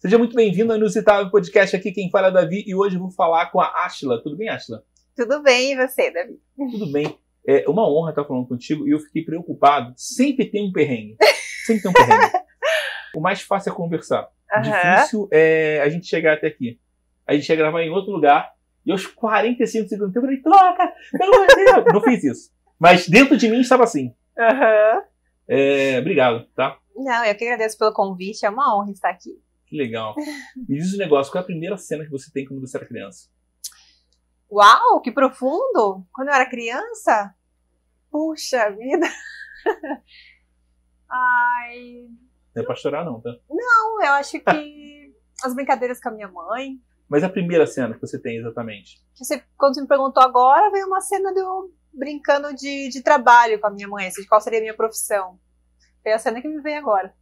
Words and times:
Seja 0.00 0.16
muito 0.16 0.34
bem-vindo 0.34 0.72
ao 0.72 0.78
Inusitável 0.78 1.30
Podcast. 1.30 1.76
Aqui 1.76 1.92
quem 1.92 2.10
fala 2.10 2.28
é 2.28 2.30
Davi 2.30 2.64
e 2.66 2.74
hoje 2.74 2.96
eu 2.96 3.00
vou 3.02 3.10
falar 3.10 3.50
com 3.50 3.60
a 3.60 3.84
Ashla. 3.84 4.18
Tudo 4.22 4.34
bem, 4.34 4.48
Ashla? 4.48 4.82
Tudo 5.14 5.42
bem, 5.42 5.72
e 5.72 5.76
você, 5.76 6.10
Davi? 6.10 6.40
Tudo 6.56 6.90
bem. 6.90 7.18
É 7.46 7.68
uma 7.68 7.86
honra 7.86 8.08
estar 8.08 8.24
falando 8.24 8.48
contigo 8.48 8.88
e 8.88 8.92
eu 8.92 8.98
fiquei 8.98 9.22
preocupado. 9.22 9.92
Sempre 9.98 10.46
tem 10.46 10.66
um 10.66 10.72
perrengue. 10.72 11.18
Sempre 11.66 11.82
tem 11.82 11.90
um 11.90 11.92
perrengue. 11.92 12.32
o 13.14 13.20
mais 13.20 13.42
fácil 13.42 13.72
é 13.72 13.76
conversar. 13.76 14.26
Aham. 14.50 14.62
Difícil 14.62 15.28
é 15.30 15.82
a 15.82 15.90
gente 15.90 16.06
chegar 16.06 16.32
até 16.32 16.46
aqui. 16.46 16.80
A 17.26 17.34
gente 17.34 17.50
ia 17.50 17.56
gravar 17.56 17.82
em 17.82 17.90
outro 17.90 18.10
lugar 18.10 18.54
e 18.86 18.92
aos 18.92 19.06
45 19.06 19.86
segundos 19.86 20.16
eu 20.16 20.22
falei, 20.22 20.38
troca! 20.38 20.94
Deus! 21.12 21.84
Não 21.92 22.00
fiz 22.00 22.24
isso. 22.24 22.50
Mas 22.78 23.06
dentro 23.06 23.36
de 23.36 23.50
mim 23.50 23.60
estava 23.60 23.84
assim. 23.84 24.14
Aham. 24.38 25.02
É, 25.46 25.98
obrigado, 25.98 26.46
tá? 26.56 26.78
Não, 26.96 27.22
eu 27.22 27.34
que 27.34 27.44
agradeço 27.44 27.76
pelo 27.76 27.92
convite, 27.92 28.46
é 28.46 28.48
uma 28.48 28.74
honra 28.74 28.92
estar 28.92 29.10
aqui. 29.10 29.38
Que 29.70 29.76
legal. 29.76 30.16
Me 30.56 30.76
diz 30.78 30.92
um 30.94 30.98
negócio, 30.98 31.32
qual 31.32 31.40
é 31.40 31.44
a 31.44 31.46
primeira 31.46 31.76
cena 31.78 32.04
que 32.04 32.10
você 32.10 32.28
tem 32.32 32.44
quando 32.44 32.60
você 32.60 32.76
era 32.76 32.84
criança? 32.86 33.28
Uau, 34.50 35.00
que 35.00 35.12
profundo! 35.12 36.04
Quando 36.12 36.26
eu 36.26 36.34
era 36.34 36.50
criança? 36.50 37.32
Puxa 38.10 38.68
vida! 38.70 39.06
Ai, 41.08 42.08
Não 42.54 42.62
é 42.62 42.66
pra 42.66 42.74
chorar 42.74 43.04
não, 43.04 43.20
tá? 43.20 43.30
não, 43.48 44.02
eu 44.02 44.12
acho 44.14 44.40
que 44.40 45.14
as 45.44 45.54
brincadeiras 45.54 46.00
com 46.00 46.08
a 46.08 46.12
minha 46.12 46.28
mãe. 46.28 46.80
Mas 47.08 47.22
a 47.22 47.28
primeira 47.28 47.64
cena 47.64 47.94
que 47.94 48.00
você 48.00 48.18
tem 48.20 48.38
exatamente? 48.38 49.00
Você, 49.16 49.40
quando 49.56 49.74
você 49.74 49.82
me 49.82 49.88
perguntou 49.88 50.20
agora, 50.22 50.70
veio 50.72 50.86
uma 50.88 51.00
cena 51.00 51.32
de 51.32 51.38
eu 51.40 51.72
brincando 51.92 52.52
de, 52.54 52.88
de 52.88 53.02
trabalho 53.02 53.60
com 53.60 53.68
a 53.68 53.70
minha 53.70 53.86
mãe, 53.86 54.08
assim, 54.08 54.22
de 54.22 54.28
qual 54.28 54.40
seria 54.40 54.58
a 54.58 54.62
minha 54.62 54.76
profissão. 54.76 55.38
Foi 56.02 56.12
a 56.12 56.18
cena 56.18 56.40
que 56.42 56.48
me 56.48 56.60
veio 56.60 56.78
agora. 56.78 57.14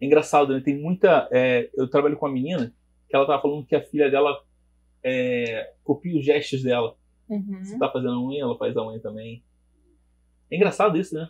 É 0.00 0.06
engraçado, 0.06 0.54
né? 0.54 0.60
Tem 0.60 0.76
muita. 0.78 1.28
é, 1.32 1.70
eu 1.74 1.88
trabalho 1.88 2.16
com 2.16 2.26
uma 2.26 2.32
menina 2.32 2.72
que 3.08 3.14
ela 3.14 3.26
tava 3.26 3.42
falando 3.42 3.66
que 3.66 3.76
a 3.76 3.82
filha 3.82 4.10
dela 4.10 4.42
é, 5.02 5.72
copia 5.84 6.18
os 6.18 6.24
gestos 6.24 6.62
dela. 6.62 6.96
Uhum. 7.28 7.64
Você 7.64 7.78
tá 7.78 7.90
fazendo 7.90 8.12
a 8.12 8.20
unha, 8.20 8.42
ela 8.42 8.58
faz 8.58 8.76
a 8.76 8.86
unha 8.86 9.00
também. 9.00 9.42
É 10.50 10.56
engraçado 10.56 10.96
isso, 10.96 11.14
né? 11.14 11.28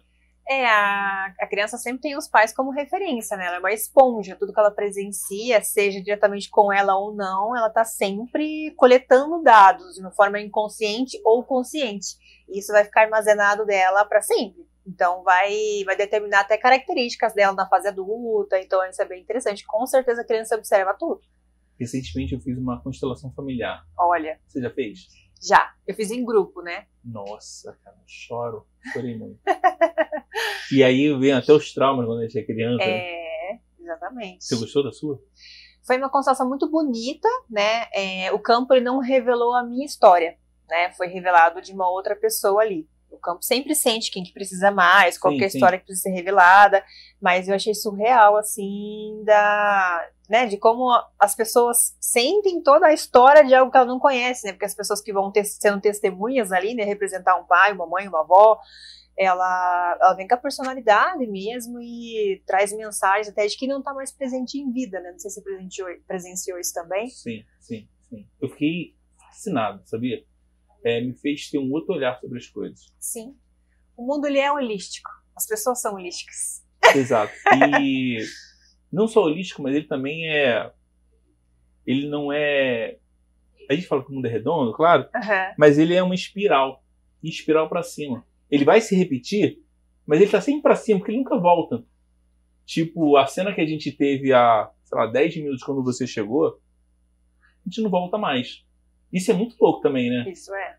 É, 0.48 0.64
a, 0.64 1.34
a 1.40 1.46
criança 1.48 1.76
sempre 1.76 2.02
tem 2.02 2.16
os 2.16 2.28
pais 2.28 2.54
como 2.54 2.70
referência, 2.70 3.36
né? 3.36 3.46
Ela 3.46 3.56
é 3.56 3.58
uma 3.58 3.72
esponja, 3.72 4.36
tudo 4.36 4.52
que 4.52 4.60
ela 4.60 4.70
presencia, 4.70 5.60
seja 5.60 6.00
diretamente 6.00 6.48
com 6.48 6.72
ela 6.72 6.96
ou 6.96 7.12
não, 7.12 7.56
ela 7.56 7.68
tá 7.68 7.84
sempre 7.84 8.72
coletando 8.76 9.42
dados 9.42 9.94
de 9.94 10.00
uma 10.00 10.12
forma 10.12 10.40
inconsciente 10.40 11.20
ou 11.24 11.42
consciente. 11.42 12.16
E 12.48 12.60
isso 12.60 12.72
vai 12.72 12.84
ficar 12.84 13.02
armazenado 13.02 13.66
dela 13.66 14.04
para 14.04 14.22
sempre. 14.22 14.64
Então 14.86 15.22
vai, 15.24 15.82
vai 15.84 15.96
determinar 15.96 16.40
até 16.40 16.56
características 16.56 17.34
dela 17.34 17.54
na 17.54 17.68
fase 17.68 17.88
adulta, 17.88 18.58
então 18.60 18.84
isso 18.88 19.02
é 19.02 19.04
bem 19.04 19.20
interessante. 19.22 19.66
Com 19.66 19.84
certeza 19.86 20.22
a 20.22 20.24
criança 20.24 20.54
observa 20.56 20.94
tudo. 20.94 21.20
Recentemente 21.78 22.34
eu 22.34 22.40
fiz 22.40 22.56
uma 22.56 22.80
constelação 22.80 23.32
familiar. 23.32 23.84
Olha, 23.98 24.38
Você 24.46 24.60
já 24.60 24.70
fez? 24.70 25.08
já. 25.42 25.74
Eu 25.86 25.94
fiz 25.94 26.10
em 26.10 26.24
grupo, 26.24 26.62
né? 26.62 26.86
Nossa, 27.04 27.78
cara, 27.84 27.96
choro. 28.06 28.66
Chorei 28.92 29.16
muito. 29.18 29.38
e 30.72 30.82
aí 30.82 31.12
vem 31.18 31.32
até 31.32 31.52
os 31.52 31.72
traumas 31.74 32.06
quando 32.06 32.20
a 32.20 32.22
gente 32.22 32.38
é 32.38 32.42
criança. 32.42 32.84
né? 32.84 32.90
É, 32.90 33.58
exatamente. 33.78 34.44
Você 34.44 34.56
gostou 34.56 34.82
da 34.84 34.92
sua? 34.92 35.20
Foi 35.86 35.98
uma 35.98 36.10
constelação 36.10 36.48
muito 36.48 36.68
bonita, 36.70 37.28
né? 37.50 37.86
É, 37.92 38.32
o 38.32 38.38
campo 38.38 38.72
ele 38.74 38.84
não 38.84 38.98
revelou 38.98 39.54
a 39.54 39.62
minha 39.62 39.84
história, 39.84 40.38
né? 40.68 40.92
Foi 40.92 41.06
revelado 41.06 41.60
de 41.60 41.72
uma 41.72 41.88
outra 41.88 42.16
pessoa 42.16 42.62
ali. 42.62 42.88
O 43.16 43.20
campo 43.20 43.42
sempre 43.42 43.74
sente 43.74 44.10
quem 44.10 44.22
que 44.22 44.32
precisa 44.32 44.70
mais, 44.70 45.18
qual 45.18 45.32
Sim, 45.32 45.38
que 45.38 45.44
é 45.44 45.46
a 45.46 45.50
sim. 45.50 45.58
história 45.58 45.78
que 45.78 45.86
precisa 45.86 46.10
ser 46.10 46.14
revelada, 46.14 46.84
mas 47.20 47.48
eu 47.48 47.54
achei 47.54 47.74
surreal, 47.74 48.36
assim, 48.36 49.22
da, 49.24 50.08
né, 50.28 50.46
de 50.46 50.58
como 50.58 50.90
as 51.18 51.34
pessoas 51.34 51.96
sentem 51.98 52.62
toda 52.62 52.86
a 52.86 52.92
história 52.92 53.44
de 53.44 53.54
algo 53.54 53.70
que 53.70 53.76
ela 53.78 53.86
não 53.86 53.98
conhece, 53.98 54.46
né? 54.46 54.52
Porque 54.52 54.66
as 54.66 54.74
pessoas 54.74 55.00
que 55.00 55.12
vão 55.12 55.32
ter, 55.32 55.44
sendo 55.44 55.80
testemunhas 55.80 56.52
ali, 56.52 56.74
né, 56.74 56.84
representar 56.84 57.36
um 57.36 57.44
pai, 57.44 57.72
uma 57.72 57.86
mãe, 57.86 58.06
uma 58.06 58.20
avó, 58.20 58.58
ela, 59.18 59.98
ela 60.00 60.14
vem 60.14 60.28
com 60.28 60.34
a 60.34 60.38
personalidade 60.38 61.26
mesmo 61.26 61.80
e 61.80 62.42
traz 62.46 62.72
mensagens 62.72 63.28
até 63.28 63.46
de 63.46 63.56
que 63.56 63.66
não 63.66 63.78
está 63.78 63.94
mais 63.94 64.12
presente 64.12 64.58
em 64.58 64.70
vida, 64.70 65.00
né? 65.00 65.12
Não 65.12 65.18
sei 65.18 65.30
se 65.30 65.36
você 65.36 65.42
presenciou, 65.42 65.88
presenciou 66.06 66.58
isso 66.58 66.74
também. 66.74 67.08
Sim, 67.08 67.42
sim, 67.58 67.88
sim. 68.10 68.28
Eu 68.38 68.50
fiquei 68.50 68.94
fascinado, 69.18 69.80
sabia? 69.86 70.22
É, 70.86 71.00
me 71.00 71.12
fez 71.14 71.50
ter 71.50 71.58
um 71.58 71.72
outro 71.72 71.94
olhar 71.94 72.16
sobre 72.20 72.38
as 72.38 72.46
coisas. 72.46 72.94
Sim. 73.00 73.34
O 73.96 74.06
mundo 74.06 74.24
ele 74.28 74.38
é 74.38 74.52
holístico. 74.52 75.10
As 75.34 75.44
pessoas 75.44 75.80
são 75.80 75.94
holísticas. 75.94 76.64
Exato. 76.94 77.32
E 77.82 78.18
não 78.92 79.08
só 79.08 79.24
holístico, 79.24 79.62
mas 79.62 79.74
ele 79.74 79.88
também 79.88 80.28
é. 80.30 80.72
Ele 81.84 82.08
não 82.08 82.32
é. 82.32 82.98
A 83.68 83.74
gente 83.74 83.88
fala 83.88 84.04
que 84.04 84.12
o 84.12 84.14
mundo 84.14 84.26
é 84.26 84.30
redondo, 84.30 84.72
claro, 84.72 85.08
Aham. 85.12 85.54
mas 85.58 85.76
ele 85.76 85.92
é 85.92 86.00
uma 86.00 86.14
espiral. 86.14 86.84
E 87.20 87.28
espiral 87.28 87.68
pra 87.68 87.82
cima. 87.82 88.24
Ele 88.48 88.64
vai 88.64 88.80
se 88.80 88.94
repetir, 88.94 89.58
mas 90.06 90.20
ele 90.20 90.30
tá 90.30 90.40
sempre 90.40 90.62
pra 90.62 90.76
cima, 90.76 91.00
porque 91.00 91.10
ele 91.10 91.18
nunca 91.18 91.36
volta. 91.36 91.84
Tipo, 92.64 93.16
a 93.16 93.26
cena 93.26 93.52
que 93.52 93.60
a 93.60 93.66
gente 93.66 93.90
teve 93.90 94.32
há, 94.32 94.70
sei 94.84 94.98
lá, 94.98 95.06
10 95.08 95.36
minutos 95.38 95.64
quando 95.64 95.82
você 95.82 96.06
chegou, 96.06 96.60
a 97.40 97.68
gente 97.68 97.82
não 97.82 97.90
volta 97.90 98.16
mais. 98.16 98.64
Isso 99.12 99.30
é 99.30 99.34
muito 99.34 99.56
louco 99.60 99.80
também, 99.80 100.10
né? 100.10 100.28
Isso 100.28 100.54
é. 100.54 100.76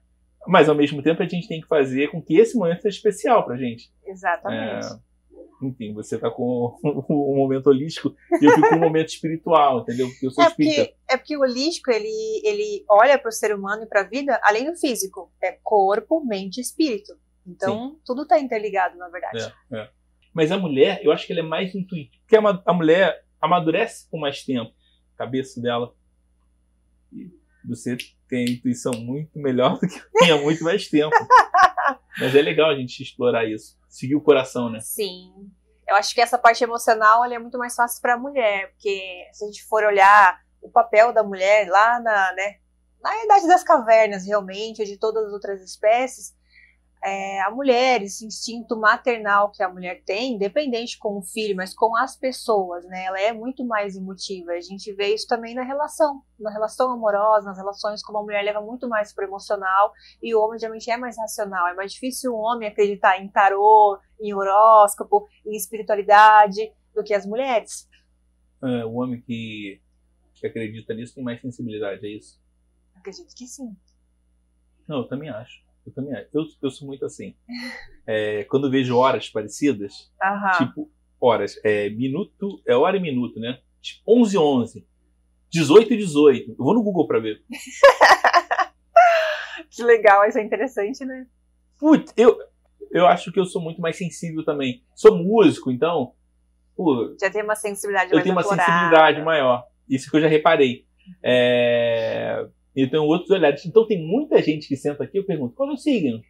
Mas 0.47 0.69
ao 0.69 0.75
mesmo 0.75 1.01
tempo 1.01 1.21
a 1.21 1.27
gente 1.27 1.47
tem 1.47 1.61
que 1.61 1.67
fazer 1.67 2.09
com 2.09 2.21
que 2.21 2.38
esse 2.38 2.57
momento 2.57 2.81
seja 2.81 2.97
especial 2.97 3.45
pra 3.45 3.57
gente. 3.57 3.91
Exatamente. 4.05 4.88
É, 4.88 5.07
enfim, 5.61 5.93
você 5.93 6.17
tá 6.17 6.29
com 6.29 6.77
um 7.09 7.35
momento 7.35 7.67
holístico 7.67 8.16
e 8.41 8.45
eu 8.45 8.53
fico 8.53 8.69
com 8.69 8.75
um 8.75 8.79
momento 8.79 9.09
espiritual, 9.09 9.81
entendeu? 9.81 10.07
Porque 10.07 10.27
eu 10.27 10.31
sou 10.31 10.43
É 10.43 10.47
espírita. 10.47 10.85
porque, 10.85 10.95
é 11.09 11.17
porque 11.17 11.37
o 11.37 11.41
holístico, 11.41 11.91
ele, 11.91 12.41
ele 12.43 12.85
olha 12.89 13.17
para 13.17 13.29
o 13.29 13.31
ser 13.31 13.53
humano 13.53 13.83
e 13.83 13.87
para 13.87 14.01
a 14.01 14.07
vida 14.07 14.39
além 14.43 14.71
do 14.71 14.77
físico. 14.77 15.31
É 15.41 15.57
corpo, 15.63 16.23
mente 16.25 16.57
e 16.57 16.61
espírito. 16.61 17.17
Então, 17.45 17.97
tudo 18.05 18.23
está 18.23 18.39
interligado, 18.39 18.97
na 18.97 19.07
verdade. 19.07 19.53
É, 19.71 19.77
é. 19.77 19.89
Mas 20.33 20.51
a 20.51 20.57
mulher, 20.57 20.99
eu 21.01 21.11
acho 21.11 21.25
que 21.25 21.31
ela 21.31 21.39
é 21.41 21.43
mais 21.43 21.73
intuitiva. 21.73 22.21
Porque 22.21 22.35
a, 22.35 22.61
a 22.66 22.73
mulher 22.73 23.23
amadurece 23.41 24.07
com 24.09 24.19
mais 24.19 24.43
tempo. 24.43 24.71
A 25.16 25.17
cabeça 25.17 25.61
dela. 25.61 25.95
Você 27.67 27.97
tem 28.28 28.45
a 28.45 28.51
intuição 28.51 28.94
muito 28.94 29.38
melhor 29.39 29.79
do 29.79 29.88
que 29.88 29.97
eu 29.97 30.23
tinha 30.23 30.38
muito 30.38 30.63
mais 30.63 30.88
tempo. 30.88 31.16
Mas 32.19 32.35
é 32.35 32.41
legal 32.41 32.69
a 32.69 32.75
gente 32.75 33.01
explorar 33.01 33.45
isso. 33.45 33.78
Seguir 33.88 34.16
o 34.16 34.22
coração, 34.22 34.69
né? 34.69 34.79
Sim. 34.79 35.31
Eu 35.88 35.95
acho 35.95 36.13
que 36.13 36.22
essa 36.22 36.38
parte 36.38 36.63
emocional 36.63 37.23
é 37.25 37.39
muito 37.39 37.57
mais 37.57 37.75
fácil 37.75 38.01
para 38.01 38.16
a 38.16 38.17
mulher, 38.17 38.72
porque 38.72 39.25
se 39.31 39.44
a 39.44 39.47
gente 39.47 39.63
for 39.66 39.83
olhar 39.83 40.39
o 40.61 40.69
papel 40.69 41.13
da 41.13 41.23
mulher 41.23 41.69
lá 41.69 42.00
na, 42.00 42.33
né, 42.33 42.55
na 43.01 43.23
idade 43.23 43.47
das 43.47 43.63
cavernas, 43.63 44.25
realmente, 44.25 44.81
ou 44.81 44.88
de 44.88 44.97
todas 44.97 45.25
as 45.25 45.31
outras 45.31 45.61
espécies, 45.61 46.35
é, 47.03 47.41
a 47.41 47.52
mulher, 47.52 48.02
esse 48.02 48.25
instinto 48.25 48.75
maternal 48.75 49.52
que 49.52 49.62
a 49.62 49.69
mulher 49.69 50.02
tem, 50.03 50.34
independente 50.34 50.97
com 50.97 51.18
o 51.18 51.22
filho, 51.22 51.56
mas 51.56 51.74
com 51.74 51.96
as 51.96 52.18
pessoas, 52.18 52.85
né, 52.85 53.06
ela 53.06 53.19
é 53.19 53.31
muito 53.31 53.66
mais 53.66 53.96
emotiva. 53.96 54.52
A 54.52 54.62
gente 54.62 54.91
vê 54.94 55.13
isso 55.13 55.28
também 55.28 55.53
na 55.53 55.63
relação, 55.63 56.22
na 56.40 56.52
relação 56.52 56.91
amorosa, 56.91 57.47
nas 57.47 57.58
relações 57.58 58.03
como 58.03 58.18
a 58.18 58.24
mulher 58.24 58.44
leva 58.44 58.62
muito 58.62 58.90
mais 58.90 59.13
pro 59.13 59.25
emocional 59.25 59.94
e 60.22 60.34
o 60.34 60.41
homem 60.41 60.59
geralmente 60.59 60.90
é 60.90 60.97
mais 60.97 61.18
racional. 61.18 61.68
É 61.68 61.75
mais 61.75 61.94
difícil 61.94 62.34
o 62.34 62.40
homem 62.40 62.68
acreditar 62.68 63.22
em 63.22 63.29
tarô, 63.29 64.00
em 64.19 64.34
horóscopo, 64.34 65.28
em 65.46 65.56
espiritualidade 65.56 66.74
do 66.94 67.03
que 67.03 67.14
as 67.14 67.25
mulheres. 67.25 67.88
É, 68.64 68.84
o 68.85 68.94
homem 68.94 69.22
que, 69.22 69.79
que 70.34 70.47
acredita 70.47 70.94
nisso 70.94 71.14
tem 71.14 71.24
mais 71.24 71.40
sensibilidade, 71.40 72.06
é 72.06 72.09
isso? 72.09 72.41
Acredito 72.96 73.35
que 73.35 73.46
sim. 73.46 73.75
Não, 74.88 75.00
eu 75.00 75.08
também 75.08 75.29
acho. 75.29 75.66
Eu 75.87 75.93
também 75.93 76.13
acho. 76.13 76.27
Eu, 76.33 76.43
eu 76.61 76.69
sou 76.69 76.85
muito 76.85 77.05
assim. 77.05 77.33
É, 78.05 78.43
quando 78.43 78.67
eu 78.67 78.71
vejo 78.71 78.97
horas 78.97 79.29
parecidas, 79.29 80.11
Aham. 80.21 80.51
tipo, 80.57 80.91
horas, 81.19 81.57
é 81.63 81.89
minuto, 81.89 82.61
é 82.67 82.75
hora 82.75 82.97
e 82.97 82.99
minuto, 82.99 83.39
né? 83.39 83.59
Tipo, 83.81 84.01
11 84.21 84.35
e 84.35 84.37
11, 84.37 84.87
18 85.49 85.93
e 85.93 85.97
18. 85.97 86.51
Eu 86.51 86.55
vou 86.57 86.73
no 86.73 86.84
Google 86.84 87.07
pra 87.07 87.19
ver. 87.19 87.41
Que 89.69 89.84
legal, 89.84 90.25
isso 90.25 90.37
é 90.37 90.43
interessante, 90.43 91.03
né? 91.05 91.28
Putz, 91.78 92.13
eu, 92.16 92.37
eu 92.91 93.05
acho 93.05 93.31
que 93.31 93.40
eu 93.40 93.45
sou 93.45 93.61
muito 93.61 93.81
mais 93.81 93.97
sensível 93.97 94.43
também. 94.43 94.83
Sou 94.95 95.16
músico, 95.17 95.69
então, 95.72 96.13
pô, 96.75 97.16
Já 97.19 97.29
tem 97.29 97.43
uma 97.43 97.55
sensibilidade 97.55 98.11
eu 98.11 98.16
mais 98.16 98.23
tenho 98.23 98.35
uma 98.35 98.41
apurada. 98.41 98.63
sensibilidade 98.63 99.22
maior. 99.22 99.66
Isso 99.87 100.09
que 100.09 100.17
eu 100.17 100.22
já 100.22 100.28
reparei. 100.28 100.85
É, 101.22 102.47
tenho 102.91 103.03
outros 103.03 103.29
olhares. 103.32 103.66
Então 103.66 103.88
tem 103.88 104.06
muita 104.06 104.41
gente 104.44 104.68
que 104.68 104.76
senta 104.76 105.03
aqui 105.03 105.18
e 105.18 105.22
eu 105.22 105.26
pergunto, 105.26 105.56
qual 105.56 105.70
é 105.70 105.74
o 105.74 105.78
signo? 105.78 106.22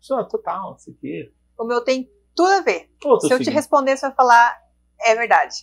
Só, 0.00 0.24
total, 0.24 0.72
não 0.72 0.78
sei 0.78 0.94
o 0.94 0.96
quê. 0.98 1.32
O 1.58 1.64
meu 1.64 1.82
tem 1.84 2.10
tudo 2.34 2.48
a 2.52 2.60
ver. 2.62 2.90
Qual 3.00 3.16
é 3.18 3.20
Se 3.20 3.26
eu 3.32 3.38
te 3.38 3.44
signo? 3.44 3.54
responder, 3.56 3.96
você 3.96 4.06
vai 4.06 4.16
falar, 4.16 4.56
é 5.04 5.14
verdade. 5.14 5.54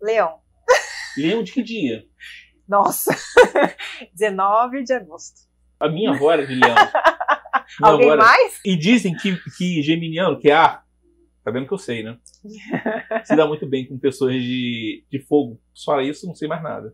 Leão. 0.00 0.38
Leão 1.18 1.42
de 1.42 1.52
que 1.52 1.62
dia? 1.62 2.04
Nossa. 2.68 3.14
19 4.14 4.82
de 4.84 4.92
agosto. 4.92 5.40
A 5.80 5.88
minha 5.88 6.10
avó 6.12 6.32
era 6.32 6.46
de 6.46 6.54
leão. 6.54 6.74
Minha 7.80 7.92
Alguém 7.92 8.10
avó 8.10 8.14
era- 8.14 8.24
mais? 8.24 8.60
E 8.64 8.76
dizem 8.76 9.14
que, 9.16 9.36
que 9.58 9.82
geminiano, 9.82 10.38
que 10.38 10.48
é 10.48 10.54
ar, 10.54 10.86
Tá 11.44 11.50
vendo 11.52 11.66
que 11.68 11.74
eu 11.74 11.78
sei, 11.78 12.02
né? 12.02 12.18
Se 13.24 13.36
dá 13.36 13.46
muito 13.46 13.68
bem 13.68 13.86
com 13.86 13.96
pessoas 13.98 14.34
de, 14.34 15.04
de 15.08 15.20
fogo. 15.20 15.60
Só 15.72 16.00
isso, 16.00 16.26
não 16.26 16.34
sei 16.34 16.48
mais 16.48 16.60
nada. 16.60 16.92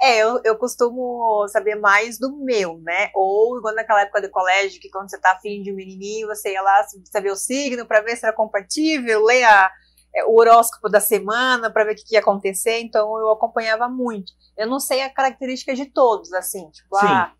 É, 0.00 0.18
eu, 0.18 0.40
eu 0.44 0.56
costumo 0.56 1.46
saber 1.48 1.76
mais 1.76 2.18
do 2.18 2.36
meu, 2.36 2.78
né? 2.78 3.10
Ou 3.14 3.56
igual 3.58 3.74
naquela 3.74 4.02
época 4.02 4.20
do 4.20 4.30
colégio, 4.30 4.80
que 4.80 4.90
quando 4.90 5.10
você 5.10 5.18
tá 5.18 5.32
afim 5.32 5.62
de 5.62 5.72
um 5.72 5.76
menininho, 5.76 6.26
você 6.26 6.52
ia 6.52 6.62
lá 6.62 6.84
saber 7.10 7.30
o 7.30 7.36
signo 7.36 7.86
para 7.86 8.02
ver 8.02 8.16
se 8.16 8.26
era 8.26 8.34
compatível, 8.34 9.24
ler 9.24 9.44
a, 9.44 9.70
é, 10.14 10.24
o 10.24 10.38
horóscopo 10.38 10.88
da 10.88 11.00
semana 11.00 11.70
para 11.70 11.84
ver 11.84 11.92
o 11.92 11.96
que, 11.96 12.04
que, 12.04 12.14
ia 12.14 12.20
acontecer, 12.20 12.80
então 12.80 13.18
eu 13.18 13.30
acompanhava 13.30 13.88
muito. 13.88 14.32
Eu 14.56 14.66
não 14.66 14.78
sei 14.78 15.02
a 15.02 15.10
característica 15.10 15.74
de 15.74 15.86
todos, 15.86 16.32
assim, 16.32 16.68
tipo, 16.70 16.98
Sim. 16.98 17.06
ah, 17.06 17.32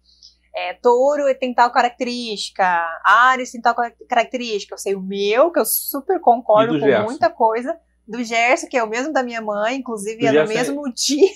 é, 0.57 0.75
touro 0.75 1.25
tem 1.39 1.53
tal 1.53 1.71
característica, 1.73 2.65
Ares 3.05 3.51
tem 3.51 3.61
tal 3.61 3.75
característica. 4.09 4.75
Eu 4.75 4.79
sei 4.79 4.95
o 4.95 5.03
meu, 5.03 5.51
que 5.51 5.59
eu 5.59 5.67
super 5.67 6.21
concordo 6.21 6.79
com 6.79 6.87
Gerson? 6.87 7.05
muita 7.05 7.29
coisa. 7.29 7.77
Do 8.07 8.23
Gerson, 8.23 8.69
que 8.69 8.77
é 8.77 8.85
o 8.85 8.89
mesmo 8.89 9.13
da 9.13 9.23
minha 9.23 9.41
mãe, 9.41 9.77
inclusive 9.77 10.27
é 10.27 10.33
no 10.33 10.49
mesmo 10.49 10.87
é... 10.87 10.93
dia. 10.95 11.31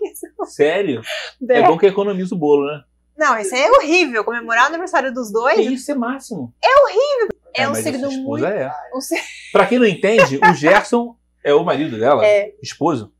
Mesmo... 0.00 0.46
Sério? 0.46 1.02
É. 1.48 1.60
é 1.60 1.66
bom 1.66 1.76
que 1.76 1.86
economiza 1.86 2.34
o 2.34 2.38
bolo, 2.38 2.66
né? 2.66 2.82
Não, 3.16 3.38
isso 3.38 3.54
é 3.54 3.70
horrível. 3.70 4.24
Comemorar 4.24 4.64
o 4.64 4.68
aniversário 4.68 5.12
dos 5.12 5.30
dois. 5.30 5.58
Isso 5.58 5.92
é 5.92 5.94
máximo. 5.94 6.52
É 6.62 6.82
horrível. 6.82 7.28
É, 7.54 7.62
é 7.62 7.68
um 7.68 7.74
signo 7.74 8.10
muito. 8.10 8.44
É. 8.44 8.68
Um... 8.92 8.98
Pra 9.52 9.66
quem 9.66 9.78
não 9.78 9.86
entende, 9.86 10.40
o 10.42 10.54
Gerson 10.54 11.16
é 11.44 11.54
o 11.54 11.62
marido 11.62 11.98
dela? 11.98 12.24
É. 12.26 12.52
Esposo? 12.60 13.12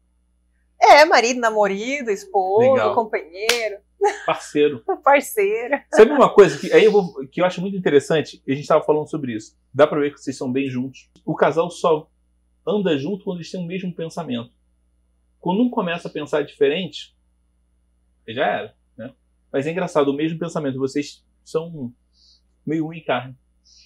É, 0.80 1.04
marido, 1.04 1.40
namorado, 1.40 2.10
esposo, 2.10 2.72
Legal. 2.72 2.94
companheiro. 2.94 3.78
Parceiro. 4.26 4.82
Parceiro. 5.02 5.80
Sabe 5.92 6.10
uma 6.10 6.28
coisa 6.28 6.58
que, 6.58 6.72
aí 6.72 6.84
eu 6.84 6.92
vou, 6.92 7.26
que 7.30 7.40
eu 7.40 7.44
acho 7.44 7.60
muito 7.60 7.76
interessante? 7.76 8.42
A 8.46 8.50
gente 8.50 8.62
estava 8.62 8.84
falando 8.84 9.08
sobre 9.08 9.34
isso. 9.34 9.56
Dá 9.72 9.86
pra 9.86 10.00
ver 10.00 10.12
que 10.12 10.20
vocês 10.20 10.36
são 10.36 10.50
bem 10.50 10.68
juntos. 10.68 11.10
O 11.24 11.34
casal 11.34 11.70
só 11.70 12.08
anda 12.66 12.96
junto 12.98 13.24
quando 13.24 13.38
eles 13.38 13.50
têm 13.50 13.60
o 13.60 13.66
mesmo 13.66 13.94
pensamento. 13.94 14.52
Quando 15.40 15.62
um 15.62 15.70
começa 15.70 16.08
a 16.08 16.10
pensar 16.10 16.42
diferente, 16.42 17.14
já 18.28 18.46
era. 18.46 18.76
Né? 18.96 19.14
Mas 19.52 19.66
é 19.66 19.70
engraçado, 19.70 20.08
o 20.08 20.14
mesmo 20.14 20.38
pensamento. 20.38 20.78
Vocês 20.78 21.24
são 21.44 21.92
meio 22.66 22.86
um 22.86 22.92
em 22.92 23.04
carne. 23.04 23.36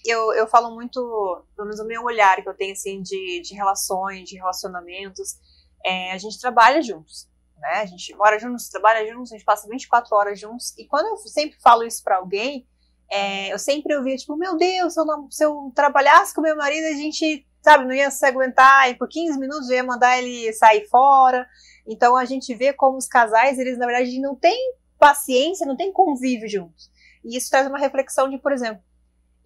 Eu, 0.07 0.33
eu 0.33 0.47
falo 0.47 0.75
muito, 0.75 1.45
pelo 1.57 1.67
menos 1.67 1.81
o 1.81 1.87
meu 1.87 2.05
olhar 2.05 2.43
que 2.43 2.49
eu 2.49 2.55
tenho 2.55 2.73
assim, 2.73 3.03
de, 3.03 3.41
de 3.43 3.55
relações, 3.55 4.29
de 4.29 4.37
relacionamentos. 4.37 5.39
É, 5.85 6.13
a 6.13 6.19
gente 6.19 6.41
trabalha 6.41 6.81
juntos 6.81 7.29
né? 7.61 7.81
A 7.81 7.87
gente 7.87 8.15
mora 8.15 8.39
juntos, 8.39 8.69
trabalha 8.69 9.07
juntos, 9.13 9.33
a 9.33 9.37
gente 9.37 9.45
passa 9.45 9.69
24 9.69 10.15
horas 10.17 10.41
juntos. 10.41 10.75
E 10.79 10.87
quando 10.87 11.07
eu 11.07 11.17
sempre 11.17 11.59
falo 11.61 11.85
isso 11.85 12.03
para 12.03 12.17
alguém, 12.17 12.67
é, 13.11 13.53
eu 13.53 13.59
sempre 13.59 13.97
ouvia, 13.97 14.17
tipo, 14.17 14.37
meu 14.37 14.57
Deus, 14.57 14.95
se 14.95 15.01
eu, 15.01 15.05
não, 15.05 15.31
se 15.31 15.45
eu 15.45 15.73
trabalhasse 15.75 16.35
com 16.35 16.41
meu 16.41 16.57
marido, 16.57 16.87
a 16.87 16.97
gente, 16.97 17.47
sabe, 17.69 17.85
não 17.85 17.93
ia 17.93 18.11
se 18.11 18.25
aguentar, 18.25 18.91
e 18.91 18.95
por 18.95 19.09
15 19.09 19.39
minutos 19.39 19.69
ia 19.69 19.85
mandar 19.85 20.19
ele 20.19 20.53
sair 20.53 20.87
fora. 20.89 21.47
Então 21.87 22.17
a 22.17 22.25
gente 22.25 22.55
vê 22.55 22.73
como 22.73 22.97
os 22.97 23.07
casais, 23.07 23.59
eles 23.59 23.79
na 23.79 23.87
verdade 23.87 24.21
não 24.21 24.35
têm 24.35 24.75
paciência, 24.99 25.67
não 25.67 25.77
têm 25.77 25.93
convívio 25.93 26.49
juntos. 26.49 26.91
E 27.25 27.37
isso 27.37 27.51
traz 27.51 27.67
uma 27.67 27.79
reflexão 27.79 28.29
de, 28.29 28.39
por 28.39 28.53
exemplo, 28.53 28.83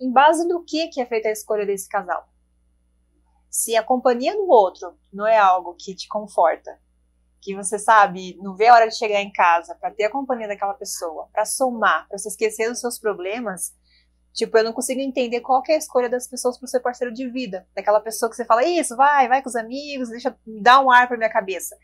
em 0.01 0.11
base 0.11 0.47
do 0.49 0.63
que, 0.65 0.89
que 0.89 1.01
é 1.01 1.07
feita 1.07 1.29
a 1.29 1.33
escolha 1.33 1.67
desse 1.67 1.89
casal? 1.89 2.29
Se 3.51 3.77
a 3.77 3.83
companhia 3.83 4.35
do 4.35 4.49
outro 4.49 4.97
não 5.13 5.27
é 5.27 5.37
algo 5.37 5.75
que 5.75 5.95
te 5.95 6.09
conforta, 6.09 6.79
que 7.41 7.55
você 7.55 7.79
sabe, 7.79 8.39
não 8.41 8.57
vê 8.57 8.69
a 8.69 8.75
hora 8.75 8.89
de 8.89 8.97
chegar 8.97 9.21
em 9.21 9.33
casa 9.33 9.75
para 9.75 9.91
ter 9.91 10.05
a 10.05 10.11
companhia 10.11 10.49
daquela 10.49 10.75
pessoa, 10.75 11.29
para 11.33 11.45
somar, 11.45 12.09
para 12.09 12.17
se 12.17 12.29
esquecer 12.29 12.69
dos 12.69 12.81
seus 12.81 12.99
problemas. 12.99 13.75
Tipo, 14.33 14.59
eu 14.59 14.65
não 14.65 14.73
consigo 14.73 15.01
entender 15.01 15.41
qual 15.41 15.63
é 15.69 15.75
a 15.75 15.79
escolha 15.79 16.09
das 16.09 16.27
pessoas 16.27 16.59
para 16.59 16.69
ser 16.69 16.81
parceiro 16.81 17.13
de 17.13 17.29
vida. 17.29 17.67
Daquela 17.75 18.01
pessoa 18.01 18.31
que 18.31 18.37
você 18.37 18.45
fala, 18.45 18.65
isso, 18.65 18.97
vai, 18.97 19.29
vai 19.29 19.43
com 19.43 19.49
os 19.49 19.57
amigos, 19.57 20.09
deixa, 20.09 20.35
dar 20.47 20.81
um 20.81 20.91
ar 20.91 21.07
para 21.07 21.17
minha 21.17 21.31
cabeça. 21.31 21.77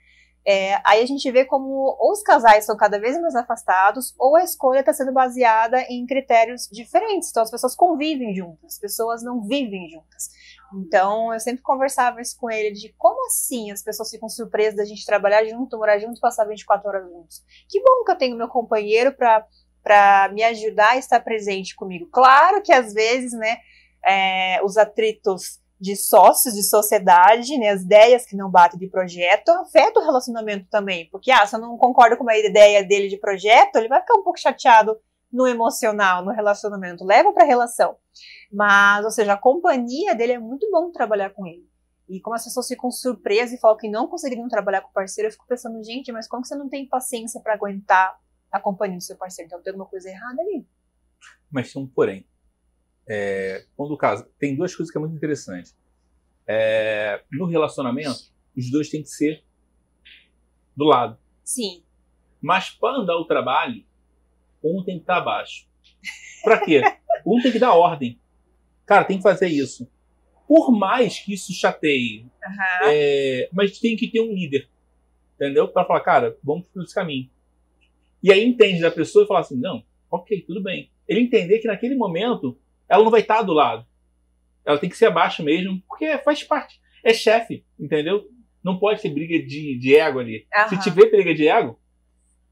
É, 0.46 0.80
aí 0.82 1.02
a 1.02 1.06
gente 1.06 1.30
vê 1.30 1.44
como 1.44 1.94
ou 1.98 2.12
os 2.12 2.22
casais 2.22 2.64
são 2.64 2.74
cada 2.74 2.98
vez 2.98 3.20
mais 3.20 3.34
afastados, 3.34 4.14
ou 4.18 4.34
a 4.34 4.42
escolha 4.42 4.80
está 4.80 4.94
sendo 4.94 5.12
baseada 5.12 5.82
em 5.90 6.06
critérios 6.06 6.68
diferentes. 6.72 7.28
Então 7.28 7.42
as 7.42 7.50
pessoas 7.50 7.74
convivem 7.74 8.34
juntas, 8.34 8.74
as 8.74 8.78
pessoas 8.78 9.22
não 9.22 9.42
vivem 9.42 9.90
juntas. 9.90 10.30
Então, 10.74 11.32
eu 11.32 11.40
sempre 11.40 11.62
conversava 11.62 12.20
isso 12.20 12.36
com 12.38 12.50
ele, 12.50 12.72
de 12.72 12.94
como 12.96 13.26
assim 13.26 13.70
as 13.70 13.82
pessoas 13.82 14.10
ficam 14.10 14.28
surpresas 14.28 14.76
da 14.76 14.84
gente 14.84 15.04
trabalhar 15.04 15.44
junto, 15.44 15.78
morar 15.78 15.98
junto, 15.98 16.20
passar 16.20 16.44
24 16.44 16.88
horas 16.88 17.10
juntos. 17.10 17.42
Que 17.68 17.80
bom 17.82 18.04
que 18.04 18.12
eu 18.12 18.18
tenho 18.18 18.36
meu 18.36 18.48
companheiro 18.48 19.12
para 19.12 19.46
me 20.32 20.42
ajudar 20.42 20.90
a 20.90 20.96
estar 20.96 21.20
presente 21.20 21.74
comigo. 21.74 22.08
Claro 22.10 22.62
que 22.62 22.72
às 22.72 22.92
vezes, 22.92 23.32
né, 23.32 23.58
é, 24.04 24.60
os 24.62 24.76
atritos 24.76 25.60
de 25.80 25.94
sócios, 25.94 26.54
de 26.54 26.62
sociedade, 26.62 27.56
né, 27.56 27.70
as 27.70 27.82
ideias 27.82 28.26
que 28.26 28.36
não 28.36 28.50
batem 28.50 28.78
de 28.78 28.88
projeto, 28.88 29.50
afetam 29.50 30.02
o 30.02 30.06
relacionamento 30.06 30.66
também. 30.68 31.08
Porque, 31.10 31.30
ah, 31.30 31.46
se 31.46 31.54
eu 31.54 31.60
não 31.60 31.76
concordo 31.76 32.16
com 32.16 32.28
a 32.28 32.36
ideia 32.36 32.84
dele 32.84 33.08
de 33.08 33.16
projeto, 33.16 33.76
ele 33.76 33.88
vai 33.88 34.00
ficar 34.00 34.18
um 34.18 34.24
pouco 34.24 34.40
chateado 34.40 34.98
no 35.32 35.46
emocional, 35.46 36.24
no 36.24 36.32
relacionamento. 36.32 37.04
Leva 37.04 37.32
para 37.32 37.44
a 37.44 37.46
relação. 37.46 37.96
Mas, 38.52 39.04
ou 39.04 39.10
seja, 39.10 39.34
a 39.34 39.38
companhia 39.38 40.14
dele 40.14 40.32
é 40.32 40.38
muito 40.38 40.68
bom 40.70 40.90
trabalhar 40.90 41.30
com 41.30 41.46
ele. 41.46 41.68
E 42.08 42.20
como 42.20 42.34
as 42.34 42.42
pessoas 42.42 42.66
ficam 42.66 42.90
surpresas 42.90 43.52
e 43.52 43.60
falam 43.60 43.76
que 43.76 43.88
não 43.88 44.08
conseguiriam 44.08 44.48
trabalhar 44.48 44.80
com 44.80 44.88
o 44.88 44.92
parceiro, 44.92 45.28
eu 45.28 45.32
fico 45.32 45.46
pensando, 45.46 45.82
gente, 45.84 46.10
mas 46.10 46.26
como 46.26 46.44
você 46.44 46.56
não 46.56 46.68
tem 46.68 46.88
paciência 46.88 47.40
para 47.40 47.52
aguentar 47.52 48.18
a 48.50 48.60
companhia 48.60 48.96
do 48.96 49.02
seu 49.02 49.16
parceiro? 49.16 49.46
Então 49.46 49.62
tem 49.62 49.72
alguma 49.72 49.88
coisa 49.88 50.08
errada 50.08 50.40
ali. 50.40 50.66
Mas 51.50 51.72
tem 51.72 51.82
um 51.82 51.86
porém. 51.86 52.26
É, 53.08 53.64
quando 53.76 53.92
o 53.92 53.96
caso. 53.96 54.26
Tem 54.38 54.54
duas 54.56 54.74
coisas 54.74 54.92
que 54.92 54.98
é 54.98 55.00
muito 55.00 55.16
interessante. 55.16 55.74
É, 56.46 57.22
no 57.30 57.46
relacionamento, 57.46 58.32
os 58.56 58.70
dois 58.70 58.88
têm 58.88 59.02
que 59.02 59.08
ser 59.08 59.44
do 60.76 60.84
lado. 60.84 61.18
Sim. 61.44 61.82
Mas 62.40 62.70
para 62.70 62.98
andar 62.98 63.16
o 63.16 63.24
trabalho, 63.24 63.84
um 64.62 64.82
tem 64.84 64.96
que 64.96 65.02
estar 65.02 65.18
abaixo. 65.18 65.68
Para 66.42 66.64
quê? 66.64 66.82
Um 67.26 67.40
tem 67.42 67.52
que 67.52 67.58
dar 67.58 67.74
ordem. 67.74 68.20
Cara, 68.86 69.04
tem 69.04 69.16
que 69.16 69.22
fazer 69.22 69.48
isso. 69.48 69.90
Por 70.46 70.70
mais 70.70 71.18
que 71.18 71.34
isso 71.34 71.52
chateie, 71.52 72.22
uhum. 72.22 72.30
é, 72.84 73.50
mas 73.52 73.78
tem 73.78 73.96
que 73.96 74.10
ter 74.10 74.20
um 74.20 74.32
líder. 74.32 74.68
Entendeu? 75.34 75.68
Para 75.68 75.84
falar, 75.84 76.00
cara, 76.00 76.38
vamos 76.42 76.66
por 76.68 76.82
esse 76.82 76.94
caminho. 76.94 77.30
E 78.22 78.32
aí 78.32 78.44
entende 78.44 78.80
da 78.80 78.90
pessoa 78.90 79.24
e 79.24 79.28
falar 79.28 79.40
assim: 79.40 79.56
não, 79.56 79.82
ok, 80.10 80.42
tudo 80.42 80.62
bem. 80.62 80.90
Ele 81.06 81.20
entender 81.20 81.58
que 81.58 81.66
naquele 81.66 81.94
momento 81.94 82.58
ela 82.88 83.04
não 83.04 83.10
vai 83.10 83.20
estar 83.20 83.42
do 83.42 83.52
lado. 83.52 83.86
Ela 84.64 84.78
tem 84.78 84.90
que 84.90 84.96
ser 84.96 85.06
abaixo 85.06 85.42
mesmo, 85.42 85.82
porque 85.88 86.18
faz 86.18 86.42
parte. 86.42 86.80
É 87.02 87.14
chefe, 87.14 87.64
entendeu? 87.78 88.28
Não 88.62 88.78
pode 88.78 89.00
ter 89.00 89.10
briga 89.10 89.38
de, 89.46 89.78
de 89.78 89.96
ego 89.96 90.18
ali. 90.18 90.46
Se 90.68 90.78
tiver 90.80 91.10
briga 91.10 91.34
de 91.34 91.48
ego, 91.48 91.78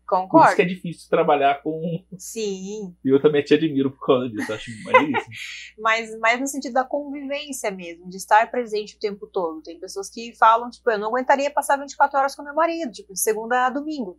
Concordo. 0.06 0.30
Por 0.30 0.46
isso 0.46 0.56
que 0.56 0.62
é 0.62 0.64
difícil 0.64 1.10
trabalhar 1.10 1.60
com. 1.62 2.04
Sim. 2.16 2.94
E 3.04 3.08
eu 3.08 3.20
também 3.20 3.42
te 3.42 3.54
admiro 3.54 3.90
por 3.90 4.06
causa 4.06 4.28
disso, 4.28 4.52
acho 4.52 4.70
maneiríssimo. 4.84 5.34
mas, 5.78 6.18
mas 6.20 6.40
no 6.40 6.46
sentido 6.46 6.74
da 6.74 6.84
convivência 6.84 7.72
mesmo, 7.72 8.08
de 8.08 8.16
estar 8.16 8.48
presente 8.50 8.94
o 8.94 9.00
tempo 9.00 9.26
todo. 9.26 9.62
Tem 9.62 9.80
pessoas 9.80 10.08
que 10.08 10.32
falam, 10.36 10.70
tipo, 10.70 10.88
eu 10.90 10.98
não 10.98 11.08
aguentaria 11.08 11.50
passar 11.50 11.76
24 11.76 12.18
horas 12.18 12.36
com 12.36 12.44
meu 12.44 12.54
marido, 12.54 12.92
tipo, 12.92 13.12
de 13.12 13.20
segunda 13.20 13.66
a 13.66 13.70
domingo. 13.70 14.16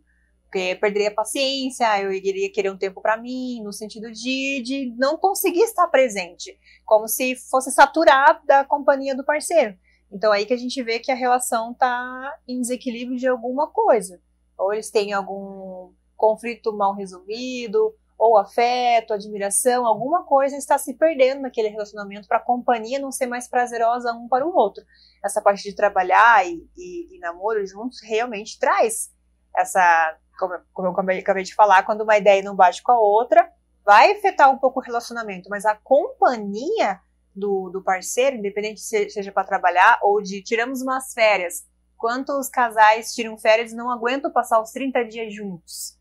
Porque 0.48 0.76
perderia 0.76 1.14
paciência, 1.14 2.02
eu 2.02 2.10
iria 2.10 2.50
querer 2.50 2.70
um 2.70 2.78
tempo 2.78 3.02
para 3.02 3.16
mim, 3.16 3.62
no 3.62 3.72
sentido 3.72 4.10
de, 4.10 4.62
de 4.62 4.94
não 4.96 5.18
conseguir 5.18 5.60
estar 5.60 5.86
presente. 5.88 6.58
Como 6.84 7.06
se 7.06 7.36
fosse 7.50 7.70
saturar 7.70 8.40
da 8.46 8.64
companhia 8.64 9.14
do 9.14 9.24
parceiro. 9.24 9.76
Então 10.10 10.32
aí 10.32 10.46
que 10.46 10.54
a 10.54 10.58
gente 10.58 10.82
vê 10.82 10.98
que 10.98 11.12
a 11.12 11.14
relação 11.14 11.74
tá 11.74 12.34
em 12.48 12.60
desequilíbrio 12.60 13.18
de 13.18 13.28
alguma 13.28 13.70
coisa 13.70 14.18
ou 14.58 14.72
eles 14.72 14.90
têm 14.90 15.12
algum 15.12 15.92
conflito 16.16 16.76
mal 16.76 16.94
resolvido, 16.94 17.94
ou 18.18 18.36
afeto, 18.36 19.14
admiração, 19.14 19.86
alguma 19.86 20.24
coisa 20.24 20.56
está 20.56 20.76
se 20.76 20.92
perdendo 20.94 21.42
naquele 21.42 21.68
relacionamento 21.68 22.26
para 22.26 22.38
a 22.38 22.44
companhia 22.44 22.98
não 22.98 23.12
ser 23.12 23.26
mais 23.26 23.48
prazerosa 23.48 24.12
um 24.12 24.26
para 24.26 24.44
o 24.44 24.52
outro. 24.52 24.82
Essa 25.24 25.40
parte 25.40 25.62
de 25.62 25.76
trabalhar 25.76 26.44
e, 26.44 26.68
e, 26.76 27.16
e 27.16 27.18
namoro 27.20 27.64
juntos 27.64 28.00
realmente 28.02 28.58
traz 28.58 29.10
essa, 29.56 30.16
como, 30.38 30.54
como 30.72 31.10
eu 31.10 31.18
acabei 31.18 31.42
de 31.42 31.54
falar, 31.54 31.84
quando 31.84 32.02
uma 32.02 32.16
ideia 32.16 32.42
não 32.42 32.56
bate 32.56 32.82
com 32.82 32.92
a 32.92 33.00
outra, 33.00 33.50
vai 33.84 34.12
afetar 34.12 34.50
um 34.50 34.58
pouco 34.58 34.80
o 34.80 34.82
relacionamento, 34.82 35.48
mas 35.48 35.64
a 35.64 35.74
companhia 35.74 37.00
do, 37.34 37.70
do 37.70 37.82
parceiro, 37.82 38.36
independente 38.36 38.80
se 38.80 39.08
seja 39.10 39.32
para 39.32 39.46
trabalhar 39.46 39.98
ou 40.02 40.20
de 40.22 40.42
tiramos 40.42 40.82
umas 40.82 41.12
férias, 41.12 41.64
Quantos 41.98 42.48
casais 42.48 43.12
tiram 43.12 43.36
férias 43.36 43.72
e 43.72 43.76
não 43.76 43.90
aguentam 43.90 44.32
passar 44.32 44.62
os 44.62 44.70
30 44.70 45.04
dias 45.06 45.34
juntos? 45.34 45.98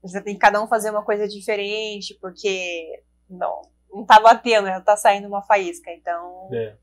Você 0.00 0.22
tem 0.22 0.34
que 0.34 0.40
cada 0.40 0.62
um 0.62 0.68
fazer 0.68 0.90
uma 0.90 1.04
coisa 1.04 1.26
diferente, 1.26 2.16
porque 2.20 3.02
não, 3.28 3.62
não 3.92 4.06
tá 4.06 4.20
batendo, 4.20 4.68
já 4.68 4.80
tá 4.80 4.96
saindo 4.96 5.26
uma 5.26 5.42
faísca, 5.42 5.90
então. 5.92 6.48
É. 6.52 6.76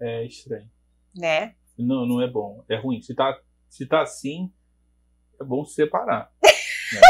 É 0.00 0.24
estranho. 0.24 0.68
Né? 1.14 1.54
Não, 1.78 2.04
não 2.04 2.20
é 2.20 2.28
bom. 2.28 2.64
É 2.68 2.76
ruim. 2.76 3.00
Se 3.00 3.14
tá, 3.14 3.38
se 3.70 3.86
tá 3.86 4.02
assim, 4.02 4.52
é 5.40 5.44
bom 5.44 5.64
se 5.64 5.74
separar. 5.74 6.30
né? 6.42 7.00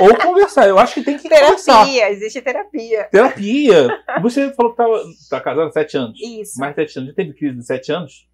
Ou 0.00 0.16
conversar. 0.16 0.66
Eu 0.66 0.78
acho 0.78 0.94
que 0.94 1.02
tem 1.02 1.18
que 1.18 1.28
conversar. 1.28 1.84
Terapia, 1.84 2.10
existe 2.10 2.40
terapia. 2.40 3.04
Terapia. 3.10 4.04
Você 4.22 4.50
falou 4.54 4.72
que 4.72 4.78
tava, 4.78 5.02
tá 5.28 5.40
casado 5.40 5.68
há 5.68 5.72
sete 5.72 5.96
anos. 5.96 6.18
Isso. 6.20 6.58
Mais 6.58 6.74
sete 6.74 6.98
anos. 6.98 7.10
Já 7.10 7.16
teve 7.16 7.34
crise 7.34 7.56
de 7.58 7.66
sete 7.66 7.92
anos? 7.92 8.28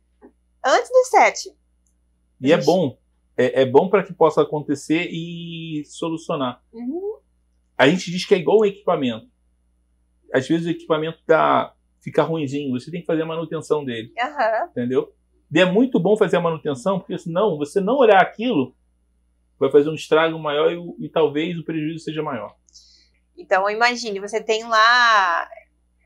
Antes 0.64 0.88
dos 0.90 1.08
sete. 1.08 1.50
E 2.40 2.52
é 2.52 2.58
bom. 2.58 2.96
É, 3.36 3.62
é 3.62 3.66
bom 3.66 3.88
para 3.88 4.02
que 4.02 4.12
possa 4.12 4.42
acontecer 4.42 5.08
e 5.10 5.82
solucionar. 5.86 6.62
Uhum. 6.72 7.16
A 7.76 7.88
gente 7.88 8.10
diz 8.10 8.24
que 8.24 8.34
é 8.34 8.38
igual 8.38 8.60
um 8.60 8.64
equipamento. 8.64 9.26
Às 10.32 10.48
vezes 10.48 10.66
o 10.66 10.70
equipamento 10.70 11.18
dá, 11.26 11.74
fica 12.00 12.22
ruimzinho, 12.22 12.72
você 12.78 12.90
tem 12.90 13.00
que 13.00 13.06
fazer 13.06 13.22
a 13.22 13.26
manutenção 13.26 13.84
dele, 13.84 14.12
Aham. 14.18 14.68
entendeu? 14.70 15.12
E 15.52 15.60
é 15.60 15.64
muito 15.64 16.00
bom 16.00 16.16
fazer 16.16 16.36
a 16.36 16.40
manutenção, 16.40 16.98
porque 16.98 17.16
senão, 17.18 17.56
você 17.56 17.80
não 17.80 17.96
olhar 17.96 18.20
aquilo, 18.20 18.74
vai 19.58 19.70
fazer 19.70 19.88
um 19.88 19.94
estrago 19.94 20.38
maior 20.38 20.70
e, 20.72 21.06
e 21.06 21.08
talvez 21.08 21.58
o 21.58 21.64
prejuízo 21.64 22.04
seja 22.04 22.22
maior. 22.22 22.54
Então, 23.36 23.68
imagine, 23.68 24.20
você 24.20 24.40
tem 24.40 24.64
lá 24.64 25.48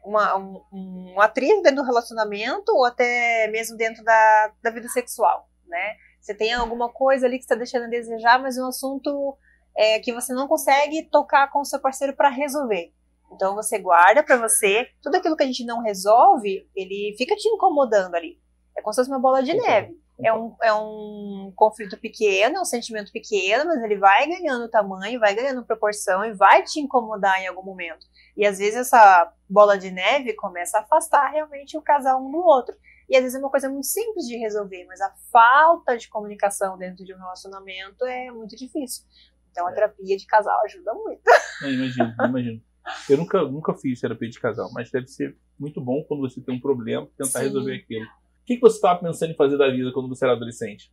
uma, 0.05 0.37
um, 0.37 0.63
um 0.73 1.21
atrito 1.21 1.63
dentro 1.63 1.83
do 1.83 1.87
relacionamento 1.87 2.73
ou 2.73 2.85
até 2.85 3.49
mesmo 3.49 3.77
dentro 3.77 4.03
da, 4.05 4.53
da 4.63 4.71
vida 4.71 4.89
sexual, 4.89 5.49
né? 5.67 5.97
Você 6.21 6.35
tem 6.35 6.53
alguma 6.53 6.91
coisa 6.91 7.27
ali 7.27 7.39
que 7.39 7.45
está 7.45 7.55
deixando 7.55 7.85
a 7.85 7.89
desejar, 7.89 8.41
mas 8.41 8.59
um 8.59 8.67
assunto 8.67 9.37
é, 9.77 9.99
que 10.01 10.13
você 10.13 10.35
não 10.35 10.47
consegue 10.47 11.05
tocar 11.11 11.51
com 11.51 11.61
o 11.61 11.65
seu 11.65 11.81
parceiro 11.81 12.15
para 12.15 12.29
resolver. 12.29 12.93
Então, 13.33 13.55
você 13.55 13.79
guarda 13.79 14.23
para 14.23 14.37
você. 14.37 14.89
Tudo 15.03 15.17
aquilo 15.17 15.37
que 15.37 15.45
a 15.45 15.47
gente 15.47 15.65
não 15.65 15.81
resolve, 15.81 16.69
ele 16.75 17.15
fica 17.17 17.35
te 17.37 17.49
incomodando 17.49 18.15
ali. 18.15 18.39
É 18.77 18.83
como 18.83 18.93
se 18.93 19.01
fosse 19.01 19.11
uma 19.11 19.21
bola 19.21 19.43
de 19.43 19.55
neve. 19.55 19.97
É 20.25 20.33
um, 20.33 20.57
é 20.63 20.73
um 20.73 21.53
conflito 21.57 21.99
pequeno, 21.99 22.59
é 22.59 22.61
um 22.61 22.65
sentimento 22.65 23.11
pequeno, 23.13 23.67
mas 23.67 23.83
ele 23.83 23.97
vai 23.97 24.27
ganhando 24.27 24.69
tamanho, 24.69 25.21
vai 25.21 25.35
ganhando 25.35 25.65
proporção 25.65 26.25
e 26.25 26.33
vai 26.33 26.63
te 26.63 26.81
incomodar 26.81 27.41
em 27.43 27.47
algum 27.47 27.63
momento. 27.63 28.07
E 28.37 28.47
às 28.47 28.59
vezes 28.59 28.77
essa 28.77 29.33
bola 29.49 29.79
de 29.79 29.91
neve 29.91 30.35
começa 30.35 30.79
a 30.79 30.83
afastar 30.83 31.31
realmente 31.31 31.77
o 31.77 31.83
casal 31.83 32.25
um 32.25 32.31
do 32.31 32.39
outro. 32.39 32.75
E 33.09 33.17
às 33.17 33.23
vezes 33.23 33.37
é 33.37 33.41
uma 33.41 33.51
coisa 33.51 33.69
muito 33.69 33.87
simples 33.87 34.27
de 34.27 34.37
resolver, 34.37 34.85
mas 34.87 35.01
a 35.01 35.13
falta 35.33 35.97
de 35.97 36.09
comunicação 36.09 36.79
dentro 36.79 37.05
de 37.05 37.13
um 37.13 37.19
relacionamento 37.19 38.05
é 38.05 38.31
muito 38.31 38.57
difícil. 38.57 39.05
Então 39.51 39.67
a 39.67 39.73
É. 39.73 39.75
terapia 39.75 40.17
de 40.17 40.27
casal 40.27 40.57
ajuda 40.65 40.95
muito. 40.95 41.23
Não, 41.61 41.71
imagino, 41.71 42.15
imagino. 42.25 42.63
Eu 43.09 43.19
nunca, 43.19 43.43
nunca 43.43 43.75
fiz 43.75 44.01
terapia 44.01 44.29
de 44.31 44.41
casal, 44.41 44.71
mas 44.73 44.91
deve 44.91 45.07
ser 45.09 45.37
muito 45.59 45.81
bom 45.81 46.03
quando 46.05 46.21
você 46.21 46.41
tem 46.41 46.55
um 46.55 46.61
problema, 46.61 47.07
tentar 47.17 47.41
Sim. 47.41 47.47
resolver 47.47 47.75
aquilo. 47.75 48.07
Que, 48.51 48.57
que 48.57 48.63
você 48.63 48.79
estava 48.79 48.99
pensando 48.99 49.31
em 49.31 49.37
fazer 49.37 49.57
da 49.57 49.71
vida 49.71 49.93
quando 49.93 50.09
você 50.09 50.25
era 50.25 50.35
adolescente? 50.35 50.93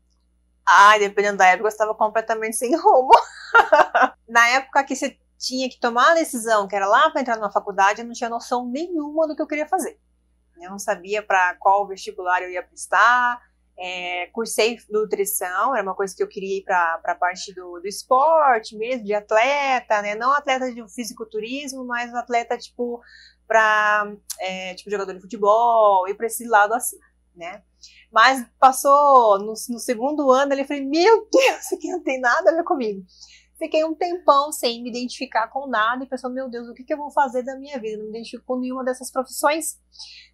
Ai, 0.63 0.99
dependendo 0.99 1.39
da 1.39 1.47
época, 1.47 1.65
eu 1.65 1.69
estava 1.69 1.95
completamente 1.95 2.55
sem 2.55 2.69
rumo. 2.77 3.09
Na 4.29 4.47
época 4.49 4.83
que 4.83 4.95
você 4.95 5.17
tinha 5.39 5.67
que 5.67 5.79
tomar 5.79 6.11
a 6.11 6.13
decisão, 6.13 6.67
que 6.67 6.75
era 6.75 6.85
lá 6.85 7.09
para 7.09 7.19
entrar 7.19 7.35
numa 7.35 7.51
faculdade, 7.51 8.01
eu 8.01 8.05
não 8.05 8.13
tinha 8.13 8.29
noção 8.29 8.67
nenhuma 8.69 9.27
do 9.27 9.35
que 9.35 9.41
eu 9.41 9.47
queria 9.47 9.67
fazer. 9.67 9.99
Eu 10.61 10.69
não 10.69 10.77
sabia 10.77 11.23
para 11.23 11.55
qual 11.55 11.87
vestibular 11.87 12.43
eu 12.43 12.51
ia 12.51 12.61
prestar. 12.61 13.41
É, 13.75 14.27
cursei 14.27 14.77
nutrição, 14.91 15.75
era 15.75 15.81
uma 15.81 15.95
coisa 15.95 16.15
que 16.15 16.21
eu 16.21 16.27
queria 16.27 16.59
ir 16.59 16.63
para 16.63 17.01
a 17.03 17.15
parte 17.15 17.51
do, 17.55 17.79
do 17.79 17.87
esporte 17.87 18.77
mesmo, 18.77 19.03
de 19.03 19.15
atleta, 19.15 19.99
né? 20.03 20.13
Não 20.13 20.31
atleta 20.31 20.71
de 20.71 20.87
fisiculturismo, 20.93 21.83
mas 21.85 22.13
atleta 22.13 22.55
tipo 22.55 23.01
para 23.47 24.13
é, 24.39 24.75
tipo 24.75 24.91
jogador 24.91 25.13
de 25.13 25.21
futebol, 25.21 26.07
ir 26.07 26.13
para 26.13 26.27
esse 26.27 26.45
lado 26.47 26.73
assim, 26.73 26.97
né? 27.37 27.63
Mas 28.11 28.45
passou 28.59 29.39
no, 29.39 29.53
no 29.69 29.79
segundo 29.79 30.31
ano, 30.31 30.53
ele 30.53 30.65
falei, 30.65 30.83
meu 30.83 31.27
Deus, 31.31 31.65
isso 31.65 31.75
aqui 31.75 31.89
não 31.89 32.03
tem 32.03 32.19
nada 32.19 32.51
a 32.51 32.55
ver 32.55 32.63
comigo. 32.63 33.05
Fiquei 33.57 33.83
um 33.83 33.95
tempão 33.95 34.51
sem 34.51 34.83
me 34.83 34.89
identificar 34.89 35.47
com 35.47 35.67
nada 35.67 36.03
e 36.03 36.07
pensando, 36.07 36.35
meu 36.35 36.49
Deus, 36.49 36.67
o 36.67 36.73
que, 36.73 36.83
que 36.83 36.93
eu 36.93 36.97
vou 36.97 37.11
fazer 37.11 37.43
da 37.43 37.57
minha 37.57 37.79
vida? 37.79 37.97
Não 37.97 38.05
me 38.05 38.09
identifico 38.11 38.45
com 38.45 38.59
nenhuma 38.59 38.83
dessas 38.83 39.11
profissões. 39.11 39.79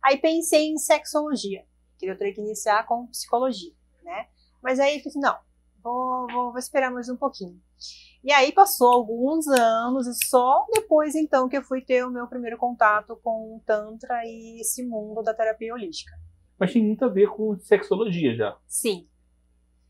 Aí 0.04 0.18
pensei 0.18 0.68
em 0.68 0.78
sexologia, 0.78 1.66
que 1.98 2.06
eu 2.06 2.18
teria 2.18 2.34
que 2.34 2.42
iniciar 2.42 2.86
com 2.86 3.08
psicologia, 3.08 3.74
né? 4.04 4.28
Mas 4.62 4.80
aí 4.80 5.02
falei, 5.02 5.20
não, 5.22 5.38
vou, 5.82 6.28
vou, 6.28 6.52
vou 6.52 6.60
esperar 6.60 6.92
mais 6.92 7.08
um 7.08 7.16
pouquinho. 7.16 7.62
E 8.24 8.32
aí 8.32 8.52
passou 8.54 8.92
alguns 8.92 9.48
anos 9.48 10.08
e 10.08 10.26
só 10.26 10.66
depois 10.74 11.16
então 11.16 11.50
que 11.50 11.58
eu 11.58 11.64
fui 11.64 11.82
ter 11.82 12.06
o 12.06 12.12
meu 12.12 12.28
primeiro 12.28 12.58
contato 12.58 13.20
com 13.22 13.58
o 13.58 13.62
Tantra 13.66 14.22
e 14.26 14.62
esse 14.62 14.84
mundo 14.86 15.22
da 15.22 15.34
terapia 15.34 15.74
holística. 15.74 16.14
Mas 16.60 16.72
tem 16.74 16.84
muito 16.84 17.04
a 17.04 17.08
ver 17.08 17.28
com 17.30 17.58
sexologia 17.60 18.36
já. 18.36 18.58
Sim. 18.68 19.08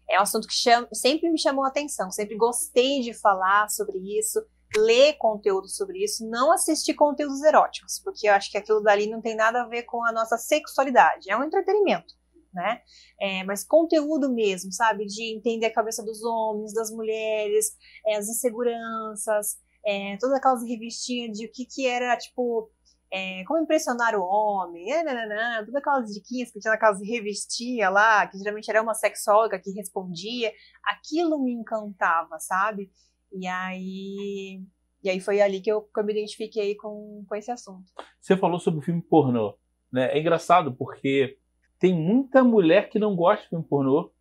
É 0.10 0.20
um 0.20 0.24
assunto 0.24 0.48
que 0.48 0.54
chama- 0.54 0.88
sempre 0.94 1.30
me 1.30 1.40
chamou 1.40 1.64
a 1.64 1.70
atenção, 1.70 2.12
sempre 2.12 2.36
gostei 2.36 3.02
de 3.02 3.14
falar 3.14 3.70
sobre 3.70 3.98
isso, 4.20 4.44
ler 4.76 5.14
conteúdo 5.14 5.68
sobre 5.70 6.04
isso, 6.04 6.28
não 6.28 6.52
assistir 6.52 6.94
conteúdos 6.94 7.42
eróticos, 7.44 8.00
porque 8.04 8.28
eu 8.28 8.34
acho 8.34 8.52
que 8.52 8.58
aquilo 8.58 8.82
dali 8.82 9.08
não 9.08 9.22
tem 9.22 9.36
nada 9.36 9.62
a 9.62 9.68
ver 9.68 9.84
com 9.84 10.04
a 10.06 10.12
nossa 10.12 10.38
sexualidade, 10.38 11.30
é 11.32 11.38
um 11.38 11.44
entretenimento, 11.44 12.14
né? 12.54 12.82
É, 13.20 13.44
mas 13.44 13.64
conteúdo 13.64 14.32
mesmo, 14.34 14.72
sabe? 14.72 15.06
De 15.06 15.36
entender 15.36 15.68
a 15.68 15.74
cabeça 15.74 16.04
dos 16.04 16.24
homens, 16.24 16.74
das 16.74 16.90
mulheres, 16.92 17.68
é, 18.06 18.16
as 18.18 18.28
inseguranças, 18.28 19.58
é, 19.86 20.18
todas 20.18 20.36
aquelas 20.38 20.64
revistinhas 20.64 21.38
de 21.38 21.46
o 21.46 21.52
que, 21.52 21.66
que 21.66 21.86
era, 21.88 22.16
tipo, 22.18 22.70
é, 23.14 23.44
como 23.44 23.62
impressionar 23.62 24.16
o 24.16 24.24
homem, 24.24 24.92
é, 24.92 25.04
nananã, 25.04 25.60
todas 25.60 25.76
aquelas 25.76 26.12
diquinhas 26.12 26.52
que 26.52 26.60
tinha 26.60 26.72
naquelas 26.72 27.00
revistinhas 27.00 27.94
lá, 27.94 28.26
que 28.26 28.40
geralmente 28.40 28.68
era 28.72 28.82
uma 28.82 28.96
sexóloga 28.96 29.60
que 29.60 29.70
respondia, 29.72 30.52
aquilo 30.84 31.40
me 31.40 31.54
encantava, 31.54 32.40
sabe? 32.40 32.90
E 33.32 33.46
aí, 33.46 34.64
e 35.04 35.10
aí 35.12 35.20
foi 35.20 35.42
ali 35.42 35.62
que 35.62 35.72
eu, 35.72 35.84
que 35.84 36.00
eu 36.00 36.04
me 36.04 36.12
identifiquei 36.12 36.74
com, 36.74 37.24
com 37.30 37.36
esse 37.36 37.52
assunto. 37.52 37.84
Você 38.20 38.36
falou 38.36 38.60
sobre 38.60 38.84
filme 38.84 39.02
pornô. 39.04 39.56
Né? 39.92 40.12
É 40.12 40.20
engraçado 40.20 40.74
porque 40.74 41.38
tem 41.78 41.94
muita 41.94 42.44
mulher 42.44 42.90
que 42.90 42.98
não 42.98 43.16
gosta 43.16 43.44
de 43.44 43.50
filme 43.50 43.66
pornô 43.66 44.12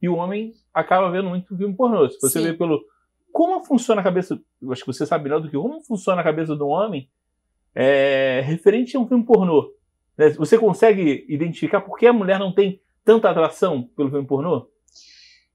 e 0.00 0.08
o 0.08 0.16
homem 0.16 0.52
acaba 0.74 1.12
vendo 1.12 1.28
muito 1.28 1.56
filme 1.56 1.76
pornô. 1.76 2.10
Se 2.10 2.20
você 2.20 2.40
Sim. 2.40 2.46
vê 2.46 2.54
pelo. 2.54 2.84
Como 3.30 3.64
funciona 3.64 4.00
a 4.00 4.04
cabeça. 4.04 4.34
Acho 4.68 4.84
que 4.84 4.92
você 4.92 5.06
sabe 5.06 5.24
melhor 5.24 5.40
do 5.40 5.48
que 5.48 5.56
como 5.56 5.80
funciona 5.84 6.20
a 6.20 6.24
cabeça 6.24 6.56
do 6.56 6.66
homem 6.66 7.08
é, 7.74 8.42
referente 8.44 8.96
a 8.96 9.00
um 9.00 9.08
filme 9.08 9.24
pornô. 9.24 9.72
né? 10.16 10.30
Você 10.30 10.58
consegue 10.58 11.24
identificar 11.28 11.80
por 11.80 11.98
que 11.98 12.06
a 12.06 12.12
mulher 12.12 12.38
não 12.38 12.54
tem 12.54 12.80
tanta 13.04 13.30
atração 13.30 13.88
pelo 13.96 14.10
filme 14.10 14.26
pornô? 14.26 14.68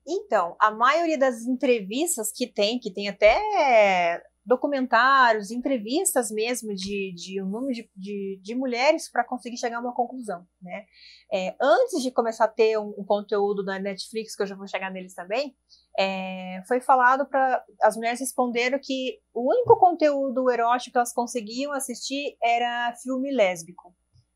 Então, 0.07 0.55
a 0.59 0.71
maioria 0.71 1.17
das 1.17 1.45
entrevistas 1.45 2.31
que 2.31 2.47
tem, 2.47 2.79
que 2.79 2.91
tem 2.91 3.09
até 3.09 4.21
documentários, 4.47 5.51
entrevistas 5.51 6.31
mesmo 6.31 6.73
de, 6.73 7.13
de 7.13 7.41
um 7.43 7.45
número 7.45 7.73
de, 7.73 7.89
de, 7.93 8.39
de 8.41 8.55
mulheres 8.55 9.11
para 9.11 9.25
conseguir 9.25 9.57
chegar 9.57 9.77
a 9.77 9.81
uma 9.81 9.93
conclusão, 9.93 10.47
né? 10.61 10.85
É, 11.31 11.53
antes 11.61 12.01
de 12.01 12.09
começar 12.11 12.45
a 12.45 12.47
ter 12.47 12.79
um, 12.79 12.93
um 12.97 13.03
conteúdo 13.03 13.61
na 13.61 13.77
Netflix, 13.77 14.37
que 14.37 14.43
eu 14.43 14.47
já 14.47 14.55
vou 14.55 14.65
chegar 14.65 14.89
neles 14.89 15.13
também, 15.13 15.53
é, 15.99 16.63
foi 16.65 16.79
falado 16.79 17.27
para 17.27 17.61
as 17.83 17.97
mulheres 17.97 18.21
responderam 18.21 18.79
que 18.81 19.19
o 19.33 19.51
único 19.51 19.77
conteúdo 19.77 20.49
erótico 20.49 20.93
que 20.93 20.97
elas 20.97 21.13
conseguiam 21.13 21.73
assistir 21.73 22.37
era 22.41 22.95
filme 23.03 23.29
lésbico. 23.35 23.93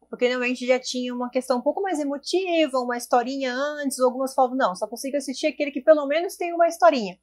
Porque 0.10 0.28
normalmente 0.28 0.68
já 0.68 0.78
tinha 0.78 1.16
uma 1.16 1.30
questão 1.30 1.60
um 1.60 1.62
pouco 1.62 1.82
mais 1.82 1.98
emotiva, 1.98 2.80
uma 2.80 2.98
historinha 2.98 3.54
antes, 3.54 3.98
algumas 4.02 4.34
falavam, 4.34 4.58
não, 4.58 4.76
só 4.76 4.86
consigo 4.86 5.16
assistir 5.16 5.48
aquele 5.48 5.72
que 5.72 5.80
pelo 5.80 6.06
menos 6.06 6.36
tem 6.36 6.54
uma 6.54 6.68
historinha. 6.68 7.18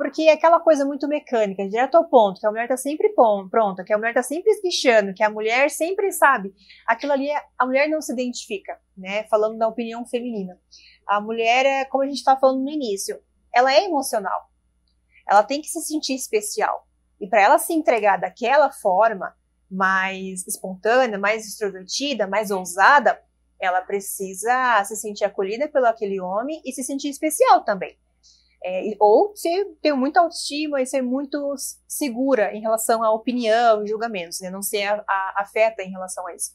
Porque 0.00 0.22
é 0.22 0.32
aquela 0.32 0.58
coisa 0.58 0.82
muito 0.82 1.06
mecânica, 1.06 1.68
direto 1.68 1.94
ao 1.94 2.08
ponto, 2.08 2.40
que 2.40 2.46
a 2.46 2.50
mulher 2.50 2.66
tá 2.66 2.74
sempre 2.74 3.12
pronta, 3.50 3.84
que 3.84 3.92
a 3.92 3.98
mulher 3.98 4.14
tá 4.14 4.22
sempre 4.22 4.50
esguichando, 4.50 5.12
que 5.12 5.22
a 5.22 5.28
mulher 5.28 5.68
sempre 5.68 6.10
sabe. 6.10 6.54
Aquilo 6.86 7.12
ali, 7.12 7.28
a 7.58 7.66
mulher 7.66 7.86
não 7.86 8.00
se 8.00 8.10
identifica, 8.10 8.80
né? 8.96 9.24
Falando 9.24 9.58
da 9.58 9.68
opinião 9.68 10.06
feminina. 10.06 10.58
A 11.06 11.20
mulher 11.20 11.66
é, 11.66 11.84
como 11.84 12.02
a 12.02 12.06
gente 12.06 12.24
tá 12.24 12.34
falando 12.34 12.62
no 12.62 12.70
início, 12.70 13.20
ela 13.54 13.74
é 13.74 13.84
emocional. 13.84 14.50
Ela 15.28 15.42
tem 15.42 15.60
que 15.60 15.68
se 15.68 15.82
sentir 15.82 16.14
especial. 16.14 16.88
E 17.20 17.28
para 17.28 17.42
ela 17.42 17.58
se 17.58 17.74
entregar 17.74 18.16
daquela 18.16 18.72
forma, 18.72 19.36
mais 19.70 20.48
espontânea, 20.48 21.18
mais 21.18 21.46
extrovertida, 21.46 22.26
mais 22.26 22.50
ousada, 22.50 23.22
ela 23.60 23.82
precisa 23.82 24.82
se 24.82 24.96
sentir 24.96 25.26
acolhida 25.26 25.68
pelo 25.68 25.84
aquele 25.84 26.22
homem 26.22 26.62
e 26.64 26.72
se 26.72 26.82
sentir 26.82 27.10
especial 27.10 27.64
também. 27.64 27.98
É, 28.64 28.82
ou 29.00 29.34
ser, 29.34 29.64
ter 29.80 29.94
muita 29.94 30.20
autoestima 30.20 30.82
e 30.82 30.86
ser 30.86 31.00
muito 31.00 31.54
segura 31.88 32.52
em 32.54 32.60
relação 32.60 33.02
à 33.02 33.10
opinião 33.12 33.82
e 33.82 33.88
julgamentos, 33.88 34.38
né? 34.40 34.50
não 34.50 34.60
ser 34.60 34.82
a- 34.84 35.02
a- 35.08 35.34
afeta 35.38 35.82
em 35.82 35.90
relação 35.90 36.26
a 36.26 36.34
isso. 36.34 36.50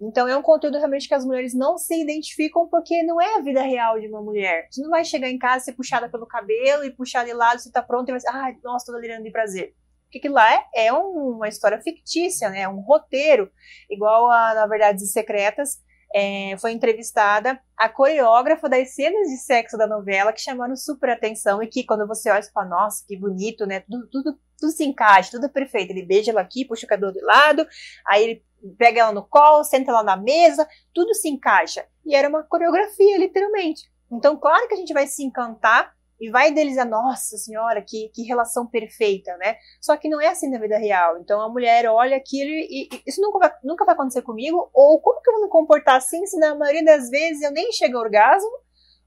Então 0.00 0.26
é 0.26 0.36
um 0.36 0.42
conteúdo 0.42 0.78
realmente 0.78 1.06
que 1.06 1.14
as 1.14 1.24
mulheres 1.24 1.54
não 1.54 1.76
se 1.78 1.94
identificam 2.00 2.66
porque 2.68 3.02
não 3.02 3.20
é 3.20 3.36
a 3.36 3.40
vida 3.42 3.62
real 3.62 4.00
de 4.00 4.08
uma 4.08 4.22
mulher. 4.22 4.66
Você 4.70 4.80
não 4.82 4.90
vai 4.90 5.04
chegar 5.04 5.28
em 5.28 5.38
casa, 5.38 5.66
ser 5.66 5.72
puxada 5.74 6.08
pelo 6.08 6.26
cabelo 6.26 6.84
e 6.84 6.90
puxar 6.90 7.24
de 7.24 7.32
lado, 7.34 7.60
você 7.60 7.70
tá 7.70 7.82
pronta 7.82 8.10
e 8.10 8.12
vai 8.12 8.20
ser, 8.20 8.30
ai, 8.30 8.56
nossa, 8.64 8.86
tô 8.86 8.92
delirando 8.98 9.22
de 9.24 9.30
prazer. 9.30 9.74
Porque 10.06 10.18
aquilo 10.18 10.34
lá 10.34 10.52
é, 10.54 10.86
é 10.86 10.92
um- 10.92 11.36
uma 11.36 11.48
história 11.48 11.80
fictícia, 11.80 12.48
né? 12.50 12.62
É 12.62 12.68
um 12.68 12.80
roteiro, 12.80 13.50
igual 13.90 14.30
a, 14.30 14.54
na 14.54 14.66
Verdades 14.66 15.12
Secretas, 15.12 15.78
é, 16.14 16.56
foi 16.58 16.72
entrevistada 16.72 17.60
a 17.76 17.88
coreógrafa 17.88 18.68
das 18.68 18.94
cenas 18.94 19.28
de 19.28 19.38
sexo 19.38 19.76
da 19.76 19.86
novela, 19.86 20.32
que 20.32 20.40
chamaram 20.40 20.76
super 20.76 21.10
atenção 21.10 21.62
e 21.62 21.66
que 21.66 21.84
quando 21.84 22.06
você 22.06 22.30
olha, 22.30 22.42
você 22.42 22.50
fala, 22.52 22.68
nossa, 22.68 23.04
que 23.06 23.16
bonito, 23.16 23.66
né? 23.66 23.80
Tudo, 23.80 24.08
tudo, 24.10 24.38
tudo 24.58 24.72
se 24.72 24.84
encaixa, 24.84 25.32
tudo 25.32 25.46
é 25.46 25.48
perfeito. 25.48 25.90
Ele 25.90 26.04
beija 26.04 26.30
ela 26.30 26.40
aqui, 26.40 26.64
puxa 26.64 26.86
o 26.86 26.88
cabelo 26.88 27.12
de 27.12 27.20
lado, 27.22 27.66
aí 28.06 28.22
ele 28.22 28.44
pega 28.78 29.00
ela 29.00 29.12
no 29.12 29.26
colo, 29.26 29.64
senta 29.64 29.90
ela 29.90 30.02
na 30.02 30.16
mesa, 30.16 30.68
tudo 30.94 31.14
se 31.14 31.28
encaixa. 31.28 31.84
E 32.04 32.14
era 32.14 32.28
uma 32.28 32.42
coreografia, 32.42 33.18
literalmente. 33.18 33.90
Então, 34.10 34.36
claro 34.36 34.68
que 34.68 34.74
a 34.74 34.76
gente 34.76 34.92
vai 34.92 35.06
se 35.06 35.24
encantar 35.24 35.92
e 36.22 36.30
vai 36.30 36.50
idealizar, 36.50 36.88
nossa 36.88 37.36
senhora, 37.36 37.82
que, 37.82 38.08
que 38.14 38.22
relação 38.22 38.64
perfeita, 38.64 39.36
né? 39.38 39.56
Só 39.80 39.96
que 39.96 40.08
não 40.08 40.20
é 40.20 40.28
assim 40.28 40.48
na 40.48 40.60
vida 40.60 40.78
real. 40.78 41.18
Então 41.18 41.40
a 41.40 41.48
mulher 41.48 41.84
olha 41.86 42.16
aquilo 42.16 42.48
e, 42.48 42.88
e 42.92 43.02
isso 43.04 43.20
nunca 43.20 43.40
vai, 43.40 43.52
nunca 43.64 43.84
vai 43.84 43.92
acontecer 43.92 44.22
comigo, 44.22 44.70
ou 44.72 45.00
como 45.00 45.20
que 45.20 45.28
eu 45.28 45.34
vou 45.34 45.42
me 45.42 45.48
comportar 45.48 45.96
assim 45.96 46.24
se 46.24 46.38
na 46.38 46.54
maioria 46.54 46.84
das 46.84 47.10
vezes 47.10 47.42
eu 47.42 47.50
nem 47.50 47.72
chego 47.72 47.96
ao 47.96 48.04
orgasmo, 48.04 48.52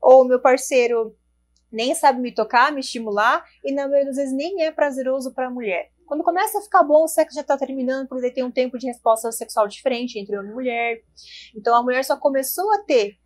ou 0.01 0.25
meu 0.25 0.41
parceiro 0.41 1.15
nem 1.71 1.95
sabe 1.95 2.19
me 2.19 2.33
tocar, 2.33 2.73
me 2.73 2.81
estimular, 2.81 3.45
e 3.63 3.71
na 3.71 3.87
maioria 3.87 4.07
das 4.07 4.17
vezes 4.17 4.33
nem 4.33 4.63
é 4.63 4.71
prazeroso 4.71 5.33
para 5.33 5.47
a 5.47 5.49
mulher. 5.49 5.91
Quando 6.05 6.21
começa 6.21 6.59
a 6.59 6.61
ficar 6.61 6.83
bom, 6.83 7.05
o 7.05 7.07
sexo 7.07 7.35
já 7.35 7.41
está 7.41 7.57
terminando, 7.57 8.09
porque 8.09 8.23
daí 8.23 8.33
tem 8.33 8.43
um 8.43 8.51
tempo 8.51 8.77
de 8.77 8.87
resposta 8.87 9.31
sexual 9.31 9.69
diferente 9.69 10.19
entre 10.19 10.37
homem 10.37 10.51
e 10.51 10.53
mulher. 10.53 11.01
Então 11.55 11.73
a 11.73 11.81
mulher 11.81 12.03
só 12.03 12.17
começou 12.17 12.69
a 12.73 12.79
ter 12.79 13.17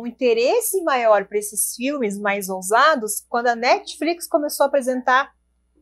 um 0.00 0.06
interesse 0.06 0.82
maior 0.82 1.26
para 1.26 1.38
esses 1.38 1.74
filmes 1.74 2.18
mais 2.18 2.48
ousados 2.48 3.24
quando 3.28 3.48
a 3.48 3.56
Netflix 3.56 4.26
começou 4.26 4.64
a 4.64 4.66
apresentar 4.66 5.32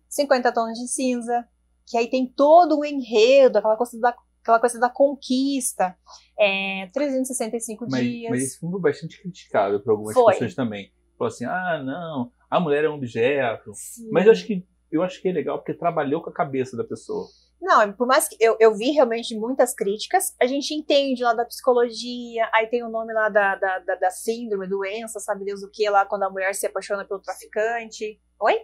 50 0.08 0.52
Tons 0.52 0.78
de 0.78 0.88
Cinza, 0.88 1.46
que 1.86 1.96
aí 1.96 2.08
tem 2.08 2.26
todo 2.26 2.78
um 2.78 2.84
enredo, 2.84 3.58
aquela 3.58 3.76
coisa 3.76 3.98
da, 3.98 4.14
aquela 4.42 4.60
coisa 4.60 4.78
da 4.78 4.90
conquista, 4.90 5.96
é, 6.38 6.88
365 6.92 7.86
mas, 7.88 8.02
dias. 8.02 8.30
Mas 8.30 8.42
esse 8.42 8.58
filme 8.58 8.72
foi 8.72 8.80
bastante 8.82 9.20
criticado 9.20 9.80
por 9.80 9.92
algumas 9.92 10.14
Foi. 10.14 10.32
pessoas 10.34 10.54
também. 10.54 10.92
Falou 11.16 11.32
assim, 11.32 11.44
ah, 11.44 11.82
não, 11.82 12.32
a 12.50 12.60
mulher 12.60 12.84
é 12.84 12.90
um 12.90 12.94
objeto. 12.94 13.72
Sim. 13.74 14.10
Mas 14.10 14.26
eu 14.26 14.32
acho 14.32 14.46
que 14.46 14.66
eu 14.90 15.02
acho 15.02 15.22
que 15.22 15.28
é 15.28 15.32
legal 15.32 15.56
porque 15.56 15.72
trabalhou 15.72 16.20
com 16.20 16.28
a 16.28 16.34
cabeça 16.34 16.76
da 16.76 16.84
pessoa. 16.84 17.26
Não, 17.62 17.92
por 17.92 18.08
mais 18.08 18.26
que 18.26 18.36
eu, 18.40 18.56
eu 18.58 18.74
vi 18.74 18.90
realmente 18.90 19.36
muitas 19.36 19.72
críticas, 19.72 20.34
a 20.40 20.46
gente 20.46 20.74
entende 20.74 21.22
lá 21.22 21.32
da 21.32 21.44
psicologia, 21.44 22.50
aí 22.52 22.66
tem 22.66 22.82
o 22.82 22.88
nome 22.88 23.12
lá 23.12 23.28
da, 23.28 23.54
da, 23.54 23.78
da, 23.78 23.94
da 23.94 24.10
síndrome, 24.10 24.66
doença, 24.66 25.20
sabe 25.20 25.44
Deus 25.44 25.62
o 25.62 25.70
que 25.70 25.88
lá, 25.88 26.04
quando 26.04 26.24
a 26.24 26.30
mulher 26.30 26.56
se 26.56 26.66
apaixona 26.66 27.04
pelo 27.04 27.20
traficante. 27.20 28.20
Oi? 28.40 28.58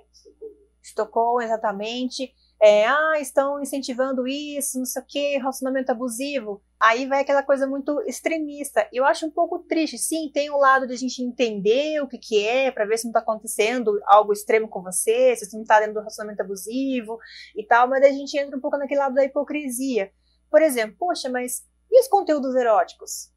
Estocolmo, 0.82 1.40
exatamente. 1.40 2.34
É, 2.60 2.86
ah, 2.86 3.20
estão 3.20 3.60
incentivando 3.62 4.26
isso, 4.26 4.78
não 4.78 4.84
sei 4.84 5.00
o 5.00 5.04
que, 5.06 5.36
relacionamento 5.36 5.92
abusivo. 5.92 6.60
Aí 6.80 7.06
vai 7.06 7.20
aquela 7.20 7.42
coisa 7.42 7.68
muito 7.68 8.00
extremista. 8.02 8.88
Eu 8.92 9.04
acho 9.04 9.26
um 9.26 9.30
pouco 9.30 9.60
triste. 9.60 9.96
Sim, 9.96 10.30
tem 10.32 10.50
o 10.50 10.58
lado 10.58 10.86
de 10.86 10.92
a 10.92 10.96
gente 10.96 11.22
entender 11.22 12.02
o 12.02 12.08
que, 12.08 12.18
que 12.18 12.44
é, 12.44 12.70
para 12.72 12.84
ver 12.84 12.98
se 12.98 13.04
não 13.04 13.12
tá 13.12 13.20
acontecendo 13.20 14.00
algo 14.06 14.32
extremo 14.32 14.68
com 14.68 14.82
você, 14.82 15.36
se 15.36 15.46
você 15.46 15.56
não 15.56 15.64
tá 15.64 15.78
dentro 15.78 15.94
do 15.94 16.00
relacionamento 16.00 16.42
abusivo 16.42 17.18
e 17.56 17.64
tal, 17.64 17.88
mas 17.88 18.04
a 18.04 18.10
gente 18.10 18.36
entra 18.36 18.56
um 18.56 18.60
pouco 18.60 18.76
naquele 18.76 19.00
lado 19.00 19.14
da 19.14 19.24
hipocrisia. 19.24 20.10
Por 20.50 20.60
exemplo, 20.60 20.96
poxa, 20.98 21.28
mas 21.28 21.62
e 21.90 22.00
os 22.00 22.08
conteúdos 22.08 22.54
eróticos? 22.54 23.30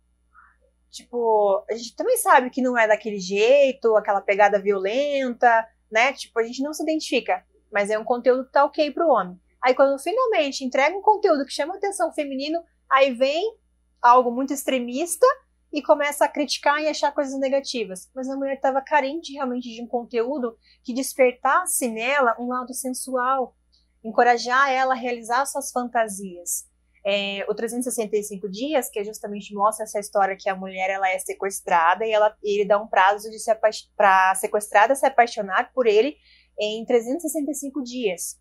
Tipo, 0.89 1.63
a 1.69 1.75
gente 1.75 1.95
também 1.95 2.17
sabe 2.17 2.49
que 2.49 2.61
não 2.61 2.77
é 2.77 2.87
daquele 2.87 3.19
jeito, 3.19 3.95
aquela 3.95 4.19
pegada 4.19 4.59
violenta, 4.59 5.65
né? 5.89 6.11
Tipo, 6.11 6.39
a 6.39 6.43
gente 6.43 6.61
não 6.61 6.73
se 6.73 6.83
identifica, 6.83 7.45
mas 7.71 7.89
é 7.89 7.97
um 7.97 8.03
conteúdo 8.03 8.45
que 8.45 8.51
tá 8.51 8.65
ok 8.65 8.91
pro 8.91 9.07
homem. 9.07 9.39
Aí 9.63 9.73
quando 9.73 9.99
finalmente 9.99 10.65
entrega 10.65 10.97
um 10.97 11.01
conteúdo 11.01 11.45
que 11.45 11.53
chama 11.53 11.75
atenção 11.75 12.11
feminino, 12.11 12.59
aí 12.89 13.13
vem 13.13 13.55
algo 14.01 14.31
muito 14.31 14.53
extremista 14.53 15.25
e 15.71 15.81
começa 15.81 16.25
a 16.25 16.27
criticar 16.27 16.81
e 16.81 16.87
achar 16.87 17.13
coisas 17.13 17.39
negativas. 17.39 18.09
Mas 18.13 18.27
a 18.29 18.35
mulher 18.35 18.55
estava 18.55 18.81
carente 18.81 19.33
realmente 19.33 19.69
de 19.69 19.81
um 19.81 19.87
conteúdo 19.87 20.57
que 20.83 20.93
despertasse 20.93 21.87
nela 21.87 22.35
um 22.39 22.47
lado 22.47 22.73
sensual, 22.73 23.55
encorajar 24.03 24.69
ela 24.71 24.93
a 24.93 24.97
realizar 24.97 25.45
suas 25.45 25.71
fantasias. 25.71 26.69
É, 27.03 27.43
o 27.49 27.55
365 27.55 28.47
dias, 28.47 28.89
que 28.89 29.03
justamente 29.03 29.55
mostra 29.55 29.85
essa 29.85 29.99
história 29.99 30.37
que 30.37 30.47
a 30.47 30.55
mulher 30.55 30.89
ela 30.89 31.09
é 31.09 31.17
sequestrada 31.17 32.05
e 32.05 32.11
ela, 32.11 32.35
ele 32.43 32.63
dá 32.63 32.79
um 32.79 32.87
prazo 32.87 33.29
de 33.29 33.39
se 33.39 33.51
para 33.95 34.35
sequestrada 34.35 34.93
se 34.93 35.05
apaixonar 35.05 35.71
por 35.73 35.87
ele 35.87 36.15
em 36.61 36.85
365 36.85 37.81
dias. 37.81 38.39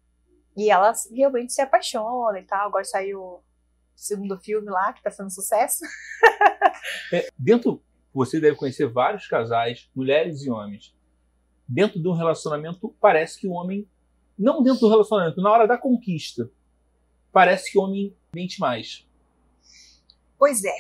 E 0.57 0.71
ela 0.71 0.93
realmente 1.11 1.53
se 1.53 1.63
apaixona 1.63 2.39
e 2.39 2.45
tal. 2.45 2.69
Agora 2.69 2.85
saiu 2.85 3.21
o 3.21 3.43
segundo 3.97 4.39
filme 4.39 4.69
lá, 4.71 4.93
que 4.93 5.03
tá 5.03 5.11
sendo 5.11 5.31
sucesso. 5.31 5.85
É, 7.13 7.29
dentro, 7.39 7.83
você 8.15 8.41
deve 8.41 8.57
conhecer 8.57 8.89
vários 8.89 9.27
casais, 9.27 9.91
mulheres 9.95 10.43
e 10.43 10.51
homens. 10.51 10.95
Dentro 11.69 12.01
de 12.01 12.09
um 12.09 12.15
relacionamento, 12.15 12.95
parece 13.01 13.39
que 13.39 13.47
o 13.47 13.53
homem, 13.53 13.87
não 14.39 14.63
dentro 14.63 14.81
do 14.81 14.89
relacionamento, 14.89 15.43
na 15.43 15.51
hora 15.51 15.67
da 15.67 15.77
conquista, 15.77 16.51
parece 17.33 17.71
que 17.71 17.79
o 17.79 17.83
homem 17.83 18.17
mente 18.35 18.59
mais. 18.59 19.07
Pois 20.39 20.65
é. 20.65 20.77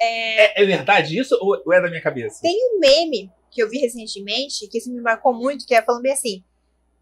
é. 0.00 0.60
É, 0.60 0.62
é 0.62 0.66
verdade 0.66 1.18
isso 1.18 1.38
ou, 1.40 1.72
é 1.72 1.80
da 1.80 1.88
minha 1.88 2.02
cabeça? 2.02 2.40
Tem 2.42 2.56
um 2.72 2.80
meme 2.80 3.30
que 3.50 3.62
eu 3.62 3.70
vi 3.70 3.78
recentemente, 3.78 4.66
que 4.68 4.78
isso 4.78 4.92
me 4.92 5.00
marcou 5.00 5.32
muito, 5.32 5.66
que 5.66 5.74
é 5.74 5.82
falando 5.82 6.02
bem 6.02 6.12
assim: 6.12 6.44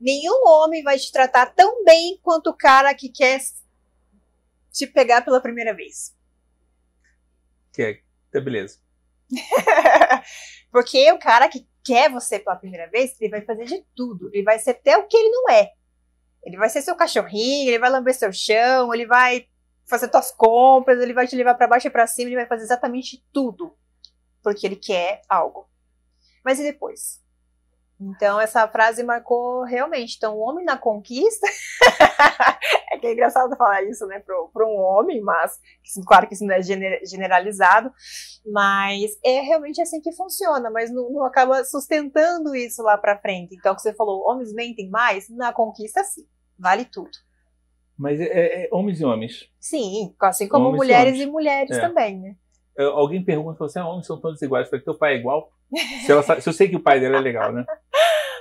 nenhum 0.02 0.46
homem 0.46 0.82
vai 0.82 0.98
te 0.98 1.10
tratar 1.12 1.46
tão 1.54 1.84
bem 1.84 2.18
quanto 2.22 2.50
o 2.50 2.56
cara 2.56 2.92
que 2.94 3.08
quer 3.08 3.40
te 4.72 4.86
pegar 4.86 5.22
pela 5.22 5.40
primeira 5.40 5.72
vez. 5.74 6.14
Que 7.72 7.82
é, 7.82 8.02
tá 8.32 8.40
beleza. 8.40 8.80
Porque 10.70 11.10
o 11.12 11.18
cara 11.18 11.48
que 11.48 11.66
quer 11.84 12.10
você 12.10 12.38
pela 12.38 12.56
primeira 12.56 12.88
vez, 12.88 13.14
ele 13.20 13.30
vai 13.30 13.42
fazer 13.42 13.64
de 13.64 13.84
tudo. 13.94 14.30
Ele 14.32 14.42
vai 14.42 14.58
ser 14.58 14.70
até 14.70 14.96
o 14.96 15.06
que 15.06 15.16
ele 15.16 15.30
não 15.30 15.50
é. 15.50 15.70
Ele 16.42 16.56
vai 16.56 16.68
ser 16.68 16.82
seu 16.82 16.96
cachorrinho, 16.96 17.68
ele 17.68 17.78
vai 17.78 17.90
lamber 17.90 18.14
seu 18.14 18.32
chão, 18.32 18.92
ele 18.92 19.06
vai 19.06 19.46
fazer 19.86 20.10
suas 20.10 20.32
compras, 20.32 21.00
ele 21.00 21.12
vai 21.12 21.26
te 21.26 21.36
levar 21.36 21.54
para 21.54 21.68
baixo 21.68 21.86
e 21.86 21.90
para 21.90 22.06
cima, 22.06 22.28
ele 22.28 22.36
vai 22.36 22.46
fazer 22.46 22.64
exatamente 22.64 23.24
tudo. 23.32 23.76
Porque 24.42 24.66
ele 24.66 24.76
quer 24.76 25.22
algo. 25.28 25.68
Mas 26.44 26.58
e 26.58 26.64
depois? 26.64 27.21
Então, 28.10 28.40
essa 28.40 28.66
frase 28.66 29.02
marcou 29.02 29.62
realmente. 29.64 30.16
Então, 30.16 30.36
o 30.36 30.40
homem 30.40 30.64
na 30.64 30.76
conquista. 30.76 31.46
é 32.90 32.98
que 32.98 33.06
é 33.06 33.12
engraçado 33.12 33.56
falar 33.56 33.82
isso, 33.84 34.06
né, 34.06 34.18
para 34.20 34.66
um 34.66 34.76
homem, 34.76 35.20
mas 35.20 35.58
claro 36.06 36.26
que 36.26 36.34
isso 36.34 36.44
não 36.44 36.54
é 36.54 36.62
generalizado. 36.62 37.92
Mas 38.44 39.12
é 39.24 39.40
realmente 39.40 39.80
assim 39.80 40.00
que 40.00 40.12
funciona, 40.12 40.70
mas 40.70 40.92
não, 40.92 41.10
não 41.10 41.24
acaba 41.24 41.64
sustentando 41.64 42.54
isso 42.56 42.82
lá 42.82 42.98
para 42.98 43.18
frente. 43.18 43.54
Então, 43.54 43.72
o 43.72 43.76
que 43.76 43.82
você 43.82 43.94
falou, 43.94 44.28
homens 44.28 44.52
mentem 44.52 44.90
mais? 44.90 45.28
Na 45.28 45.52
conquista, 45.52 46.02
sim. 46.02 46.26
Vale 46.58 46.84
tudo. 46.84 47.10
Mas 47.96 48.20
é, 48.20 48.24
é, 48.24 48.64
é 48.64 48.68
homens 48.72 49.00
e 49.00 49.04
homens. 49.04 49.48
Sim, 49.60 50.14
assim 50.20 50.48
como 50.48 50.66
homens 50.66 50.78
mulheres 50.78 51.18
e, 51.18 51.22
e 51.22 51.26
mulheres 51.26 51.76
é. 51.76 51.80
também, 51.80 52.18
né? 52.18 52.36
Alguém 52.78 53.22
pergunta 53.22 53.64
assim, 53.64 53.78
ah, 53.78 53.86
homens 53.86 54.06
são 54.06 54.20
todos 54.20 54.40
iguais. 54.40 54.68
Falei, 54.68 54.84
teu 54.84 54.96
pai 54.96 55.14
é 55.14 55.18
igual? 55.18 55.52
Se, 56.04 56.12
ela, 56.12 56.22
se, 56.22 56.48
eu 56.48 56.52
sei 56.52 56.68
que 56.68 56.76
o 56.76 56.82
pai 56.82 57.00
dela 57.00 57.16
é 57.16 57.20
legal, 57.20 57.52
né? 57.52 57.64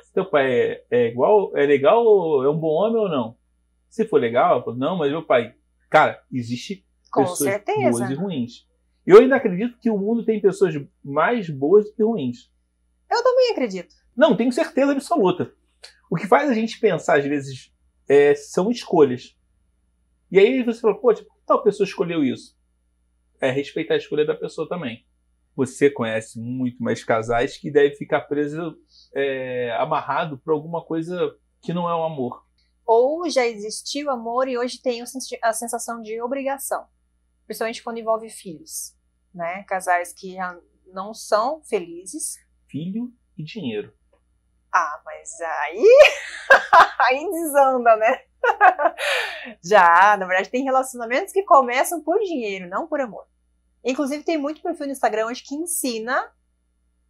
Se 0.03 0.13
teu 0.13 0.25
pai 0.25 0.51
é, 0.51 0.85
é 0.91 1.07
igual, 1.07 1.55
é 1.55 1.65
legal, 1.65 2.03
é 2.43 2.49
um 2.49 2.57
bom 2.57 2.73
homem 2.73 3.01
ou 3.01 3.09
não? 3.09 3.37
Se 3.89 4.05
for 4.05 4.19
legal, 4.19 4.57
eu 4.57 4.63
falo, 4.63 4.77
não, 4.77 4.97
mas 4.97 5.11
meu 5.11 5.23
pai. 5.23 5.53
Cara, 5.89 6.21
existe 6.31 6.85
Com 7.11 7.21
pessoas 7.21 7.51
certeza. 7.51 7.89
boas 7.89 8.09
e 8.09 8.13
ruins. 8.13 8.67
Eu 9.05 9.19
ainda 9.19 9.35
acredito 9.35 9.77
que 9.79 9.89
o 9.89 9.97
mundo 9.97 10.23
tem 10.23 10.39
pessoas 10.39 10.73
mais 11.03 11.49
boas 11.49 11.85
do 11.85 11.93
que 11.93 12.03
ruins. 12.03 12.51
Eu 13.09 13.23
também 13.23 13.51
acredito. 13.51 13.93
Não, 14.15 14.35
tenho 14.35 14.51
certeza 14.51 14.91
absoluta. 14.91 15.53
O 16.09 16.15
que 16.15 16.27
faz 16.27 16.49
a 16.49 16.53
gente 16.53 16.79
pensar, 16.79 17.17
às 17.17 17.25
vezes, 17.25 17.73
é, 18.07 18.35
são 18.35 18.69
escolhas. 18.69 19.35
E 20.31 20.39
aí 20.39 20.63
você 20.63 20.79
fala, 20.79 20.99
pô, 20.99 21.13
tipo, 21.13 21.29
tal 21.45 21.63
pessoa 21.63 21.85
escolheu 21.85 22.23
isso. 22.23 22.57
É 23.39 23.49
respeitar 23.49 23.95
a 23.95 23.97
escolha 23.97 24.25
da 24.25 24.35
pessoa 24.35 24.67
também. 24.67 25.05
Você 25.55 25.89
conhece 25.89 26.39
muito 26.39 26.81
mais 26.81 27.03
casais 27.03 27.57
que 27.57 27.71
devem 27.71 27.95
ficar 27.95 28.21
preso, 28.21 28.77
é, 29.13 29.75
amarrado 29.77 30.37
por 30.37 30.53
alguma 30.53 30.83
coisa 30.83 31.35
que 31.61 31.73
não 31.73 31.89
é 31.89 31.95
o 31.95 32.03
amor. 32.03 32.45
Ou 32.85 33.29
já 33.29 33.45
existiu 33.45 34.09
amor 34.09 34.47
e 34.47 34.57
hoje 34.57 34.81
tem 34.81 35.01
a 35.41 35.53
sensação 35.53 36.01
de 36.01 36.21
obrigação. 36.21 36.85
Principalmente 37.45 37.83
quando 37.83 37.99
envolve 37.99 38.29
filhos. 38.29 38.95
Né? 39.33 39.63
Casais 39.63 40.13
que 40.13 40.33
já 40.33 40.57
não 40.87 41.13
são 41.13 41.61
felizes. 41.63 42.37
Filho 42.67 43.11
e 43.37 43.43
dinheiro. 43.43 43.93
Ah, 44.73 45.01
mas 45.03 45.29
aí. 45.41 45.85
aí 46.99 47.29
desanda, 47.29 47.95
né? 47.97 48.21
Já, 49.63 50.15
na 50.17 50.25
verdade, 50.25 50.49
tem 50.49 50.63
relacionamentos 50.63 51.33
que 51.33 51.43
começam 51.43 52.01
por 52.01 52.19
dinheiro, 52.19 52.69
não 52.69 52.87
por 52.87 52.99
amor. 53.01 53.25
Inclusive, 53.83 54.23
tem 54.23 54.37
muito 54.37 54.61
perfil 54.61 54.85
no 54.87 54.91
Instagram 54.91 55.25
hoje 55.27 55.43
que 55.43 55.55
ensina 55.55 56.31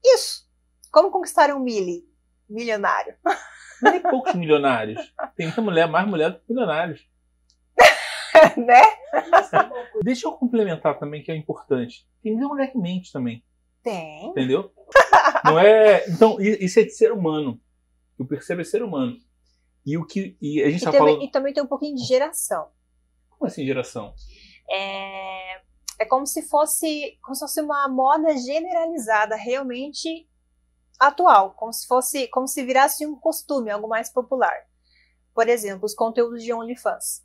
isso. 0.03 0.49
Como 0.91 1.11
conquistar 1.11 1.53
um 1.53 1.59
mili, 1.59 2.05
milionário. 2.49 3.15
Não 3.81 3.91
tem 3.91 4.01
poucos 4.01 4.33
milionários. 4.35 5.13
Tem 5.35 5.47
muita 5.47 5.61
mulher, 5.61 5.87
mais 5.87 6.07
mulher 6.07 6.31
do 6.31 6.39
que 6.39 6.45
milionários. 6.53 7.05
né? 8.57 8.81
Deixa 10.03 10.27
eu 10.27 10.33
complementar 10.33 10.97
também, 10.99 11.23
que 11.23 11.31
é 11.31 11.35
importante. 11.35 12.07
Tem 12.21 12.33
muita 12.33 12.47
mulher 12.47 12.71
que 12.71 12.77
mente 12.77 13.11
também, 13.11 13.43
Tem. 13.83 14.27
entendeu? 14.27 14.71
Não 15.43 15.57
é. 15.57 16.07
Então, 16.09 16.39
isso 16.39 16.79
é 16.79 16.83
de 16.83 16.91
ser 16.91 17.11
humano. 17.11 17.59
Eu 18.19 18.25
percebo 18.25 18.61
é 18.61 18.63
ser 18.63 18.83
humano. 18.83 19.17
E 19.85 19.97
o 19.97 20.05
que. 20.05 20.37
E 20.39 20.61
a 20.61 20.69
gente 20.69 20.81
E 20.81 20.85
tá 20.85 20.91
também, 20.91 21.15
falando. 21.15 21.27
e 21.27 21.31
também 21.31 21.53
tem 21.53 21.63
um 21.63 21.67
pouquinho 21.67 21.95
de 21.95 22.03
geração. 22.03 22.69
Como 23.29 23.47
assim, 23.47 23.65
geração? 23.65 24.13
É, 24.69 25.50
é 26.01 26.05
como 26.05 26.25
se 26.25 26.41
fosse 26.41 27.17
como 27.21 27.35
se 27.35 27.41
fosse 27.41 27.61
uma 27.61 27.87
moda 27.87 28.35
generalizada, 28.35 29.35
realmente 29.35 30.27
atual, 30.99 31.53
como 31.53 31.71
se 31.71 31.85
fosse 31.87 32.27
como 32.29 32.47
se 32.47 32.63
virasse 32.63 33.05
um 33.05 33.15
costume, 33.15 33.69
algo 33.69 33.87
mais 33.87 34.11
popular. 34.11 34.55
Por 35.33 35.47
exemplo, 35.47 35.85
os 35.85 35.93
conteúdos 35.93 36.43
de 36.43 36.51
OnlyFans, 36.51 37.23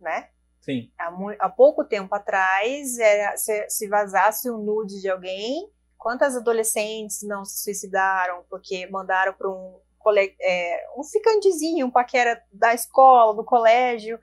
né? 0.00 0.30
Sim. 0.60 0.92
Há, 0.98 1.10
há 1.38 1.48
pouco 1.48 1.84
tempo 1.84 2.12
atrás, 2.14 2.98
era, 2.98 3.36
se, 3.36 3.68
se 3.70 3.88
vazasse 3.88 4.50
um 4.50 4.58
nude 4.58 5.00
de 5.00 5.08
alguém, 5.08 5.70
quantas 5.96 6.36
adolescentes 6.36 7.22
não 7.22 7.44
se 7.44 7.62
suicidaram 7.62 8.44
porque 8.50 8.86
mandaram 8.88 9.32
para 9.32 9.48
um, 9.48 9.80
é, 10.40 10.86
um 10.96 11.04
ficantezinho, 11.04 11.86
um 11.86 11.90
paquera 11.90 12.42
da 12.52 12.74
escola, 12.74 13.34
do 13.34 13.44
colégio, 13.44 14.18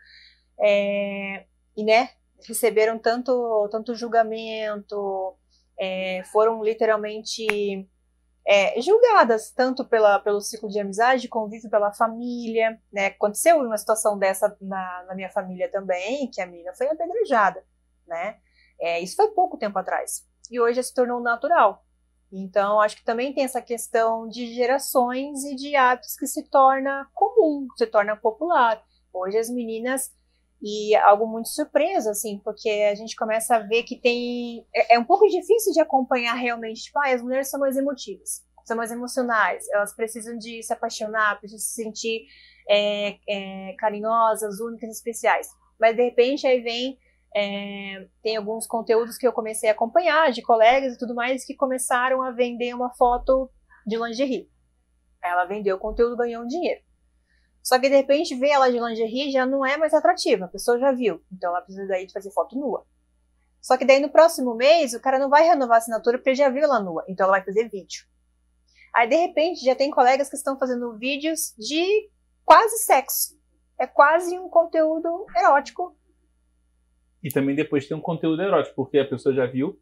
é, 0.59 1.45
e 1.75 1.83
né, 1.83 2.09
receberam 2.45 2.99
tanto, 2.99 3.67
tanto 3.71 3.95
julgamento, 3.95 5.35
é, 5.79 6.23
foram 6.31 6.63
literalmente 6.63 7.87
é, 8.47 8.79
julgadas 8.81 9.51
tanto 9.51 9.83
pela, 9.83 10.19
pelo 10.19 10.39
ciclo 10.39 10.69
de 10.69 10.79
amizade, 10.79 11.27
convívio 11.27 11.69
pela 11.69 11.93
família, 11.93 12.79
né? 12.91 13.07
Aconteceu 13.07 13.57
uma 13.59 13.77
situação 13.77 14.17
dessa 14.17 14.55
na, 14.61 15.05
na 15.07 15.15
minha 15.15 15.29
família 15.29 15.69
também, 15.69 16.29
que 16.31 16.41
a 16.41 16.47
menina 16.47 16.73
foi 16.73 16.87
apedrejada, 16.87 17.63
né? 18.07 18.37
É, 18.79 18.99
isso 19.01 19.15
foi 19.15 19.29
pouco 19.31 19.57
tempo 19.57 19.77
atrás. 19.77 20.25
E 20.49 20.59
hoje 20.59 20.81
se 20.81 20.93
tornou 20.93 21.19
natural. 21.19 21.83
Então, 22.31 22.79
acho 22.79 22.97
que 22.97 23.05
também 23.05 23.33
tem 23.33 23.43
essa 23.43 23.61
questão 23.61 24.27
de 24.27 24.53
gerações 24.53 25.43
e 25.43 25.55
de 25.55 25.75
hábitos 25.75 26.15
que 26.15 26.27
se 26.27 26.43
torna 26.49 27.07
comum, 27.13 27.67
se 27.77 27.87
torna 27.87 28.15
popular. 28.15 28.81
Hoje 29.13 29.37
as 29.37 29.49
meninas 29.49 30.11
e 30.61 30.95
algo 30.95 31.27
muito 31.27 31.49
surpreso, 31.49 32.09
assim, 32.09 32.39
porque 32.43 32.69
a 32.69 32.95
gente 32.95 33.15
começa 33.15 33.55
a 33.55 33.59
ver 33.59 33.83
que 33.83 33.95
tem. 33.95 34.65
É, 34.75 34.95
é 34.95 34.99
um 34.99 35.03
pouco 35.03 35.27
difícil 35.27 35.71
de 35.73 35.79
acompanhar 35.79 36.33
realmente. 36.33 36.83
Tipo, 36.83 36.99
ah, 36.99 37.13
as 37.13 37.21
mulheres 37.21 37.49
são 37.49 37.59
mais 37.59 37.77
emotivas, 37.77 38.43
são 38.65 38.75
mais 38.75 38.91
emocionais, 38.91 39.67
elas 39.69 39.95
precisam 39.95 40.37
de 40.37 40.63
se 40.63 40.73
apaixonar, 40.73 41.39
precisam 41.39 41.59
se 41.59 41.83
sentir 41.83 42.25
é, 42.69 43.17
é, 43.29 43.75
carinhosas, 43.77 44.59
únicas, 44.59 44.89
especiais. 44.89 45.47
Mas 45.79 45.95
de 45.95 46.03
repente 46.03 46.47
aí 46.47 46.59
vem. 46.61 46.97
é, 47.35 48.07
tem 48.23 48.35
alguns 48.35 48.65
conteúdos 48.65 49.17
que 49.17 49.27
eu 49.27 49.33
comecei 49.33 49.69
a 49.69 49.73
acompanhar, 49.73 50.31
de 50.31 50.41
colegas 50.41 50.95
e 50.95 50.97
tudo 50.97 51.13
mais, 51.13 51.45
que 51.45 51.55
começaram 51.55 52.21
a 52.23 52.31
vender 52.31 52.73
uma 52.73 52.89
foto 52.95 53.49
de 53.85 53.95
lingerie. 53.97 54.49
Ela 55.23 55.45
vendeu 55.45 55.75
o 55.75 55.79
conteúdo, 55.79 56.17
ganhou 56.17 56.43
um 56.43 56.47
dinheiro. 56.47 56.86
Só 57.67 57.77
que 57.77 57.89
de 57.89 57.97
repente 57.97 58.33
ver 58.33 58.51
ela 58.51 58.71
de 58.71 58.79
lingerie 58.79 59.29
já 59.29 59.45
não 59.45 59.65
é 59.65 59.75
mais 59.75 59.93
atrativa, 59.93 60.45
a 60.45 60.47
pessoa 60.47 60.79
já 60.79 60.93
viu. 60.93 61.21
Então 61.29 61.49
ela 61.49 61.59
precisa 61.59 61.85
daí 61.85 62.07
de 62.07 62.13
fazer 62.13 62.31
foto 62.31 62.57
nua. 62.57 62.85
Só 63.61 63.75
que 63.75 63.83
daí 63.83 63.99
no 63.99 64.07
próximo 64.07 64.55
mês 64.55 64.93
o 64.93 65.01
cara 65.01 65.19
não 65.19 65.29
vai 65.29 65.43
renovar 65.43 65.75
a 65.75 65.77
assinatura 65.79 66.17
porque 66.17 66.33
já 66.33 66.47
viu 66.47 66.63
ela 66.63 66.79
nua, 66.79 67.03
então 67.09 67.25
ela 67.25 67.35
vai 67.35 67.43
fazer 67.43 67.67
vídeo. 67.67 68.05
Aí 68.95 69.09
de 69.09 69.17
repente 69.17 69.65
já 69.65 69.75
tem 69.75 69.91
colegas 69.91 70.29
que 70.29 70.37
estão 70.37 70.57
fazendo 70.57 70.97
vídeos 70.97 71.53
de 71.57 72.09
quase 72.45 72.77
sexo. 72.85 73.37
É 73.77 73.85
quase 73.85 74.39
um 74.39 74.47
conteúdo 74.47 75.25
erótico. 75.35 75.93
E 77.21 77.29
também 77.29 77.53
depois 77.53 77.85
tem 77.85 77.97
um 77.97 78.01
conteúdo 78.01 78.41
erótico, 78.41 78.77
porque 78.77 78.97
a 78.97 79.05
pessoa 79.05 79.35
já 79.35 79.45
viu. 79.45 79.77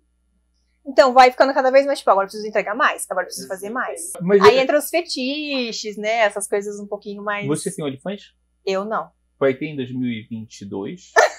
Então 0.87 1.13
vai 1.13 1.31
ficando 1.31 1.53
cada 1.53 1.71
vez 1.71 1.85
mais 1.85 1.99
tipo, 1.99 2.11
agora 2.11 2.25
eu 2.25 2.29
preciso 2.29 2.47
entregar 2.47 2.75
mais, 2.75 3.05
agora 3.09 3.25
eu 3.25 3.27
preciso 3.27 3.47
fazer 3.47 3.69
mais. 3.69 4.11
Mas 4.21 4.41
Aí 4.43 4.59
entra 4.59 4.77
os 4.77 4.89
fetiches, 4.89 5.97
né? 5.97 6.17
Essas 6.17 6.47
coisas 6.47 6.79
um 6.79 6.85
pouquinho 6.85 7.23
mais. 7.23 7.47
você 7.47 7.73
tem 7.73 7.83
OnlyFans? 7.83 8.35
Eu 8.65 8.85
não. 8.85 9.09
Vai 9.39 9.53
ter 9.53 9.65
em 9.65 9.75
2022. 9.75 11.11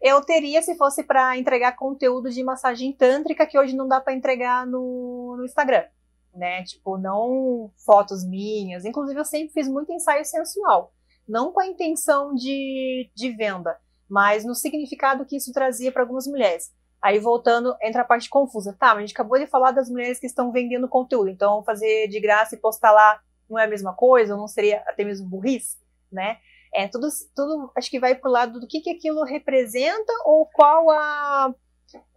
Eu 0.00 0.20
teria 0.24 0.62
se 0.62 0.76
fosse 0.76 1.02
pra 1.02 1.36
entregar 1.36 1.72
conteúdo 1.72 2.30
de 2.30 2.42
massagem 2.44 2.92
tântrica 2.92 3.46
que 3.46 3.58
hoje 3.58 3.74
não 3.74 3.88
dá 3.88 4.00
pra 4.00 4.14
entregar 4.14 4.64
no, 4.64 5.34
no 5.36 5.44
Instagram, 5.44 5.84
né? 6.32 6.62
Tipo, 6.62 6.96
não 6.96 7.72
fotos 7.84 8.24
minhas. 8.24 8.84
Inclusive, 8.84 9.18
eu 9.18 9.24
sempre 9.24 9.52
fiz 9.52 9.68
muito 9.68 9.92
ensaio 9.92 10.24
sensual. 10.24 10.94
Não 11.26 11.52
com 11.52 11.60
a 11.60 11.66
intenção 11.66 12.32
de, 12.32 13.10
de 13.14 13.30
venda, 13.32 13.76
mas 14.08 14.44
no 14.44 14.54
significado 14.54 15.26
que 15.26 15.36
isso 15.36 15.52
trazia 15.52 15.90
para 15.90 16.02
algumas 16.02 16.26
mulheres. 16.28 16.72
Aí, 17.00 17.18
voltando, 17.18 17.76
entra 17.82 18.02
a 18.02 18.04
parte 18.04 18.28
confusa. 18.28 18.76
Tá, 18.78 18.88
mas 18.88 18.98
a 18.98 19.00
gente 19.00 19.12
acabou 19.12 19.38
de 19.38 19.46
falar 19.46 19.70
das 19.70 19.88
mulheres 19.88 20.18
que 20.18 20.26
estão 20.26 20.50
vendendo 20.50 20.88
conteúdo. 20.88 21.28
Então, 21.28 21.62
fazer 21.62 22.08
de 22.08 22.20
graça 22.20 22.54
e 22.54 22.58
postar 22.58 22.92
lá 22.92 23.20
não 23.48 23.58
é 23.58 23.64
a 23.64 23.68
mesma 23.68 23.94
coisa? 23.94 24.36
Não 24.36 24.48
seria 24.48 24.82
até 24.86 25.04
mesmo 25.04 25.28
burrice, 25.28 25.78
né? 26.10 26.38
É, 26.72 26.86
tudo, 26.86 27.08
tudo 27.34 27.72
acho 27.76 27.90
que 27.90 28.00
vai 28.00 28.14
pro 28.14 28.30
lado 28.30 28.60
do 28.60 28.66
que, 28.66 28.80
que 28.80 28.90
aquilo 28.90 29.24
representa 29.24 30.12
ou 30.26 30.46
qual 30.46 30.90
a 30.90 31.54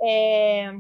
é, 0.02 0.74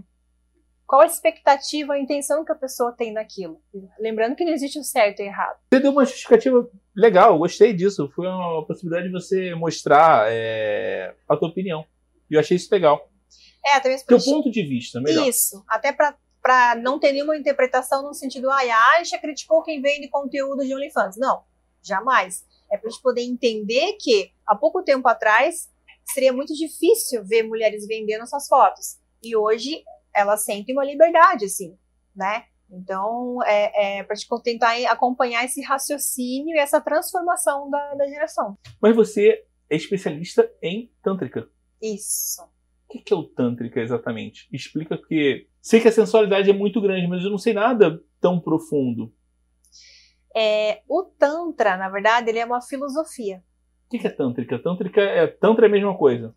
qual 0.85 1.01
a 1.01 1.05
expectativa, 1.05 1.93
a 1.93 1.99
intenção 1.99 2.43
que 2.43 2.51
a 2.51 2.55
pessoa 2.55 2.91
tem 2.91 3.13
naquilo. 3.13 3.61
Lembrando 3.97 4.35
que 4.35 4.43
não 4.43 4.51
existe 4.51 4.77
o 4.77 4.83
certo 4.83 5.21
e 5.21 5.23
o 5.23 5.25
errado. 5.27 5.57
Você 5.71 5.79
deu 5.79 5.91
uma 5.91 6.03
justificativa 6.03 6.69
legal, 6.93 7.37
gostei 7.37 7.71
disso. 7.71 8.11
Foi 8.13 8.27
uma 8.27 8.65
possibilidade 8.65 9.07
de 9.07 9.13
você 9.13 9.55
mostrar 9.55 10.29
é, 10.29 11.15
a 11.29 11.37
tua 11.37 11.47
opinião. 11.47 11.85
E 12.29 12.33
eu 12.33 12.41
achei 12.41 12.57
isso 12.57 12.67
legal. 12.69 13.09
É, 13.65 13.73
até 13.73 13.89
mesmo 13.89 14.07
Teu 14.07 14.17
pra- 14.17 14.25
ponto 14.25 14.49
de 14.51 14.63
vista, 14.63 14.99
melhor. 15.01 15.27
Isso, 15.27 15.63
até 15.67 15.91
pra 15.91 16.15
para 16.41 16.75
não 16.75 16.99
ter 16.99 17.11
nenhuma 17.11 17.37
interpretação 17.37 18.01
no 18.01 18.13
sentido, 18.15 18.49
ai, 18.49 18.67
a 18.69 18.83
Aisha 18.97 19.19
criticou 19.19 19.61
quem 19.61 19.79
vende 19.79 20.09
conteúdo 20.09 20.65
de 20.65 20.73
OnlyFans. 20.73 21.15
Não, 21.17 21.43
jamais. 21.83 22.43
É 22.71 22.77
pra 22.77 22.89
gente 22.89 23.01
poder 23.01 23.21
entender 23.21 23.93
que, 23.99 24.31
há 24.47 24.55
pouco 24.55 24.81
tempo 24.83 25.07
atrás, 25.07 25.69
seria 26.11 26.33
muito 26.33 26.53
difícil 26.55 27.23
ver 27.23 27.43
mulheres 27.43 27.85
vendendo 27.85 28.25
suas 28.25 28.47
fotos. 28.47 28.97
E 29.21 29.35
hoje, 29.35 29.83
elas 30.15 30.43
sentem 30.43 30.73
uma 30.73 30.83
liberdade, 30.83 31.45
assim, 31.45 31.77
né? 32.15 32.45
Então, 32.71 33.43
é, 33.43 33.99
é 33.99 34.15
gente 34.15 34.27
tentar 34.41 34.73
acompanhar 34.89 35.45
esse 35.45 35.61
raciocínio 35.61 36.55
e 36.55 36.59
essa 36.59 36.81
transformação 36.81 37.69
da, 37.69 37.93
da 37.93 38.07
geração. 38.07 38.57
Mas 38.81 38.95
você 38.95 39.45
é 39.69 39.75
especialista 39.75 40.49
em 40.61 40.91
Tântrica. 41.03 41.47
Isso. 41.81 42.41
O 42.91 42.97
que 42.97 42.99
que 42.99 43.13
é 43.13 43.15
o 43.15 43.23
Tântrica 43.23 43.79
exatamente? 43.79 44.49
Explica 44.51 44.97
porque. 44.97 45.47
Sei 45.61 45.79
que 45.79 45.87
a 45.87 45.91
sensualidade 45.91 46.49
é 46.49 46.53
muito 46.53 46.81
grande, 46.81 47.07
mas 47.07 47.23
eu 47.23 47.29
não 47.29 47.37
sei 47.37 47.53
nada 47.53 48.03
tão 48.19 48.37
profundo. 48.37 49.13
É, 50.35 50.81
o 50.89 51.03
Tantra, 51.03 51.77
na 51.77 51.87
verdade, 51.87 52.29
ele 52.29 52.39
é 52.39 52.45
uma 52.45 52.61
filosofia. 52.61 53.41
O 53.85 53.91
que 53.91 53.99
que 53.99 54.07
é 54.07 54.09
Tântrica? 54.09 54.59
Tântrica 54.59 54.99
é. 54.99 55.25
Tantra 55.25 55.67
é 55.67 55.69
a 55.69 55.71
mesma 55.71 55.97
coisa. 55.97 56.35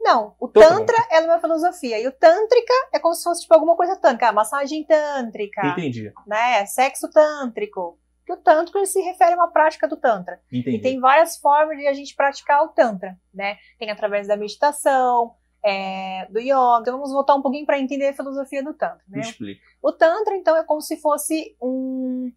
Não, 0.00 0.34
o 0.40 0.48
Então 0.48 0.62
tá 0.62 0.68
Tantra 0.68 0.96
é 1.10 1.20
uma 1.20 1.38
filosofia. 1.38 2.00
E 2.00 2.08
o 2.08 2.12
Tântrica 2.12 2.72
é 2.92 2.98
como 2.98 3.14
se 3.14 3.24
fosse 3.24 3.42
tipo, 3.42 3.52
alguma 3.52 3.76
coisa 3.76 3.94
tântrica. 3.96 4.28
Ah, 4.28 4.32
massagem 4.32 4.84
tântrica, 4.84 5.66
Entendi. 5.66 6.10
né? 6.26 6.64
Sexo 6.64 7.10
tântrico. 7.10 7.98
Porque 8.24 8.40
o 8.40 8.42
Tântrico 8.42 8.78
ele 8.78 8.86
se 8.86 9.02
refere 9.02 9.34
a 9.34 9.36
uma 9.36 9.52
prática 9.52 9.86
do 9.86 9.98
Tantra. 9.98 10.40
Entendi. 10.50 10.78
E 10.78 10.80
tem 10.80 10.98
várias 10.98 11.36
formas 11.36 11.76
de 11.76 11.86
a 11.86 11.92
gente 11.92 12.16
praticar 12.16 12.62
o 12.62 12.68
Tantra, 12.68 13.18
né? 13.32 13.58
Tem 13.78 13.90
através 13.90 14.26
da 14.26 14.34
meditação, 14.34 15.34
é, 15.64 16.26
do 16.30 16.38
yoga. 16.38 16.80
Então 16.82 16.98
vamos 16.98 17.12
voltar 17.12 17.34
um 17.34 17.42
pouquinho 17.42 17.64
para 17.64 17.78
entender 17.78 18.08
a 18.08 18.14
filosofia 18.14 18.62
do 18.62 18.74
Tantra, 18.74 19.02
Me 19.08 19.16
né? 19.16 19.22
explica. 19.22 19.60
O 19.82 19.90
Tantra, 19.90 20.36
então, 20.36 20.56
é 20.56 20.62
como 20.62 20.80
se 20.80 20.98
fosse 20.98 21.56
um, 21.60 22.30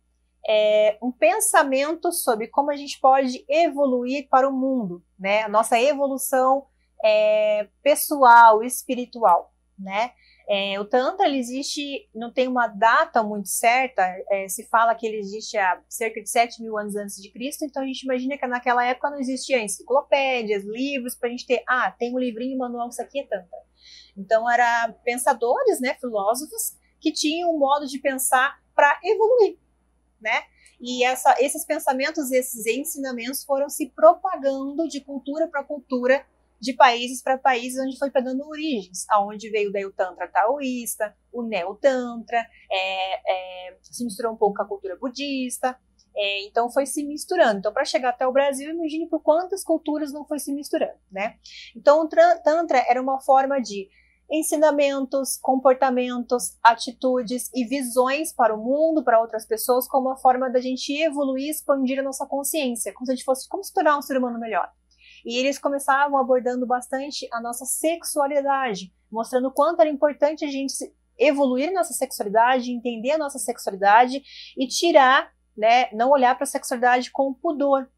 é, 0.48 0.98
um 1.02 1.12
pensamento 1.12 2.12
sobre 2.12 2.48
como 2.48 2.72
a 2.72 2.76
gente 2.76 3.00
pode 3.00 3.44
evoluir 3.50 4.28
para 4.30 4.48
o 4.48 4.54
mundo, 4.54 5.04
né? 5.20 5.44
A 5.44 5.50
nossa 5.50 5.80
evolução 5.80 6.66
é, 7.04 7.68
pessoal, 7.84 8.64
espiritual, 8.64 9.54
né? 9.78 10.12
É, 10.50 10.80
o 10.80 10.86
Tantra, 10.86 11.28
ele 11.28 11.38
existe, 11.38 12.10
não 12.16 12.32
tem 12.32 12.48
uma 12.48 12.68
data 12.68 13.22
muito 13.22 13.50
certa, 13.50 14.02
é, 14.32 14.48
se 14.48 14.64
fala 14.68 14.96
que 14.96 15.06
ele 15.06 15.18
existe 15.18 15.58
há 15.58 15.82
cerca 15.90 16.22
de 16.22 16.30
7 16.30 16.62
mil 16.64 16.78
anos 16.78 16.96
antes 16.96 17.22
de 17.22 17.30
Cristo, 17.30 17.66
então 17.66 17.84
a 17.84 17.86
gente 17.86 18.04
imagina 18.04 18.38
que 18.38 18.48
naquela 18.48 18.86
época 18.86 19.10
não 19.10 19.20
existiam 19.20 19.60
enciclopédias, 19.60 20.64
livros, 20.64 21.16
para 21.16 21.28
a 21.28 21.32
gente 21.32 21.46
ter, 21.46 21.64
ah, 21.68 21.92
tem 21.92 22.16
um 22.16 22.20
livrinho 22.20 22.58
manual, 22.58 22.88
isso 22.88 23.02
aqui 23.02 23.20
é 23.20 23.24
Tantra. 23.24 23.60
Então, 24.16 24.50
eram 24.50 24.94
pensadores, 25.04 25.82
né, 25.82 25.96
filósofos, 25.96 26.78
que 27.00 27.12
tinham 27.12 27.54
um 27.54 27.60
modo 27.60 27.86
de 27.86 28.00
pensar 28.00 28.58
para 28.74 28.98
evoluir, 29.04 29.58
né? 30.20 30.44
E 30.80 31.04
essa, 31.04 31.36
esses 31.40 31.66
pensamentos, 31.66 32.32
esses 32.32 32.66
ensinamentos 32.66 33.44
foram 33.44 33.68
se 33.68 33.90
propagando 33.90 34.88
de 34.88 35.02
cultura 35.02 35.48
para 35.48 35.64
cultura, 35.64 36.26
de 36.60 36.74
países 36.74 37.22
para 37.22 37.38
países, 37.38 37.80
onde 37.80 37.98
foi 37.98 38.10
pegando 38.12 38.48
origens, 38.48 39.06
aonde 39.10 39.50
veio 39.50 39.72
daí 39.72 39.86
o 39.86 39.94
Tantra 39.94 40.28
taoísta, 40.28 41.16
o 41.32 41.44
Neo-Tantra, 41.44 42.40
é, 42.72 43.70
é, 43.70 43.78
se 43.82 44.04
misturou 44.04 44.34
um 44.34 44.38
pouco 44.38 44.56
com 44.58 44.64
a 44.64 44.68
cultura 44.68 44.98
budista, 44.98 45.78
É, 46.20 46.46
então 46.48 46.68
foi 46.72 46.88
se 46.88 47.04
misturando. 47.04 47.60
Então, 47.60 47.72
para 47.72 47.86
chegar 47.86 48.10
até 48.10 48.26
o 48.26 48.32
Brasil, 48.34 48.72
imagine 48.72 49.08
por 49.08 49.22
quantas 49.22 49.64
culturas 49.64 50.12
não 50.12 50.26
foi 50.26 50.40
se 50.40 50.52
misturando, 50.52 50.98
né? 51.12 51.36
Então, 51.76 52.02
o 52.02 52.08
Tantra 52.08 52.80
era 52.90 53.00
uma 53.00 53.22
forma 53.22 53.60
de 53.62 53.88
ensinamentos, 54.30 55.38
comportamentos, 55.42 56.58
atitudes 56.64 57.50
e 57.54 57.66
visões 57.66 58.34
para 58.34 58.54
o 58.56 58.58
mundo, 58.58 59.04
para 59.04 59.22
outras 59.22 59.46
pessoas, 59.46 59.88
como 59.88 60.08
uma 60.10 60.18
forma 60.18 60.50
da 60.50 60.60
gente 60.60 60.92
evoluir, 61.02 61.50
expandir 61.52 62.00
a 62.00 62.04
nossa 62.04 62.26
consciência, 62.26 62.94
como 62.94 63.06
se 63.06 63.12
a 63.12 63.16
gente 63.16 63.24
fosse 63.24 63.48
como 63.48 63.64
se 63.64 63.74
tornar 63.74 63.98
um 63.98 64.02
ser 64.02 64.18
humano 64.18 64.40
melhor. 64.40 64.70
E 65.28 65.36
eles 65.36 65.60
começavam 65.60 66.18
abordando 66.18 66.66
bastante 66.66 67.28
a 67.34 67.42
nossa 67.42 67.66
sexualidade, 67.66 68.94
mostrando 69.12 69.52
quanto 69.52 69.82
era 69.82 69.90
importante 69.90 70.46
a 70.46 70.48
gente 70.48 70.74
evoluir 71.18 71.74
nossa 71.74 71.92
sexualidade, 71.92 72.72
entender 72.72 73.12
a 73.12 73.18
nossa 73.18 73.38
sexualidade 73.38 74.24
e 74.58 74.66
tirar, 74.70 75.30
né, 75.58 75.92
não 75.92 76.12
olhar 76.12 76.34
para 76.36 76.46
a 76.46 76.48
sexualidade 76.48 77.12
com 77.12 77.34
pudor, 77.34 77.90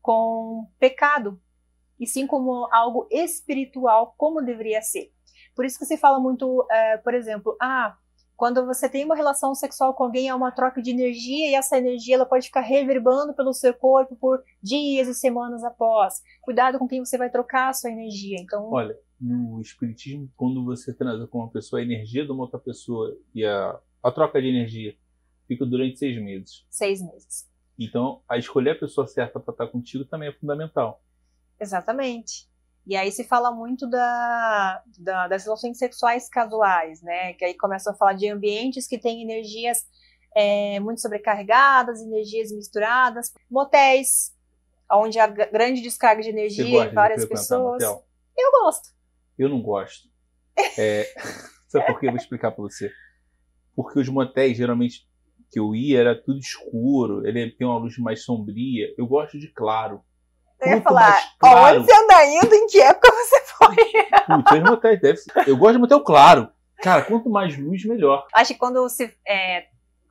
com 0.00 0.70
pecado, 0.78 1.42
e 1.98 2.06
sim 2.06 2.24
como 2.24 2.72
algo 2.72 3.08
espiritual, 3.10 4.14
como 4.16 4.40
deveria 4.40 4.80
ser. 4.80 5.12
Por 5.56 5.64
isso 5.64 5.80
que 5.80 5.86
se 5.86 5.96
fala 5.96 6.20
muito, 6.20 6.64
é, 6.70 6.98
por 6.98 7.14
exemplo, 7.14 7.56
ah, 7.60 7.96
quando 8.36 8.66
você 8.66 8.88
tem 8.88 9.04
uma 9.04 9.16
relação 9.16 9.54
sexual 9.54 9.94
com 9.94 10.04
alguém, 10.04 10.28
é 10.28 10.34
uma 10.34 10.52
troca 10.52 10.82
de 10.82 10.90
energia 10.90 11.50
e 11.50 11.54
essa 11.54 11.78
energia 11.78 12.16
ela 12.16 12.26
pode 12.26 12.46
ficar 12.46 12.60
reverberando 12.60 13.34
pelo 13.34 13.52
seu 13.54 13.72
corpo 13.72 14.14
por 14.16 14.42
dias 14.62 15.08
e 15.08 15.14
semanas 15.14 15.64
após. 15.64 16.22
Cuidado 16.42 16.78
com 16.78 16.86
quem 16.86 17.04
você 17.04 17.16
vai 17.16 17.30
trocar 17.30 17.70
a 17.70 17.72
sua 17.72 17.90
energia. 17.90 18.38
Então, 18.38 18.70
olha, 18.70 18.96
no 19.18 19.60
espiritismo, 19.60 20.30
quando 20.36 20.64
você 20.64 20.92
transa 20.92 21.26
com 21.26 21.38
uma 21.38 21.50
pessoa, 21.50 21.80
a 21.80 21.84
energia 21.84 22.24
de 22.24 22.30
uma 22.30 22.42
outra 22.42 22.58
pessoa 22.58 23.16
e 23.34 23.44
a, 23.44 23.80
a 24.02 24.12
troca 24.12 24.40
de 24.40 24.48
energia 24.48 24.94
fica 25.48 25.64
durante 25.64 25.98
seis 25.98 26.22
meses. 26.22 26.66
Seis 26.68 27.00
meses. 27.00 27.48
Então, 27.78 28.22
a 28.28 28.36
escolher 28.36 28.70
a 28.72 28.78
pessoa 28.78 29.06
certa 29.06 29.40
para 29.40 29.52
estar 29.52 29.66
contigo 29.68 30.04
também 30.04 30.28
é 30.28 30.32
fundamental. 30.32 31.02
Exatamente. 31.58 32.48
E 32.86 32.94
aí 32.96 33.10
se 33.10 33.24
fala 33.24 33.50
muito 33.50 33.88
da, 33.88 34.82
da, 34.98 35.28
das 35.28 35.44
relações 35.44 35.76
sexuais 35.76 36.28
casuais, 36.28 37.02
né? 37.02 37.32
Que 37.32 37.44
aí 37.44 37.54
começa 37.54 37.90
a 37.90 37.94
falar 37.94 38.12
de 38.12 38.28
ambientes 38.28 38.86
que 38.86 38.96
têm 38.96 39.22
energias 39.22 39.84
é, 40.36 40.78
muito 40.78 41.00
sobrecarregadas, 41.00 42.00
energias 42.00 42.52
misturadas, 42.52 43.32
motéis, 43.50 44.32
onde 44.92 45.18
há 45.18 45.26
grande 45.26 45.80
descarga 45.80 46.22
de 46.22 46.28
energia 46.28 46.84
em 46.84 46.94
várias 46.94 47.24
pessoas. 47.24 47.82
Eu 47.82 48.50
gosto. 48.62 48.90
Eu 49.38 49.48
não 49.48 49.60
gosto. 49.60 50.08
É, 50.78 51.06
sabe 51.68 51.86
por 51.86 51.98
quê? 51.98 52.06
Eu 52.06 52.12
vou 52.12 52.20
explicar 52.20 52.52
para 52.52 52.62
você. 52.62 52.92
Porque 53.74 53.98
os 53.98 54.08
motéis, 54.08 54.56
geralmente, 54.56 55.08
que 55.50 55.58
eu 55.58 55.74
ia, 55.74 56.00
era 56.00 56.22
tudo 56.22 56.38
escuro, 56.38 57.26
ele 57.26 57.50
tem 57.50 57.66
uma 57.66 57.78
luz 57.78 57.98
mais 57.98 58.24
sombria. 58.24 58.94
Eu 58.96 59.06
gosto 59.06 59.38
de 59.38 59.52
claro. 59.52 60.02
Eu 60.60 60.68
ia 60.68 60.82
falar, 60.82 61.20
claro. 61.38 61.78
onde 61.78 61.86
você 61.86 61.96
anda 61.96 62.24
indo, 62.26 62.54
em 62.54 62.66
que 62.66 62.80
época 62.80 63.12
você 63.12 63.40
foi? 63.40 63.76
Putz, 64.42 64.62
motéis 64.62 65.00
deve 65.00 65.18
ser. 65.18 65.32
Eu 65.46 65.56
gosto 65.56 65.74
de 65.74 65.78
motel 65.80 66.00
claro. 66.02 66.48
Cara, 66.82 67.02
quanto 67.02 67.28
mais 67.28 67.56
luz, 67.58 67.84
melhor. 67.84 68.26
Acho 68.34 68.52
que 68.52 68.58
quando 68.58 68.88
se, 68.88 69.12
é, 69.26 69.64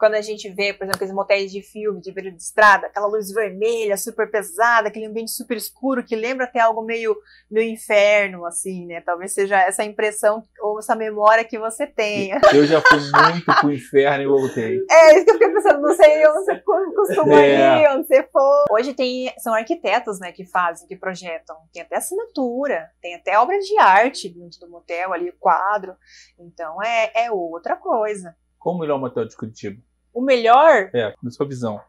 quando 0.05 0.13
a 0.13 0.21
gente 0.21 0.47
vê, 0.49 0.71
por 0.71 0.83
exemplo, 0.83 0.97
aqueles 0.97 1.13
motéis 1.15 1.51
de 1.51 1.63
filme, 1.63 1.99
de 1.99 2.11
beira 2.11 2.29
de 2.29 2.39
estrada, 2.39 2.85
aquela 2.85 3.07
luz 3.07 3.31
vermelha, 3.31 3.97
super 3.97 4.29
pesada, 4.29 4.87
aquele 4.87 5.07
ambiente 5.07 5.31
super 5.31 5.57
escuro, 5.57 6.05
que 6.05 6.15
lembra 6.15 6.45
até 6.45 6.59
algo 6.59 6.83
meio, 6.83 7.17
meio 7.49 7.73
inferno, 7.73 8.45
assim, 8.45 8.85
né? 8.85 9.01
Talvez 9.01 9.33
seja 9.33 9.59
essa 9.59 9.83
impressão 9.83 10.43
ou 10.61 10.77
essa 10.77 10.95
memória 10.95 11.43
que 11.43 11.57
você 11.57 11.87
tenha. 11.87 12.39
Eu 12.53 12.67
já 12.67 12.79
fui 12.81 12.99
muito 12.99 13.45
pro 13.59 13.73
inferno 13.73 14.23
e 14.23 14.27
voltei. 14.27 14.79
É, 14.95 15.15
isso 15.15 15.25
que 15.25 15.31
eu 15.31 15.33
fiquei 15.39 15.51
pensando, 15.51 15.81
não 15.81 15.95
sei 15.95 16.27
onde 16.27 16.45
você 16.45 16.63
costuma 16.95 17.41
é. 17.41 17.81
ir, 17.81 17.97
onde 17.97 18.07
você 18.07 18.23
for. 18.31 18.65
Hoje 18.69 18.93
tem, 18.93 19.33
são 19.39 19.55
arquitetos, 19.55 20.19
né, 20.19 20.31
que 20.31 20.45
fazem, 20.45 20.87
que 20.87 20.95
projetam. 20.95 21.57
Tem 21.73 21.81
até 21.81 21.97
assinatura, 21.97 22.91
tem 23.01 23.15
até 23.15 23.39
obras 23.39 23.65
de 23.65 23.77
arte 23.79 24.29
dentro 24.29 24.59
do 24.59 24.69
motel 24.69 25.13
ali, 25.13 25.31
quadro. 25.39 25.95
Então 26.37 26.81
é, 26.83 27.11
é 27.15 27.31
outra 27.31 27.75
coisa. 27.75 28.35
Qual 28.59 28.75
o 28.75 28.79
melhor 28.79 28.99
motel 28.99 29.27
de 29.27 29.35
Curitiba? 29.35 29.81
O 30.15 30.21
melhor? 30.21 30.89
É, 30.93 31.13
na 31.21 31.29
sua 31.29 31.45
visão. 31.45 31.83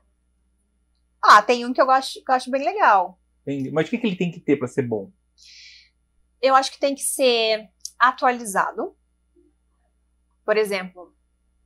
Ah, 1.23 1.41
tem 1.41 1.65
um 1.65 1.73
que 1.73 1.81
eu 1.81 1.89
acho, 1.89 2.15
que 2.25 2.29
eu 2.29 2.35
acho 2.35 2.51
bem 2.51 2.65
legal. 2.65 3.21
Mas 3.73 3.87
o 3.87 3.91
que, 3.91 3.99
que 3.99 4.07
ele 4.09 4.17
tem 4.17 4.33
que 4.33 4.41
ter 4.41 4.57
para 4.57 4.67
ser 4.67 4.83
bom? 4.83 5.13
Eu 6.43 6.57
acho 6.57 6.73
que 6.73 6.81
tem 6.81 6.97
que 6.97 7.03
ser 7.03 7.69
atualizado. 7.97 8.97
Por 10.45 10.57
exemplo, 10.57 11.15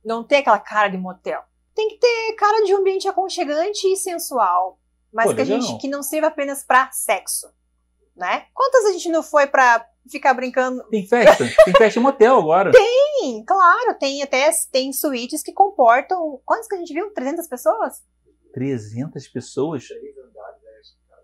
não 0.05 0.23
ter 0.23 0.37
aquela 0.37 0.59
cara 0.59 0.87
de 0.87 0.99
motel. 0.99 1.43
Tem 1.73 1.89
que 1.89 1.97
ter 1.97 2.35
cara 2.35 2.63
de 2.63 2.75
um 2.75 2.77
ambiente 2.77 3.07
aconchegante 3.07 3.87
e 3.87 3.97
sensual. 3.97 4.79
Mas 5.11 5.31
Pô, 5.31 5.35
que 5.35 5.41
a 5.41 5.45
gente 5.45 5.79
que 5.79 5.87
não 5.87 6.03
sirva 6.03 6.27
apenas 6.27 6.63
para 6.63 6.91
sexo. 6.91 7.51
Né? 8.21 8.45
Quantas 8.53 8.85
a 8.85 8.91
gente 8.91 9.09
não 9.09 9.23
foi 9.23 9.47
para 9.47 9.83
ficar 10.07 10.35
brincando. 10.35 10.87
Tem 10.91 11.07
festa? 11.07 11.43
Tem 11.65 11.73
festa 11.73 11.99
em 11.99 12.03
motel 12.03 12.37
agora. 12.37 12.71
Tem, 12.71 13.43
claro. 13.43 13.97
Tem 13.99 14.21
até 14.21 14.51
tem 14.71 14.93
suítes 14.93 15.41
que 15.41 15.51
comportam. 15.51 16.39
Quantas 16.45 16.67
que 16.67 16.75
a 16.75 16.77
gente 16.77 16.93
viu? 16.93 17.11
300 17.11 17.47
pessoas? 17.47 18.03
300 18.53 19.27
pessoas? 19.29 19.87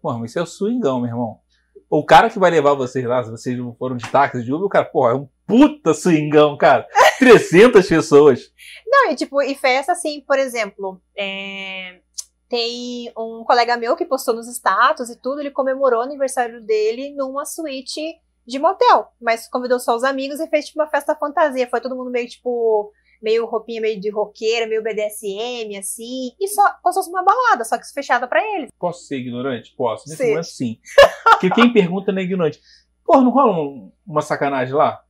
Porra, 0.01 0.17
mas 0.17 0.31
isso 0.31 0.39
é 0.39 0.41
o 0.41 0.47
swingão, 0.47 0.99
meu 0.99 1.11
irmão. 1.11 1.39
O 1.87 2.03
cara 2.03 2.31
que 2.31 2.39
vai 2.39 2.49
levar 2.49 2.73
vocês 2.73 3.05
lá, 3.05 3.23
se 3.23 3.29
vocês 3.29 3.55
não 3.55 3.75
foram 3.75 3.95
de 3.95 4.09
táxi 4.09 4.43
de 4.43 4.51
Uber, 4.51 4.65
o 4.65 4.69
cara, 4.69 4.85
porra, 4.85 5.11
é 5.11 5.15
um 5.15 5.29
puta 5.45 5.93
swingão, 5.93 6.57
cara. 6.57 6.87
300 7.19 7.87
pessoas. 7.87 8.51
Não, 8.87 9.11
e 9.11 9.15
tipo, 9.15 9.39
e 9.43 9.53
festa 9.53 9.91
assim, 9.91 10.21
por 10.21 10.39
exemplo, 10.39 10.99
é... 11.15 12.01
tem 12.49 13.11
um 13.17 13.43
colega 13.45 13.77
meu 13.77 13.95
que 13.95 14.05
postou 14.05 14.33
nos 14.33 14.47
status 14.47 15.09
e 15.09 15.19
tudo, 15.19 15.41
ele 15.41 15.51
comemorou 15.51 15.99
o 15.99 16.03
aniversário 16.03 16.61
dele 16.61 17.13
numa 17.15 17.45
suíte 17.45 18.01
de 18.45 18.57
motel, 18.59 19.09
mas 19.21 19.49
convidou 19.49 19.79
só 19.79 19.95
os 19.95 20.03
amigos 20.03 20.39
e 20.39 20.47
fez 20.47 20.67
tipo 20.67 20.79
uma 20.79 20.89
festa 20.89 21.15
fantasia. 21.15 21.67
Foi 21.69 21.81
todo 21.81 21.95
mundo 21.95 22.09
meio 22.09 22.27
tipo 22.27 22.91
meio 23.21 23.45
roupinha 23.45 23.81
meio 23.81 23.99
de 23.99 24.09
roqueira, 24.09 24.67
meio 24.67 24.83
BDSM, 24.83 25.75
assim, 25.77 26.31
e 26.39 26.47
só 26.47 26.61
como 26.81 26.93
se 26.93 26.99
fosse 26.99 27.09
uma 27.09 27.23
balada, 27.23 27.65
só 27.65 27.77
que 27.77 27.83
fechada 27.93 28.27
para 28.27 28.41
eles. 28.55 28.69
Posso 28.79 29.05
ser 29.05 29.17
ignorante? 29.17 29.73
Posso. 29.75 30.07
Nesse 30.07 30.23
sim. 30.23 30.29
momento, 30.29 30.45
sim. 30.45 30.79
Porque 31.23 31.49
quem 31.49 31.73
pergunta 31.73 32.11
não 32.11 32.19
é 32.19 32.23
ignorante. 32.23 32.61
Porra, 33.03 33.21
não 33.21 33.31
rola 33.31 33.91
uma 34.05 34.21
sacanagem 34.21 34.73
lá? 34.73 35.01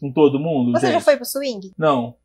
Com 0.00 0.12
todo 0.12 0.38
mundo? 0.38 0.72
Você 0.72 0.86
gente? 0.86 0.94
já 0.94 1.00
foi 1.00 1.16
pro 1.16 1.24
swing? 1.24 1.72
Não. 1.78 2.16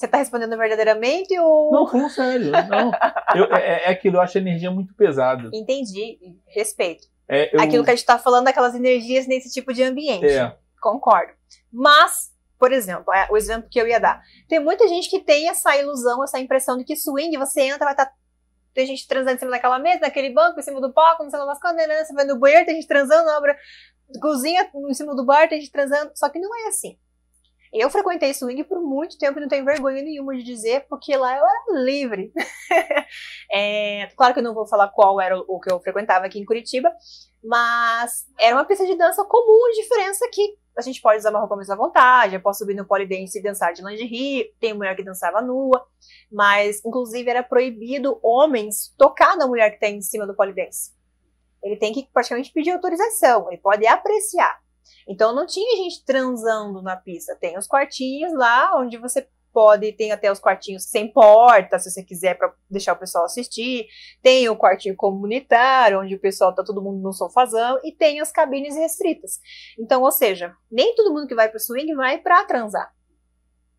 Você 0.00 0.08
tá 0.08 0.16
respondendo 0.16 0.56
verdadeiramente 0.56 1.38
ou. 1.38 1.70
Não, 1.70 1.86
falando 1.86 2.08
sério. 2.08 2.52
Não. 2.52 2.90
Eu, 3.36 3.54
é, 3.54 3.84
é 3.84 3.90
aquilo, 3.90 4.16
eu 4.16 4.22
acho 4.22 4.38
a 4.38 4.40
energia 4.40 4.70
muito 4.70 4.94
pesada. 4.94 5.50
Entendi. 5.52 6.18
Respeito. 6.46 7.06
É, 7.28 7.54
eu... 7.54 7.60
Aquilo 7.60 7.84
que 7.84 7.90
a 7.90 7.92
gente 7.92 8.00
está 8.00 8.18
falando, 8.18 8.48
aquelas 8.48 8.74
energias 8.74 9.26
nesse 9.26 9.52
tipo 9.52 9.74
de 9.74 9.82
ambiente. 9.82 10.24
É. 10.24 10.56
Concordo. 10.80 11.34
Mas, 11.70 12.32
por 12.58 12.72
exemplo, 12.72 13.12
é 13.12 13.28
o 13.30 13.36
exemplo 13.36 13.68
que 13.70 13.78
eu 13.78 13.86
ia 13.86 14.00
dar. 14.00 14.22
Tem 14.48 14.58
muita 14.58 14.88
gente 14.88 15.10
que 15.10 15.20
tem 15.20 15.50
essa 15.50 15.76
ilusão, 15.76 16.24
essa 16.24 16.40
impressão 16.40 16.78
de 16.78 16.84
que 16.84 16.96
swing, 16.96 17.36
você 17.36 17.60
entra, 17.60 17.84
vai 17.84 17.92
estar. 17.92 18.06
Tá, 18.06 18.12
tem 18.72 18.86
gente 18.86 19.06
transando 19.06 19.36
em 19.36 19.38
cima 19.38 19.50
daquela 19.50 19.78
mesa, 19.78 20.00
naquele 20.00 20.30
banco, 20.30 20.58
em 20.58 20.62
cima 20.62 20.80
do 20.80 20.94
palco, 20.94 21.24
não 21.24 21.30
sei 21.30 21.40
lá 21.40 21.60
coisas, 21.60 21.86
né? 21.86 22.04
você 22.04 22.14
vai 22.14 22.24
no 22.24 22.38
banheiro, 22.38 22.64
tem 22.64 22.76
gente 22.76 22.88
transando, 22.88 23.26
na 23.26 23.36
obra 23.36 23.54
cozinha 24.18 24.70
em 24.74 24.94
cima 24.94 25.14
do 25.14 25.26
bar, 25.26 25.46
tem 25.46 25.60
gente 25.60 25.70
transando. 25.70 26.10
Só 26.14 26.30
que 26.30 26.38
não 26.38 26.56
é 26.56 26.68
assim. 26.68 26.96
Eu 27.72 27.88
frequentei 27.88 28.34
swing 28.34 28.64
por 28.64 28.80
muito 28.80 29.16
tempo 29.16 29.38
e 29.38 29.42
não 29.42 29.48
tenho 29.48 29.64
vergonha 29.64 30.02
nenhuma 30.02 30.36
de 30.36 30.42
dizer, 30.42 30.86
porque 30.88 31.16
lá 31.16 31.36
eu 31.36 31.44
era 31.44 31.82
livre. 31.84 32.32
é, 33.52 34.08
claro 34.16 34.34
que 34.34 34.40
eu 34.40 34.44
não 34.44 34.54
vou 34.54 34.66
falar 34.66 34.88
qual 34.88 35.20
era 35.20 35.38
o 35.38 35.60
que 35.60 35.72
eu 35.72 35.78
frequentava 35.80 36.26
aqui 36.26 36.40
em 36.40 36.44
Curitiba, 36.44 36.92
mas 37.42 38.26
era 38.38 38.56
uma 38.56 38.64
pista 38.64 38.84
de 38.84 38.96
dança 38.96 39.24
comum, 39.24 39.66
a 39.66 39.82
diferença 39.82 40.24
é 40.24 40.28
que 40.28 40.58
a 40.76 40.82
gente 40.82 41.00
pode 41.00 41.18
usar 41.18 41.30
mais 41.30 41.70
à 41.70 41.76
vontade, 41.76 42.34
eu 42.34 42.40
posso 42.40 42.60
subir 42.60 42.74
no 42.74 42.86
polidense 42.86 43.38
e 43.38 43.42
dançar 43.42 43.72
de 43.72 43.82
lingerie, 43.82 44.52
tem 44.58 44.74
mulher 44.74 44.96
que 44.96 45.04
dançava 45.04 45.40
nua, 45.40 45.86
mas 46.30 46.84
inclusive 46.84 47.28
era 47.30 47.42
proibido 47.42 48.18
homens 48.22 48.92
tocar 48.98 49.36
na 49.36 49.46
mulher 49.46 49.70
que 49.70 49.76
está 49.76 49.88
em 49.88 50.00
cima 50.00 50.26
do 50.26 50.34
polidense. 50.34 50.92
Ele 51.62 51.76
tem 51.76 51.92
que 51.92 52.08
praticamente 52.12 52.52
pedir 52.52 52.70
autorização, 52.70 53.48
ele 53.48 53.60
pode 53.60 53.86
apreciar. 53.86 54.58
Então 55.08 55.34
não 55.34 55.46
tinha 55.46 55.76
gente 55.76 56.04
transando 56.04 56.82
na 56.82 56.96
pista. 56.96 57.36
Tem 57.36 57.58
os 57.58 57.66
quartinhos 57.66 58.32
lá 58.32 58.78
onde 58.78 58.96
você 58.96 59.28
pode, 59.52 59.92
tem 59.92 60.12
até 60.12 60.30
os 60.30 60.38
quartinhos 60.38 60.84
sem 60.84 61.12
porta, 61.12 61.78
se 61.78 61.90
você 61.90 62.02
quiser 62.02 62.36
para 62.36 62.52
deixar 62.68 62.92
o 62.92 62.98
pessoal 62.98 63.24
assistir. 63.24 63.86
Tem 64.22 64.48
o 64.48 64.56
quartinho 64.56 64.96
comunitário, 64.96 66.00
onde 66.00 66.14
o 66.14 66.20
pessoal 66.20 66.54
tá 66.54 66.62
todo 66.64 66.82
mundo 66.82 67.02
no 67.02 67.12
sofazão 67.12 67.80
e 67.84 67.92
tem 67.92 68.20
as 68.20 68.32
cabines 68.32 68.76
restritas. 68.76 69.40
Então, 69.78 70.02
ou 70.02 70.12
seja, 70.12 70.54
nem 70.70 70.94
todo 70.94 71.12
mundo 71.12 71.26
que 71.26 71.34
vai 71.34 71.48
para 71.48 71.56
o 71.56 71.60
swing 71.60 71.94
vai 71.94 72.18
para 72.18 72.44
transar. 72.44 72.92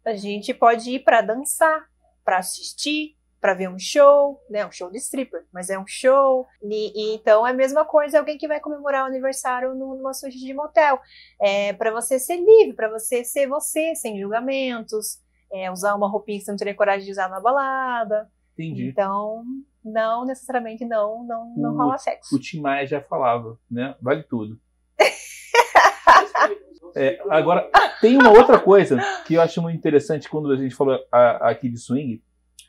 A 0.06 0.13
gente 0.13 0.54
pode 0.54 0.91
ir 0.91 1.04
para 1.04 1.21
dançar, 1.21 1.86
para 2.24 2.38
assistir, 2.38 3.15
para 3.41 3.56
ver 3.56 3.67
um 3.67 3.80
show, 3.80 4.39
né? 4.47 4.63
Um 4.65 4.71
show 4.71 4.91
de 4.91 4.99
stripper, 4.99 5.43
mas 5.51 5.71
é 5.71 5.80
um 5.80 5.88
show. 5.88 6.45
E, 6.62 6.93
e 6.95 7.15
então 7.15 7.45
é 7.45 7.49
a 7.49 7.54
mesma 7.54 7.84
coisa 7.84 8.19
alguém 8.19 8.38
que 8.38 8.47
vai 8.47 8.60
comemorar 8.60 9.04
o 9.04 9.08
aniversário 9.08 9.73
numa 9.73 10.13
suíte 10.13 10.38
de 10.38 10.54
motel. 10.54 10.99
É 11.41 11.73
para 11.73 11.91
você 11.91 12.19
ser 12.19 12.38
livre, 12.38 12.75
para 12.75 12.88
você 12.88 13.23
ser 13.23 13.47
você, 13.47 13.95
sem 13.95 14.19
julgamentos, 14.19 15.19
é, 15.51 15.71
usar 15.71 15.95
uma 15.95 16.08
roupinha 16.08 16.38
que 16.38 16.45
você 16.45 16.51
não 16.51 16.58
teria 16.58 16.75
coragem 16.75 17.06
de 17.06 17.12
usar 17.12 17.27
na 17.27 17.39
balada. 17.39 18.30
Entendi. 18.54 18.88
Então, 18.89 19.43
não 19.84 20.23
necessariamente 20.23 20.86
não, 20.86 21.23
não, 21.23 21.54
não 21.58 21.75
rola 21.75 21.97
sexo. 21.97 22.36
O 22.36 22.39
Tim 22.39 22.62
Maia 22.62 22.86
já 22.86 23.01
falava, 23.01 23.58
né? 23.69 23.95
Vale 23.99 24.23
tudo. 24.23 24.60
É, 26.93 27.21
agora, 27.30 27.71
tem 28.01 28.17
uma 28.17 28.32
outra 28.32 28.60
coisa 28.60 28.97
que 29.25 29.36
eu 29.36 29.41
acho 29.41 29.62
muito 29.62 29.77
interessante 29.77 30.27
quando 30.27 30.51
a 30.51 30.58
gente 30.58 30.75
falou 30.75 30.99
a, 31.10 31.49
aqui 31.49 31.69
de 31.69 31.77
swing. 31.77 32.21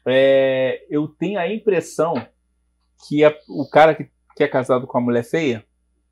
É, 0.07 0.85
eu 0.91 1.09
tenho 1.09 1.39
a 1.39 1.53
impressão 1.53 2.15
que 3.07 3.25
a, 3.25 3.35
o 3.49 3.69
cara 3.69 3.95
que, 3.95 4.11
que 4.37 4.45
é 4.45 4.49
casado 4.49 4.87
com 4.87 4.99
a 4.99 5.01
mulher 5.01 5.25
feia, 5.25 5.65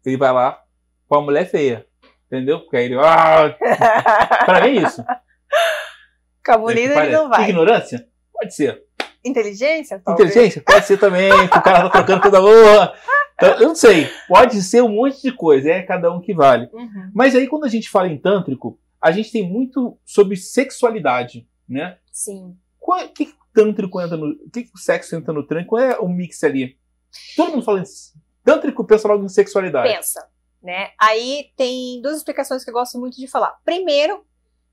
ele 0.05 0.17
vai 0.17 0.33
lá 0.33 0.63
com 1.09 1.17
a 1.17 1.23
mulher 1.23 1.49
feia. 1.51 1.87
Entendeu? 2.27 2.61
Porque 2.61 2.77
aí 2.77 2.85
ele. 2.85 2.97
Ah, 2.99 3.57
pra 4.47 4.61
mim 4.61 4.79
é 4.79 4.83
isso. 4.83 5.05
Com 6.45 6.53
a 6.53 6.59
bonita 6.59 7.05
ele 7.05 7.13
não 7.13 7.29
vai. 7.29 7.49
Ignorância? 7.49 8.07
Pode 8.33 8.55
ser. 8.55 8.85
Inteligência? 9.25 10.01
Talvez. 10.05 10.31
Inteligência? 10.31 10.63
Pode 10.65 10.87
ser 10.87 10.97
também, 10.97 11.31
que 11.49 11.59
o 11.59 11.63
cara 11.63 11.83
tá 11.83 11.91
trocando 11.91 12.23
toda 12.23 12.41
boa. 12.41 12.95
Então, 13.35 13.55
eu 13.55 13.69
não 13.69 13.75
sei, 13.75 14.07
pode 14.29 14.63
ser 14.63 14.83
um 14.83 14.89
monte 14.89 15.23
de 15.23 15.33
coisa, 15.33 15.71
é 15.71 15.83
cada 15.83 16.13
um 16.13 16.21
que 16.21 16.35
vale. 16.35 16.69
Uhum. 16.73 17.11
Mas 17.15 17.35
aí 17.35 17.49
quando 17.49 17.65
a 17.65 17.69
gente 17.69 17.89
fala 17.89 18.07
em 18.07 18.19
tântrico, 18.19 18.79
a 19.01 19.11
gente 19.11 19.33
tem 19.33 19.49
muito 19.49 19.99
sobre 20.05 20.37
sexualidade, 20.37 21.49
né? 21.67 21.97
Sim. 22.13 22.55
O 22.79 23.09
que, 23.09 23.27
que 23.27 23.35
tântrico 23.53 24.01
entra 24.01 24.17
no. 24.17 24.31
O 24.31 24.51
que, 24.51 24.65
que 24.65 24.75
o 24.75 24.79
sexo 24.79 25.17
entra 25.17 25.33
no 25.33 25.43
tântrico? 25.47 25.71
Qual 25.71 25.83
é 25.83 25.99
o 25.99 26.09
mix 26.09 26.43
ali? 26.45 26.79
Todo 27.37 27.53
mundo 27.53 27.65
fala 27.65 27.81
em 27.81 27.85
tântrico, 28.45 28.85
pensa 28.85 29.09
logo 29.09 29.25
em 29.25 29.29
sexualidade. 29.29 29.93
Pensa, 29.93 30.29
né? 30.63 30.91
Aí 30.99 31.51
tem 31.57 32.01
duas 32.03 32.19
explicações 32.19 32.65
que 32.65 32.71
eu 32.71 32.75
gosto 32.75 32.99
muito 32.99 33.17
de 33.17 33.27
falar. 33.27 33.59
Primeiro, 33.65 34.25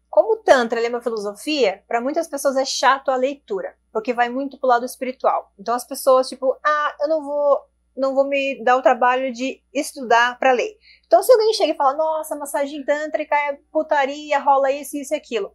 como 0.09 0.33
o 0.33 0.37
Tantra 0.37 0.79
é 0.81 0.89
uma 0.89 1.01
filosofia, 1.01 1.83
para 1.87 2.01
muitas 2.01 2.27
pessoas 2.27 2.55
é 2.57 2.65
chato 2.65 3.11
a 3.11 3.15
leitura, 3.15 3.75
porque 3.91 4.13
vai 4.13 4.29
muito 4.29 4.57
pro 4.57 4.69
lado 4.69 4.85
espiritual. 4.85 5.51
Então 5.59 5.75
as 5.75 5.85
pessoas, 5.85 6.29
tipo, 6.29 6.57
ah, 6.63 6.95
eu 7.01 7.07
não 7.07 7.23
vou, 7.23 7.59
não 7.95 8.15
vou 8.15 8.27
me 8.27 8.63
dar 8.63 8.77
o 8.77 8.81
trabalho 8.81 9.31
de 9.31 9.61
estudar 9.73 10.39
para 10.39 10.53
ler. 10.53 10.77
Então 11.05 11.21
se 11.21 11.31
alguém 11.31 11.53
chega 11.53 11.73
e 11.73 11.77
fala, 11.77 11.95
nossa, 11.95 12.35
massagem 12.35 12.83
tântrica 12.83 13.35
é 13.35 13.59
putaria, 13.71 14.39
rola 14.39 14.71
isso, 14.71 14.97
isso 14.97 15.13
e 15.13 15.17
aquilo. 15.17 15.53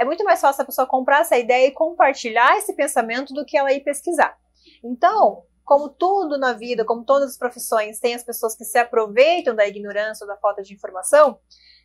É 0.00 0.04
muito 0.04 0.24
mais 0.24 0.40
fácil 0.40 0.62
a 0.62 0.64
pessoa 0.64 0.86
comprar 0.86 1.20
essa 1.20 1.36
ideia 1.36 1.66
e 1.66 1.72
compartilhar 1.72 2.56
esse 2.56 2.74
pensamento 2.74 3.34
do 3.34 3.44
que 3.44 3.58
ela 3.58 3.70
ir 3.70 3.80
pesquisar. 3.80 4.34
Então, 4.82 5.44
como 5.62 5.90
tudo 5.90 6.38
na 6.38 6.54
vida, 6.54 6.86
como 6.86 7.04
todas 7.04 7.32
as 7.32 7.36
profissões, 7.36 8.00
tem 8.00 8.14
as 8.14 8.24
pessoas 8.24 8.56
que 8.56 8.64
se 8.64 8.78
aproveitam 8.78 9.54
da 9.54 9.66
ignorância 9.68 10.24
ou 10.24 10.28
da 10.28 10.38
falta 10.38 10.62
de 10.62 10.72
informação, 10.72 11.38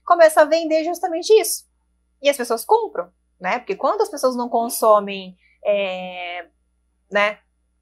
começa 0.05 0.41
a 0.41 0.45
vender 0.45 0.85
justamente 0.85 1.29
isso 1.33 1.65
e 2.21 2.29
as 2.29 2.37
pessoas 2.37 2.63
compram, 2.63 3.11
né? 3.37 3.59
Porque 3.59 3.75
quando 3.75 4.01
as 4.01 4.09
pessoas 4.09 4.33
não 4.33 4.47
consomem, 4.47 5.37
é, 5.65 6.47
né, 7.11 7.39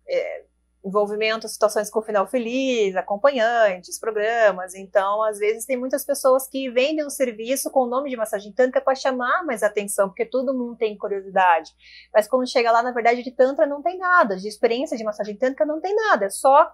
é, 0.08 0.46
envolvimento, 0.84 1.48
situações 1.48 1.90
com 1.90 2.02
final 2.02 2.28
feliz, 2.28 2.96
acompanhantes, 2.96 4.00
programas. 4.00 4.76
Então, 4.76 5.24
às 5.24 5.40
vezes, 5.40 5.66
tem 5.66 5.78
muitas 5.78 6.06
pessoas 6.06 6.48
que 6.48 6.70
vendem 6.70 7.06
um 7.06 7.10
serviço 7.10 7.72
com 7.72 7.82
o 7.82 7.88
nome 7.88 8.10
de 8.10 8.18
massagem 8.18 8.52
tântrica 8.52 8.82
para 8.82 8.96
chamar 8.96 9.46
mais 9.46 9.64
atenção, 9.64 10.10
porque 10.10 10.26
todo 10.26 10.54
mundo 10.54 10.76
tem 10.76 10.98
curiosidade. 10.98 11.72
Mas 12.14 12.28
quando 12.28 12.50
chega 12.50 12.72
lá, 12.72 12.84
na 12.84 12.92
verdade, 12.92 13.24
de 13.24 13.32
Tantra 13.32 13.66
não 13.66 13.82
tem 13.82 13.98
nada, 13.98 14.36
de 14.36 14.48
experiência 14.48 14.98
de 14.98 15.04
massagem 15.04 15.38
tântrica 15.38 15.66
não 15.66 15.80
tem 15.80 15.96
nada, 15.96 16.26
é 16.26 16.30
só 16.30 16.72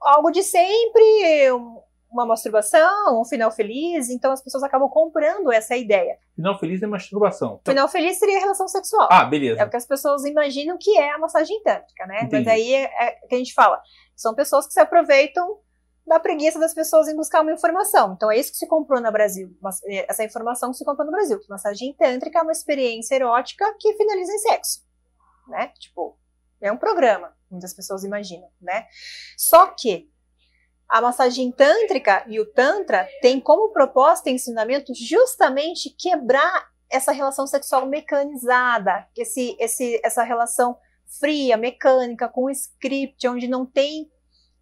algo 0.00 0.30
de 0.30 0.42
sempre, 0.42 1.02
uma 2.10 2.24
masturbação, 2.24 3.20
um 3.20 3.24
final 3.24 3.50
feliz, 3.50 4.08
então 4.08 4.32
as 4.32 4.42
pessoas 4.42 4.62
acabam 4.62 4.88
comprando 4.88 5.52
essa 5.52 5.76
ideia. 5.76 6.18
Final 6.34 6.58
feliz 6.58 6.82
é 6.82 6.86
masturbação. 6.86 7.60
Final 7.66 7.88
feliz 7.88 8.18
seria 8.18 8.40
relação 8.40 8.66
sexual. 8.66 9.08
Ah, 9.10 9.24
beleza. 9.24 9.60
É 9.60 9.64
o 9.64 9.70
que 9.70 9.76
as 9.76 9.86
pessoas 9.86 10.24
imaginam 10.24 10.78
que 10.80 10.96
é 10.96 11.12
a 11.12 11.18
massagem 11.18 11.62
tântrica, 11.62 12.06
né? 12.06 12.22
Entendi. 12.22 12.44
Mas 12.44 12.48
aí 12.48 12.74
é, 12.74 12.84
é 12.84 13.10
que 13.26 13.34
a 13.34 13.38
gente 13.38 13.52
fala, 13.52 13.80
são 14.16 14.34
pessoas 14.34 14.66
que 14.66 14.72
se 14.72 14.80
aproveitam 14.80 15.58
da 16.06 16.18
preguiça 16.18 16.58
das 16.58 16.72
pessoas 16.72 17.06
em 17.06 17.14
buscar 17.14 17.42
uma 17.42 17.52
informação. 17.52 18.14
Então 18.14 18.30
é 18.30 18.38
isso 18.38 18.50
que 18.52 18.58
se 18.58 18.66
comprou 18.66 19.00
no 19.00 19.12
Brasil, 19.12 19.54
é, 19.86 20.10
essa 20.10 20.24
informação 20.24 20.70
que 20.70 20.78
se 20.78 20.84
comprou 20.84 21.04
no 21.04 21.12
Brasil. 21.12 21.38
Massagem 21.48 21.94
tântrica 21.94 22.38
é 22.38 22.42
uma 22.42 22.52
experiência 22.52 23.14
erótica 23.14 23.64
que 23.78 23.92
finaliza 23.94 24.32
em 24.32 24.38
sexo, 24.38 24.82
né? 25.48 25.68
Tipo, 25.78 26.18
é 26.60 26.72
um 26.72 26.78
programa, 26.78 27.36
muitas 27.50 27.74
pessoas 27.74 28.02
imaginam, 28.02 28.48
né? 28.60 28.86
Só 29.36 29.66
que 29.66 30.10
a 30.88 31.00
massagem 31.00 31.52
tântrica 31.52 32.24
e 32.26 32.40
o 32.40 32.46
tantra 32.46 33.06
tem 33.20 33.40
como 33.40 33.72
proposta 33.72 34.30
e 34.30 34.34
ensinamento 34.34 34.92
justamente 34.94 35.90
quebrar 35.90 36.68
essa 36.90 37.12
relação 37.12 37.46
sexual 37.46 37.86
mecanizada, 37.86 39.06
esse, 39.16 39.54
esse, 39.60 40.00
essa 40.02 40.22
relação 40.22 40.78
fria, 41.20 41.56
mecânica, 41.56 42.28
com 42.28 42.50
script, 42.50 43.28
onde 43.28 43.46
não 43.46 43.66
tem 43.66 44.10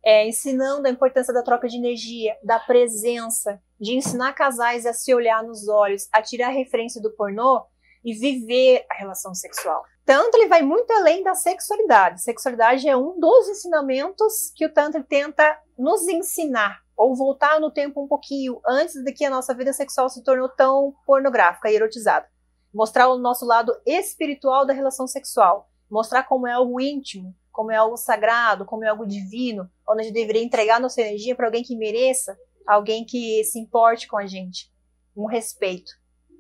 é, 0.05 0.27
ensinando 0.29 0.87
a 0.87 0.91
importância 0.91 1.33
da 1.33 1.43
troca 1.43 1.69
de 1.69 1.77
energia, 1.77 2.37
da 2.43 2.59
presença, 2.59 3.61
de 3.81 3.95
ensinar 3.95 4.33
casais 4.33 4.87
a 4.87 4.93
se 4.93 5.15
olhar 5.15 5.43
nos 5.43 5.69
olhos, 5.69 6.09
a 6.13 6.23
tirar 6.23 6.49
a 6.49 6.53
referência 6.53 7.01
do 7.01 7.15
pornô 7.15 7.65
e 8.05 8.15
viver 8.15 8.85
a 8.91 8.95
relação 8.95 9.35
sexual. 9.35 9.85
Tanto 10.07 10.37
ele 10.37 10.47
vai 10.47 10.63
muito 10.63 10.89
além 10.93 11.25
da 11.25 11.35
sexualidade. 11.35 12.23
Sexualidade 12.23 12.89
é 12.89 12.97
um 12.97 13.19
dos 13.19 13.49
ensinamentos 13.49 14.53
que 14.55 14.65
o 14.65 14.73
Tantra 14.73 15.03
tenta 15.03 15.61
nos 15.77 16.07
ensinar, 16.07 16.81
ou 16.97 17.17
voltar 17.17 17.61
no 17.61 17.73
tempo 17.73 18.05
um 18.05 18.07
pouquinho 18.07 18.61
antes 18.65 18.95
de 19.03 19.13
que 19.13 19.25
a 19.25 19.31
nossa 19.31 19.53
vida 19.53 19.73
sexual 19.73 20.09
se 20.09 20.23
tornou 20.23 20.49
tão 20.49 20.95
pornográfica 21.05 21.69
e 21.69 21.75
erotizada. 21.75 22.25
Mostrar 22.73 23.09
o 23.09 23.19
nosso 23.19 23.45
lado 23.45 23.77
espiritual 23.85 24.65
da 24.65 24.73
relação 24.73 25.09
sexual. 25.09 25.69
Mostrar 25.91 26.23
como 26.23 26.47
é 26.47 26.53
algo 26.53 26.81
íntimo, 26.81 27.35
como 27.51 27.73
é 27.73 27.77
algo 27.77 27.97
sagrado, 27.97 28.65
como 28.65 28.85
é 28.85 28.89
algo 28.89 29.05
divino, 29.05 29.69
onde 29.89 30.03
a 30.03 30.05
gente 30.05 30.15
deveria 30.15 30.43
entregar 30.43 30.81
nossa 30.81 31.01
energia 31.01 31.35
para 31.35 31.47
alguém 31.47 31.65
que 31.65 31.75
mereça, 31.75 32.39
alguém 32.65 33.05
que 33.05 33.43
se 33.43 33.59
importe 33.59 34.07
com 34.07 34.17
a 34.17 34.27
gente. 34.27 34.73
Um 35.17 35.27
respeito, 35.27 35.91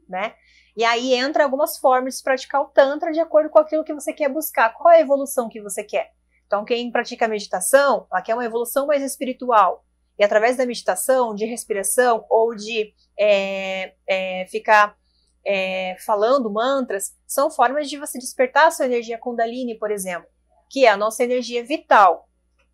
né? 0.09 0.37
E 0.77 0.85
aí 0.85 1.15
entra 1.15 1.45
algumas 1.45 1.79
formas 1.79 2.19
de 2.19 2.23
praticar 2.23 2.61
o 2.61 2.67
Tantra 2.67 3.11
de 3.11 3.19
acordo 3.19 3.49
com 3.49 3.59
aquilo 3.59 3.83
que 3.85 3.95
você 3.95 4.13
quer 4.13 4.29
buscar. 4.29 4.75
Qual 4.75 4.93
é 4.93 4.99
a 4.99 5.01
evolução 5.01 5.49
que 5.49 5.63
você 5.63 5.83
quer? 5.83 6.13
Então, 6.47 6.65
quem 6.65 6.93
pratica 6.93 7.27
meditação, 7.27 8.07
ela 8.13 8.23
quer 8.23 8.35
uma 8.35 8.45
evolução 8.45 8.87
mais 8.87 9.03
espiritual. 9.03 9.85
E 10.19 10.25
através 10.25 10.57
da 10.57 10.67
meditação, 10.67 11.35
de 11.35 11.47
respiração 11.47 12.25
ou 12.29 12.55
de 12.55 12.93
é, 13.19 13.95
é, 14.07 14.47
ficar 14.47 14.97
é, 15.45 15.97
falando 16.05 16.53
mantras, 16.53 17.17
são 17.27 17.51
formas 17.51 17.89
de 17.89 17.99
você 17.99 18.19
despertar 18.19 18.67
a 18.67 18.71
sua 18.71 18.87
energia 18.87 19.19
Kundalini, 19.19 19.79
por 19.79 19.91
exemplo, 19.91 20.29
que 20.71 20.85
é 20.85 20.91
a 20.91 20.97
nossa 20.97 21.25
energia 21.25 21.65
vital. 21.65 22.29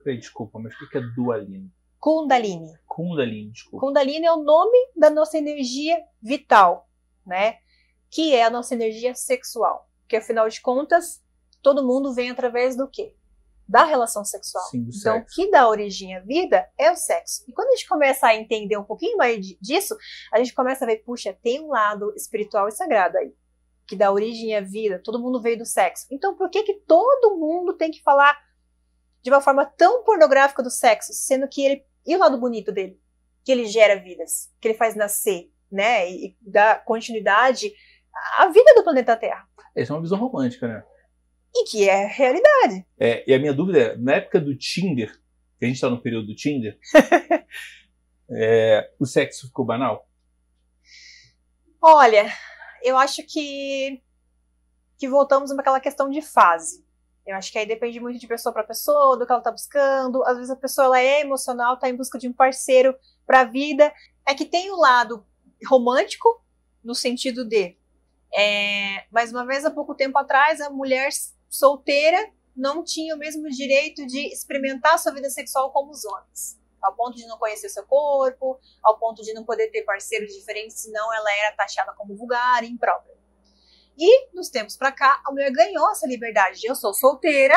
Desculpa, 0.04 0.58
mas 0.58 0.74
o 0.74 0.88
que 0.88 0.98
é 0.98 1.00
Dualini? 1.00 1.70
Kundalini. 2.00 2.72
Kundalini, 2.86 3.52
desculpa. 3.52 3.86
Kundalini 3.86 4.26
é 4.26 4.32
o 4.32 4.42
nome 4.42 4.76
da 4.96 5.08
nossa 5.08 5.38
energia 5.38 6.02
vital, 6.20 6.88
né? 7.24 7.58
Que 8.12 8.34
é 8.34 8.44
a 8.44 8.50
nossa 8.50 8.74
energia 8.74 9.14
sexual. 9.14 9.90
Porque 10.02 10.16
afinal 10.16 10.46
de 10.46 10.60
contas, 10.60 11.22
todo 11.62 11.84
mundo 11.84 12.12
vem 12.12 12.30
através 12.30 12.76
do 12.76 12.86
quê? 12.86 13.16
Da 13.66 13.84
relação 13.84 14.22
sexual. 14.22 14.64
Sim, 14.66 14.86
então, 14.94 15.18
o 15.18 15.24
que 15.24 15.50
dá 15.50 15.66
origem 15.66 16.14
à 16.14 16.20
vida 16.20 16.68
é 16.76 16.90
o 16.90 16.96
sexo. 16.96 17.42
E 17.48 17.52
quando 17.52 17.68
a 17.68 17.70
gente 17.72 17.88
começa 17.88 18.26
a 18.26 18.36
entender 18.36 18.76
um 18.76 18.84
pouquinho 18.84 19.16
mais 19.16 19.40
disso, 19.58 19.96
a 20.30 20.38
gente 20.38 20.54
começa 20.54 20.84
a 20.84 20.86
ver, 20.86 20.98
puxa, 20.98 21.36
tem 21.42 21.62
um 21.62 21.68
lado 21.68 22.12
espiritual 22.14 22.68
e 22.68 22.72
sagrado 22.72 23.16
aí, 23.16 23.34
que 23.86 23.96
dá 23.96 24.12
origem 24.12 24.54
à 24.54 24.60
vida. 24.60 25.00
Todo 25.02 25.18
mundo 25.18 25.40
veio 25.40 25.56
do 25.56 25.64
sexo. 25.64 26.06
Então, 26.10 26.36
por 26.36 26.50
que 26.50 26.64
que 26.64 26.74
todo 26.86 27.38
mundo 27.38 27.72
tem 27.72 27.90
que 27.90 28.02
falar 28.02 28.38
de 29.22 29.30
uma 29.30 29.40
forma 29.40 29.64
tão 29.64 30.04
pornográfica 30.04 30.62
do 30.62 30.70
sexo, 30.70 31.14
sendo 31.14 31.48
que 31.48 31.64
ele 31.64 31.86
e 32.04 32.14
o 32.14 32.18
lado 32.18 32.36
bonito 32.36 32.72
dele, 32.72 33.00
que 33.44 33.52
ele 33.52 33.64
gera 33.64 33.96
vidas, 33.96 34.50
que 34.60 34.68
ele 34.68 34.76
faz 34.76 34.96
nascer, 34.96 35.50
né, 35.70 36.10
e 36.10 36.36
dá 36.40 36.74
continuidade 36.74 37.72
a 38.38 38.48
vida 38.48 38.74
do 38.74 38.84
planeta 38.84 39.16
Terra. 39.16 39.46
Essa 39.74 39.92
é 39.92 39.96
uma 39.96 40.02
visão 40.02 40.18
romântica, 40.18 40.68
né? 40.68 40.84
E 41.54 41.64
que 41.64 41.88
é 41.88 42.06
realidade. 42.06 42.86
É, 42.98 43.24
e 43.28 43.34
a 43.34 43.38
minha 43.38 43.52
dúvida 43.52 43.78
é, 43.78 43.96
na 43.96 44.14
época 44.14 44.40
do 44.40 44.56
Tinder, 44.56 45.12
que 45.58 45.64
a 45.64 45.66
gente 45.66 45.76
está 45.76 45.90
no 45.90 46.00
período 46.00 46.28
do 46.28 46.34
Tinder, 46.34 46.78
é, 48.30 48.90
o 48.98 49.06
sexo 49.06 49.46
ficou 49.46 49.64
banal? 49.64 50.08
Olha, 51.80 52.32
eu 52.82 52.96
acho 52.96 53.22
que 53.26 54.02
que 54.98 55.08
voltamos 55.08 55.54
naquela 55.54 55.80
questão 55.80 56.08
de 56.08 56.22
fase. 56.22 56.86
Eu 57.26 57.34
acho 57.34 57.50
que 57.50 57.58
aí 57.58 57.66
depende 57.66 57.98
muito 57.98 58.20
de 58.20 58.26
pessoa 58.28 58.52
para 58.52 58.62
pessoa, 58.62 59.16
do 59.16 59.26
que 59.26 59.32
ela 59.32 59.40
está 59.40 59.50
buscando. 59.50 60.22
Às 60.24 60.36
vezes 60.36 60.50
a 60.50 60.56
pessoa 60.56 60.84
ela 60.84 61.00
é 61.00 61.20
emocional, 61.22 61.74
está 61.74 61.88
em 61.88 61.96
busca 61.96 62.18
de 62.18 62.28
um 62.28 62.32
parceiro 62.32 62.94
para 63.26 63.40
a 63.40 63.44
vida. 63.44 63.92
É 64.24 64.32
que 64.32 64.44
tem 64.44 64.70
o 64.70 64.76
lado 64.76 65.26
romântico 65.66 66.40
no 66.84 66.94
sentido 66.94 67.44
de 67.44 67.76
é, 68.34 69.04
mais 69.10 69.30
uma 69.30 69.46
vez, 69.46 69.64
há 69.64 69.70
pouco 69.70 69.94
tempo 69.94 70.18
atrás, 70.18 70.60
a 70.60 70.70
mulher 70.70 71.10
solteira 71.48 72.32
não 72.56 72.82
tinha 72.82 73.14
o 73.14 73.18
mesmo 73.18 73.48
direito 73.48 74.06
de 74.06 74.32
experimentar 74.32 74.98
sua 74.98 75.12
vida 75.12 75.28
sexual 75.30 75.70
como 75.72 75.90
os 75.90 76.04
homens. 76.04 76.60
Ao 76.82 76.94
ponto 76.94 77.16
de 77.16 77.26
não 77.26 77.38
conhecer 77.38 77.68
seu 77.68 77.84
corpo, 77.86 78.58
ao 78.82 78.98
ponto 78.98 79.22
de 79.22 79.32
não 79.32 79.44
poder 79.44 79.70
ter 79.70 79.82
parceiros 79.82 80.32
diferentes, 80.32 80.80
senão 80.80 81.14
ela 81.14 81.32
era 81.36 81.56
taxada 81.56 81.92
como 81.94 82.16
vulgar 82.16 82.64
e 82.64 82.68
imprópria. 82.68 83.16
E, 83.96 84.34
nos 84.34 84.48
tempos 84.48 84.76
para 84.76 84.90
cá, 84.90 85.22
a 85.24 85.30
mulher 85.30 85.52
ganhou 85.52 85.90
essa 85.90 86.06
liberdade 86.06 86.60
de 86.60 86.66
eu 86.66 86.74
sou 86.74 86.92
solteira 86.94 87.56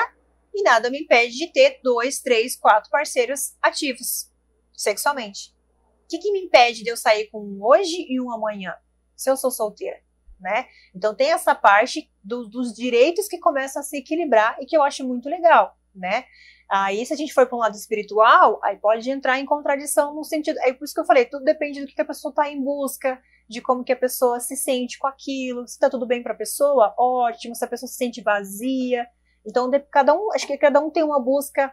e 0.53 0.61
nada 0.61 0.89
me 0.89 1.01
impede 1.01 1.35
de 1.35 1.51
ter 1.51 1.79
dois, 1.81 2.19
três, 2.21 2.55
quatro 2.55 2.89
parceiros 2.89 3.55
ativos 3.61 4.29
sexualmente. 4.73 5.55
O 6.03 6.07
que, 6.07 6.19
que 6.19 6.31
me 6.31 6.45
impede 6.45 6.83
de 6.83 6.89
eu 6.89 6.97
sair 6.97 7.29
com 7.31 7.39
um 7.39 7.65
hoje 7.65 8.05
e 8.07 8.21
um 8.21 8.31
amanhã, 8.31 8.75
se 9.15 9.29
eu 9.29 9.35
sou 9.35 9.49
solteira? 9.49 10.05
Né? 10.39 10.67
Então 10.93 11.15
tem 11.15 11.31
essa 11.31 11.55
parte 11.55 12.11
do, 12.23 12.47
dos 12.47 12.73
direitos 12.73 13.27
que 13.27 13.39
começam 13.39 13.79
a 13.79 13.83
se 13.83 13.97
equilibrar 13.97 14.57
e 14.59 14.65
que 14.65 14.75
eu 14.75 14.83
acho 14.83 15.07
muito 15.07 15.29
legal, 15.29 15.77
né? 15.93 16.25
Aí, 16.69 17.05
se 17.05 17.13
a 17.13 17.15
gente 17.15 17.33
for 17.33 17.45
para 17.45 17.55
um 17.55 17.59
lado 17.59 17.75
espiritual, 17.75 18.59
aí 18.63 18.77
pode 18.77 19.09
entrar 19.09 19.39
em 19.39 19.45
contradição 19.45 20.15
no 20.15 20.23
sentido. 20.23 20.59
É 20.61 20.73
por 20.73 20.85
isso 20.85 20.93
que 20.93 20.99
eu 20.99 21.05
falei, 21.05 21.25
tudo 21.25 21.45
depende 21.45 21.81
do 21.81 21.87
que 21.87 22.01
a 22.01 22.05
pessoa 22.05 22.31
está 22.31 22.49
em 22.49 22.61
busca, 22.61 23.21
de 23.47 23.61
como 23.61 23.83
que 23.83 23.91
a 23.91 23.95
pessoa 23.95 24.39
se 24.39 24.55
sente 24.55 24.97
com 24.97 25.07
aquilo. 25.07 25.67
Se 25.67 25.75
está 25.75 25.89
tudo 25.89 26.07
bem 26.07 26.23
para 26.23 26.33
a 26.33 26.37
pessoa, 26.37 26.93
ótimo. 26.97 27.55
Se 27.55 27.63
a 27.63 27.67
pessoa 27.67 27.87
se 27.87 27.95
sente 27.95 28.21
vazia. 28.21 29.07
Então, 29.45 29.69
cada 29.91 30.13
um, 30.15 30.33
acho 30.33 30.47
que 30.47 30.57
cada 30.57 30.79
um 30.79 30.89
tem 30.89 31.03
uma 31.03 31.19
busca 31.19 31.71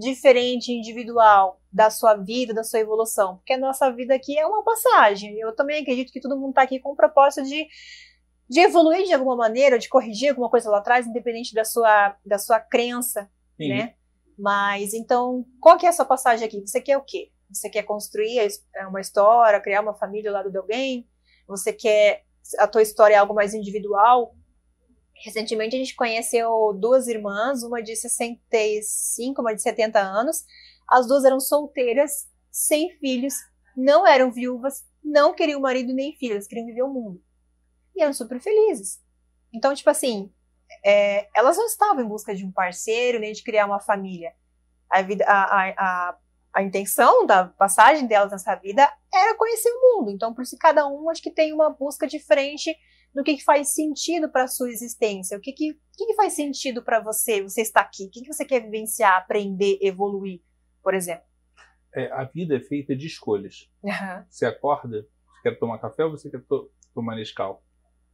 diferente, 0.00 0.72
individual, 0.72 1.60
da 1.72 1.90
sua 1.90 2.16
vida, 2.16 2.54
da 2.54 2.64
sua 2.64 2.80
evolução. 2.80 3.36
Porque 3.36 3.52
a 3.52 3.58
nossa 3.58 3.90
vida 3.92 4.14
aqui 4.14 4.38
é 4.38 4.46
uma 4.46 4.64
passagem. 4.64 5.38
Eu 5.38 5.54
também 5.54 5.82
acredito 5.82 6.12
que 6.12 6.20
todo 6.20 6.38
mundo 6.38 6.50
está 6.50 6.62
aqui 6.62 6.80
com 6.80 6.92
o 6.92 6.96
propósito 6.96 7.46
de, 7.46 7.66
de 8.48 8.60
evoluir 8.60 9.04
de 9.04 9.12
alguma 9.12 9.36
maneira, 9.36 9.78
de 9.78 9.88
corrigir 9.88 10.30
alguma 10.30 10.50
coisa 10.50 10.70
lá 10.70 10.78
atrás, 10.78 11.06
independente 11.06 11.54
da 11.54 11.64
sua, 11.64 12.16
da 12.24 12.38
sua 12.38 12.58
crença, 12.58 13.30
Sim. 13.56 13.68
né? 13.68 13.94
Mas 14.38 14.94
então, 14.94 15.44
qual 15.60 15.76
que 15.76 15.84
é 15.84 15.90
a 15.90 15.92
sua 15.92 16.06
passagem 16.06 16.46
aqui? 16.46 16.60
Você 16.60 16.80
quer 16.80 16.96
o 16.96 17.02
quê? 17.02 17.30
Você 17.52 17.68
quer 17.68 17.82
construir 17.82 18.38
é, 18.74 18.86
uma 18.86 19.00
história, 19.00 19.60
criar 19.60 19.82
uma 19.82 19.94
família 19.94 20.30
ao 20.30 20.34
lado 20.34 20.50
de 20.50 20.56
alguém? 20.56 21.06
Você 21.46 21.72
quer 21.72 22.24
a 22.58 22.66
tua 22.66 22.82
história 22.82 23.14
é 23.14 23.18
algo 23.18 23.34
mais 23.34 23.54
individual? 23.54 24.34
Recentemente 25.22 25.76
a 25.76 25.78
gente 25.78 25.94
conheceu 25.94 26.72
duas 26.72 27.06
irmãs, 27.06 27.62
uma 27.62 27.82
de 27.82 27.94
65, 27.94 29.42
uma 29.42 29.54
de 29.54 29.60
70 29.60 30.00
anos. 30.00 30.44
As 30.88 31.06
duas 31.06 31.24
eram 31.24 31.38
solteiras, 31.38 32.28
sem 32.50 32.90
filhos, 32.98 33.34
não 33.76 34.06
eram 34.06 34.32
viúvas, 34.32 34.84
não 35.04 35.34
queriam 35.34 35.60
marido 35.60 35.92
nem 35.92 36.16
filhos, 36.16 36.46
queriam 36.46 36.66
viver 36.66 36.82
o 36.82 36.92
mundo. 36.92 37.22
E 37.94 38.02
eram 38.02 38.14
super 38.14 38.40
felizes. 38.40 38.98
Então, 39.52 39.74
tipo 39.74 39.90
assim, 39.90 40.32
é, 40.84 41.28
elas 41.36 41.56
não 41.56 41.66
estavam 41.66 42.02
em 42.02 42.08
busca 42.08 42.34
de 42.34 42.44
um 42.44 42.50
parceiro 42.50 43.18
nem 43.18 43.32
de 43.32 43.42
criar 43.42 43.66
uma 43.66 43.80
família. 43.80 44.32
A, 44.88 45.02
vida, 45.02 45.24
a, 45.26 45.42
a, 45.42 45.68
a, 45.76 46.18
a 46.54 46.62
intenção 46.62 47.26
da 47.26 47.44
passagem 47.44 48.06
delas 48.06 48.32
nessa 48.32 48.54
vida 48.54 48.90
era 49.12 49.36
conhecer 49.36 49.70
o 49.70 49.98
mundo. 49.98 50.10
Então, 50.10 50.32
por 50.32 50.42
isso, 50.42 50.56
cada 50.58 50.86
um 50.88 51.10
acho 51.10 51.22
que 51.22 51.30
tem 51.30 51.52
uma 51.52 51.68
busca 51.68 52.06
diferente 52.06 52.74
do 53.14 53.22
que, 53.22 53.36
que 53.36 53.44
faz 53.44 53.72
sentido 53.72 54.30
para 54.30 54.44
a 54.44 54.48
sua 54.48 54.70
existência. 54.70 55.36
O 55.36 55.40
que, 55.40 55.52
que, 55.52 55.74
que, 55.96 56.06
que 56.06 56.14
faz 56.14 56.32
sentido 56.34 56.82
para 56.82 57.00
você, 57.00 57.42
você 57.42 57.62
está 57.62 57.80
aqui? 57.80 58.04
O 58.04 58.10
que, 58.10 58.22
que 58.22 58.32
você 58.32 58.44
quer 58.44 58.60
vivenciar, 58.62 59.18
aprender, 59.18 59.78
evoluir, 59.80 60.40
por 60.82 60.94
exemplo? 60.94 61.24
É, 61.92 62.10
a 62.12 62.24
vida 62.24 62.56
é 62.56 62.60
feita 62.60 62.94
de 62.94 63.06
escolhas. 63.06 63.68
Uhum. 63.82 64.24
Você 64.28 64.46
acorda, 64.46 65.06
você 65.26 65.42
quer 65.42 65.58
tomar 65.58 65.78
café 65.78 66.04
ou 66.04 66.12
você 66.12 66.30
quer 66.30 66.40
to 66.42 66.70
tomar 66.94 67.16
Nescau? 67.16 67.64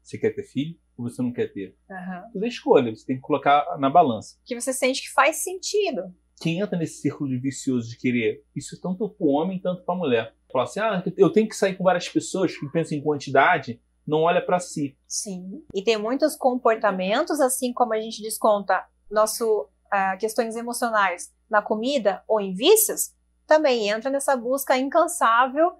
Você 0.02 0.16
quer 0.18 0.30
ter 0.30 0.44
filho 0.44 0.78
ou 0.96 1.08
você 1.08 1.20
não 1.20 1.32
quer 1.32 1.52
ter? 1.52 1.76
Uhum. 1.90 2.32
Tudo 2.32 2.44
é 2.44 2.48
escolha, 2.48 2.94
você 2.94 3.04
tem 3.04 3.16
que 3.16 3.22
colocar 3.22 3.76
na 3.78 3.90
balança. 3.90 4.38
Que 4.44 4.58
você 4.58 4.72
sente 4.72 5.02
que 5.02 5.12
faz 5.12 5.36
sentido. 5.42 6.14
Quem 6.40 6.60
entra 6.60 6.78
nesse 6.78 7.00
círculo 7.00 7.38
vicioso 7.40 7.90
de 7.90 7.98
querer, 7.98 8.44
isso 8.54 8.76
é 8.76 8.78
tanto 8.80 9.08
para 9.08 9.26
o 9.26 9.30
homem 9.30 9.58
quanto 9.60 9.82
para 9.84 9.94
a 9.94 9.98
mulher. 9.98 10.34
Falar 10.50 10.64
assim, 10.64 10.80
ah, 10.80 11.02
eu 11.16 11.30
tenho 11.30 11.48
que 11.48 11.56
sair 11.56 11.76
com 11.76 11.84
várias 11.84 12.08
pessoas 12.08 12.56
que 12.56 12.66
pensam 12.70 12.96
em 12.96 13.02
quantidade, 13.02 13.80
não 14.06 14.22
olha 14.22 14.44
para 14.44 14.60
si. 14.60 14.96
Sim. 15.06 15.64
E 15.74 15.82
tem 15.82 15.98
muitos 15.98 16.36
comportamentos, 16.36 17.40
assim 17.40 17.72
como 17.72 17.92
a 17.92 18.00
gente 18.00 18.22
desconta 18.22 18.86
nosso 19.10 19.62
uh, 19.62 20.18
questões 20.18 20.56
emocionais 20.56 21.32
na 21.50 21.60
comida 21.60 22.22
ou 22.28 22.40
em 22.40 22.54
vícios, 22.54 23.12
também 23.46 23.88
entra 23.88 24.10
nessa 24.10 24.36
busca 24.36 24.76
incansável 24.76 25.72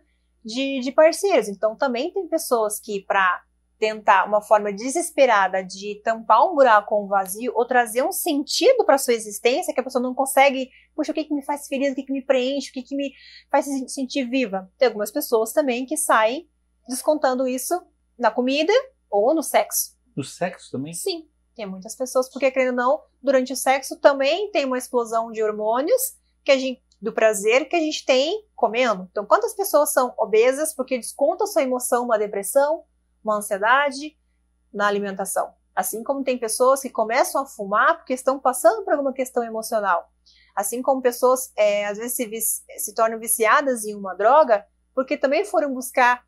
de, 0.45 0.81
de 0.81 0.93
parceiros. 0.93 1.49
Então 1.49 1.77
também 1.77 2.13
tem 2.13 2.27
pessoas 2.29 2.81
que 2.81 3.05
para 3.05 3.43
tentar 3.79 4.27
uma 4.27 4.41
forma 4.41 4.73
desesperada 4.73 5.63
de 5.63 6.01
tampar 6.03 6.45
um 6.47 6.55
buraco 6.55 6.89
com 6.89 7.05
um 7.05 7.09
vazio 7.09 7.53
ou 7.55 7.67
trazer 7.67 8.03
um 8.03 8.13
sentido 8.13 8.85
para 8.87 8.97
sua 8.97 9.13
existência 9.13 9.75
que 9.75 9.81
a 9.81 9.83
pessoa 9.83 10.03
não 10.03 10.15
consegue, 10.15 10.71
puxa, 10.95 11.13
o 11.13 11.15
que, 11.15 11.25
que 11.25 11.35
me 11.35 11.45
faz 11.45 11.67
feliz, 11.67 11.93
o 11.93 11.95
que, 11.95 12.05
que 12.05 12.13
me 12.13 12.25
preenche, 12.25 12.71
o 12.71 12.73
que, 12.73 12.83
que 12.83 12.97
me 12.97 13.13
faz 13.51 13.67
se 13.67 13.89
sentir 13.89 14.25
viva. 14.25 14.71
Tem 14.79 14.89
algumas 14.89 15.11
pessoas 15.11 15.53
também 15.53 15.85
que 15.85 15.97
saem 15.97 16.49
descontando 16.89 17.47
isso 17.47 17.75
na 18.19 18.31
comida 18.31 18.73
ou 19.11 19.35
no 19.35 19.43
sexo. 19.43 19.97
No 20.17 20.25
sexo 20.25 20.71
também? 20.71 20.93
Sim, 20.95 21.29
tem 21.55 21.67
muitas 21.67 21.95
pessoas, 21.95 22.29
porque 22.29 22.51
querendo 22.51 22.79
ou 22.81 22.85
não, 22.85 23.03
durante 23.23 23.53
o 23.53 23.57
sexo 23.57 23.97
também 23.99 24.51
tem 24.51 24.65
uma 24.65 24.79
explosão 24.79 25.31
de 25.31 25.43
hormônios 25.43 26.17
que 26.45 26.53
a 26.53 26.59
gente 26.59 26.87
do 27.01 27.13
prazer 27.13 27.69
que 27.69 27.77
a 27.77 27.81
gente 27.81 28.05
tem 28.05 28.45
comendo. 28.55 29.07
Então, 29.11 29.27
quantas 29.27 29.55
pessoas 29.55 29.93
são 29.93 30.15
obesas 30.19 30.75
porque 30.75 30.97
descontam 30.97 31.47
sua 31.47 31.63
emoção, 31.63 32.05
uma 32.05 32.19
depressão, 32.19 32.85
uma 33.23 33.37
ansiedade 33.37 34.17
na 34.73 34.87
alimentação. 34.87 35.53
Assim 35.75 36.03
como 36.03 36.25
tem 36.25 36.39
pessoas 36.39 36.81
que 36.81 36.89
começam 36.89 37.43
a 37.43 37.47
fumar 37.47 37.99
porque 37.99 38.15
estão 38.15 38.39
passando 38.39 38.83
por 38.83 38.95
alguma 38.95 39.13
questão 39.13 39.45
emocional. 39.45 40.11
Assim 40.55 40.81
como 40.81 41.03
pessoas, 41.03 41.53
é, 41.55 41.87
às 41.87 41.99
vezes, 41.99 42.15
se, 42.15 42.79
se 42.79 42.95
tornam 42.95 43.19
viciadas 43.19 43.85
em 43.85 43.95
uma 43.95 44.15
droga 44.15 44.67
porque 44.95 45.19
também 45.19 45.45
foram 45.45 45.75
buscar 45.75 46.26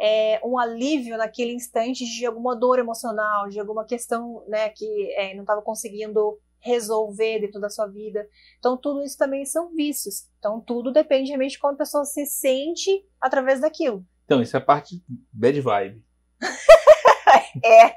é, 0.00 0.40
um 0.44 0.58
alívio 0.58 1.16
naquele 1.16 1.52
instante 1.52 2.04
de 2.04 2.26
alguma 2.26 2.54
dor 2.54 2.78
emocional, 2.78 3.48
de 3.48 3.58
alguma 3.58 3.84
questão 3.84 4.44
né, 4.48 4.68
que 4.70 5.12
é, 5.12 5.34
não 5.34 5.42
estava 5.42 5.62
conseguindo 5.62 6.38
resolver 6.60 7.40
dentro 7.40 7.60
da 7.60 7.70
sua 7.70 7.86
vida. 7.86 8.28
Então, 8.58 8.76
tudo 8.76 9.02
isso 9.02 9.16
também 9.16 9.44
são 9.44 9.74
vícios. 9.74 10.28
Então, 10.38 10.60
tudo 10.60 10.92
depende 10.92 11.28
realmente 11.28 11.52
de 11.52 11.58
como 11.58 11.74
a 11.74 11.78
pessoa 11.78 12.04
se 12.04 12.26
sente 12.26 13.04
através 13.20 13.60
daquilo. 13.60 14.04
Então, 14.24 14.42
isso 14.42 14.56
é 14.56 14.58
a 14.58 14.62
parte 14.62 15.02
bad 15.32 15.60
vibe. 15.60 16.02
é. 17.64 17.94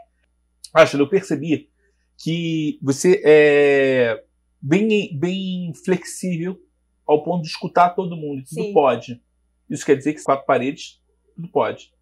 Acho, 0.74 0.98
eu 0.98 1.10
percebi 1.10 1.70
que 2.18 2.78
você 2.82 3.22
é 3.26 4.24
bem, 4.62 5.18
bem 5.18 5.74
flexível 5.84 6.60
ao 7.08 7.24
ponto 7.24 7.42
de 7.42 7.50
escutar 7.50 7.90
todo 7.92 8.16
mundo. 8.16 8.44
Tudo 8.48 8.64
Sim. 8.64 8.74
pode. 8.74 9.24
Isso 9.70 9.86
quer 9.86 9.96
dizer 9.96 10.14
que 10.14 10.24
quatro 10.24 10.46
paredes, 10.46 11.02
tudo 11.40 11.48
pode. 11.48 11.94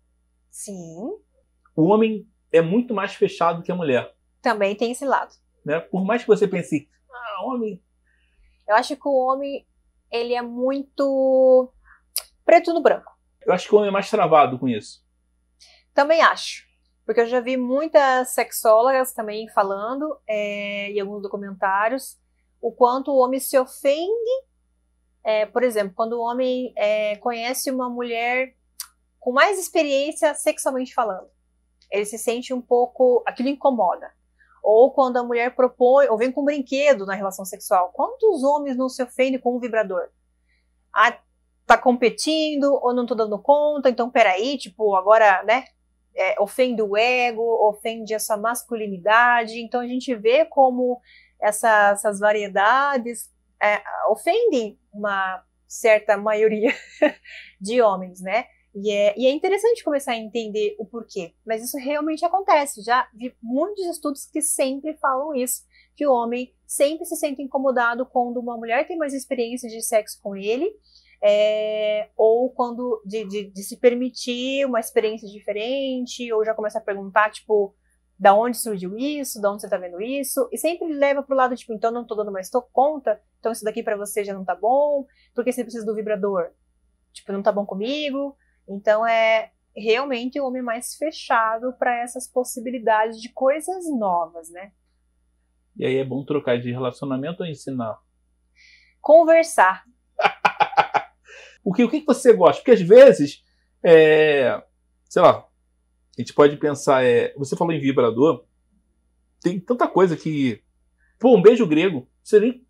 Sim. 0.49 1.15
O 1.75 1.83
homem 1.83 2.27
é 2.51 2.61
muito 2.61 2.93
mais 2.93 3.13
fechado 3.13 3.61
que 3.61 3.71
a 3.71 3.75
mulher. 3.75 4.15
Também 4.41 4.75
tem 4.75 4.91
esse 4.91 5.05
lado. 5.05 5.33
Né? 5.63 5.79
Por 5.79 6.03
mais 6.03 6.23
que 6.23 6.27
você 6.27 6.47
pense, 6.47 6.89
ah, 7.09 7.45
homem. 7.45 7.81
Eu 8.67 8.75
acho 8.75 8.95
que 8.95 9.07
o 9.07 9.13
homem, 9.13 9.67
ele 10.11 10.33
é 10.33 10.41
muito 10.41 11.71
preto 12.43 12.73
no 12.73 12.81
branco. 12.81 13.11
Eu 13.45 13.53
acho 13.53 13.67
que 13.67 13.75
o 13.75 13.77
homem 13.77 13.89
é 13.89 13.93
mais 13.93 14.09
travado 14.09 14.57
com 14.57 14.67
isso. 14.67 15.05
Também 15.93 16.21
acho. 16.21 16.65
Porque 17.05 17.21
eu 17.21 17.27
já 17.27 17.39
vi 17.39 17.55
muitas 17.55 18.29
sexólogas 18.29 19.13
também 19.13 19.47
falando, 19.49 20.19
é, 20.27 20.91
em 20.91 20.99
alguns 20.99 21.21
documentários, 21.21 22.17
o 22.59 22.71
quanto 22.71 23.11
o 23.11 23.17
homem 23.17 23.39
se 23.39 23.57
ofende. 23.57 24.45
É, 25.23 25.45
por 25.45 25.63
exemplo, 25.63 25.93
quando 25.95 26.13
o 26.13 26.21
homem 26.21 26.73
é, 26.75 27.15
conhece 27.17 27.69
uma 27.71 27.89
mulher 27.89 28.57
com 29.27 29.33
mais 29.33 29.59
experiência 29.59 30.33
sexualmente 30.33 30.93
falando, 30.93 31.27
ele 31.91 32.05
se 32.05 32.17
sente 32.17 32.53
um 32.53 32.61
pouco. 32.61 33.21
aquilo 33.27 33.49
incomoda. 33.49 34.09
Ou 34.63 34.93
quando 34.93 35.17
a 35.17 35.23
mulher 35.23 35.53
propõe, 35.53 36.07
ou 36.07 36.17
vem 36.17 36.31
com 36.31 36.43
um 36.43 36.45
brinquedo 36.45 37.05
na 37.05 37.13
relação 37.13 37.43
sexual. 37.43 37.91
Quantos 37.91 38.41
homens 38.41 38.77
não 38.77 38.87
se 38.87 39.03
ofendem 39.03 39.37
com 39.37 39.57
um 39.57 39.59
vibrador? 39.59 40.07
Ah, 40.95 41.19
tá 41.65 41.77
competindo, 41.77 42.73
ou 42.81 42.93
não 42.93 43.05
tô 43.05 43.15
dando 43.15 43.37
conta, 43.37 43.89
então 43.89 44.09
peraí, 44.09 44.57
tipo, 44.57 44.95
agora, 44.95 45.43
né? 45.43 45.65
é, 46.15 46.41
ofende 46.41 46.81
o 46.81 46.95
ego, 46.95 47.43
ofende 47.67 48.13
essa 48.13 48.37
masculinidade. 48.37 49.59
Então 49.59 49.81
a 49.81 49.87
gente 49.87 50.15
vê 50.15 50.45
como 50.45 51.01
essa, 51.37 51.89
essas 51.89 52.17
variedades 52.21 53.29
é, 53.61 53.83
ofendem 54.09 54.79
uma 54.89 55.43
certa 55.67 56.15
maioria 56.15 56.73
de 57.59 57.81
homens, 57.81 58.21
né? 58.21 58.45
E 58.79 58.91
é, 58.91 59.17
e 59.17 59.25
é 59.25 59.31
interessante 59.31 59.83
começar 59.83 60.11
a 60.11 60.17
entender 60.17 60.75
o 60.77 60.85
porquê. 60.85 61.33
Mas 61.45 61.63
isso 61.63 61.77
realmente 61.77 62.23
acontece. 62.23 62.83
Já 62.83 63.07
vi 63.13 63.35
muitos 63.41 63.85
estudos 63.85 64.25
que 64.25 64.41
sempre 64.41 64.95
falam 64.97 65.35
isso. 65.35 65.63
Que 65.95 66.05
o 66.05 66.13
homem 66.13 66.53
sempre 66.65 67.05
se 67.05 67.15
sente 67.15 67.41
incomodado 67.41 68.05
quando 68.05 68.37
uma 68.37 68.55
mulher 68.55 68.87
tem 68.87 68.97
mais 68.97 69.13
experiência 69.13 69.67
de 69.67 69.81
sexo 69.81 70.19
com 70.21 70.35
ele 70.35 70.71
é, 71.21 72.09
ou 72.15 72.49
quando 72.51 73.01
de, 73.05 73.25
de, 73.25 73.51
de, 73.51 73.63
se 73.63 73.77
permitir 73.77 74.65
uma 74.65 74.79
experiência 74.79 75.27
diferente, 75.27 76.31
ou 76.31 76.45
já 76.45 76.53
começa 76.53 76.77
a 76.77 76.81
perguntar, 76.81 77.31
tipo, 77.31 77.75
da 78.19 78.33
onde 78.33 78.57
surgiu 78.57 78.97
isso, 78.97 79.41
da 79.41 79.51
onde 79.51 79.61
você 79.61 79.69
tá 79.69 79.77
vendo 79.77 80.01
isso, 80.01 80.47
e 80.51 80.57
sempre 80.57 80.87
leva 80.93 81.23
pro 81.23 81.35
lado, 81.35 81.55
tipo, 81.55 81.73
então 81.73 81.91
não 81.91 82.05
tô 82.05 82.15
dando 82.15 82.31
mais 82.31 82.49
tô 82.49 82.61
conta, 82.61 83.19
então 83.39 83.51
isso 83.51 83.63
daqui 83.63 83.83
para 83.83 83.97
você 83.97 84.23
já 84.23 84.33
não 84.33 84.45
tá 84.45 84.55
bom, 84.55 85.05
porque 85.33 85.51
você 85.51 85.63
precisa 85.63 85.85
do 85.85 85.95
vibrador? 85.95 86.51
Tipo, 87.13 87.31
não 87.31 87.41
tá 87.41 87.51
bom 87.51 87.65
comigo? 87.65 88.35
Então 88.67 89.05
é 89.05 89.51
realmente 89.75 90.39
o 90.39 90.45
homem 90.45 90.61
mais 90.61 90.95
fechado 90.95 91.73
para 91.77 92.01
essas 92.01 92.27
possibilidades 92.27 93.21
de 93.21 93.29
coisas 93.29 93.85
novas, 93.97 94.49
né? 94.49 94.71
E 95.77 95.85
aí 95.85 95.97
é 95.97 96.03
bom 96.03 96.25
trocar 96.25 96.59
de 96.59 96.71
relacionamento 96.71 97.43
ou 97.43 97.49
ensinar? 97.49 97.99
Conversar. 98.99 99.85
o, 101.63 101.71
que, 101.71 101.83
o 101.83 101.89
que 101.89 102.03
você 102.05 102.33
gosta? 102.33 102.61
Porque 102.61 102.71
às 102.71 102.81
vezes, 102.81 103.43
é, 103.83 104.61
sei 105.05 105.21
lá, 105.21 105.47
a 106.17 106.21
gente 106.21 106.33
pode 106.33 106.57
pensar, 106.57 107.05
é, 107.05 107.31
você 107.37 107.55
falou 107.55 107.71
em 107.71 107.79
vibrador, 107.79 108.43
tem 109.39 109.59
tanta 109.59 109.87
coisa 109.87 110.17
que. 110.17 110.61
Pô, 111.19 111.35
um 111.35 111.41
beijo 111.41 111.67
grego. 111.67 112.09
Nem... 112.33 112.65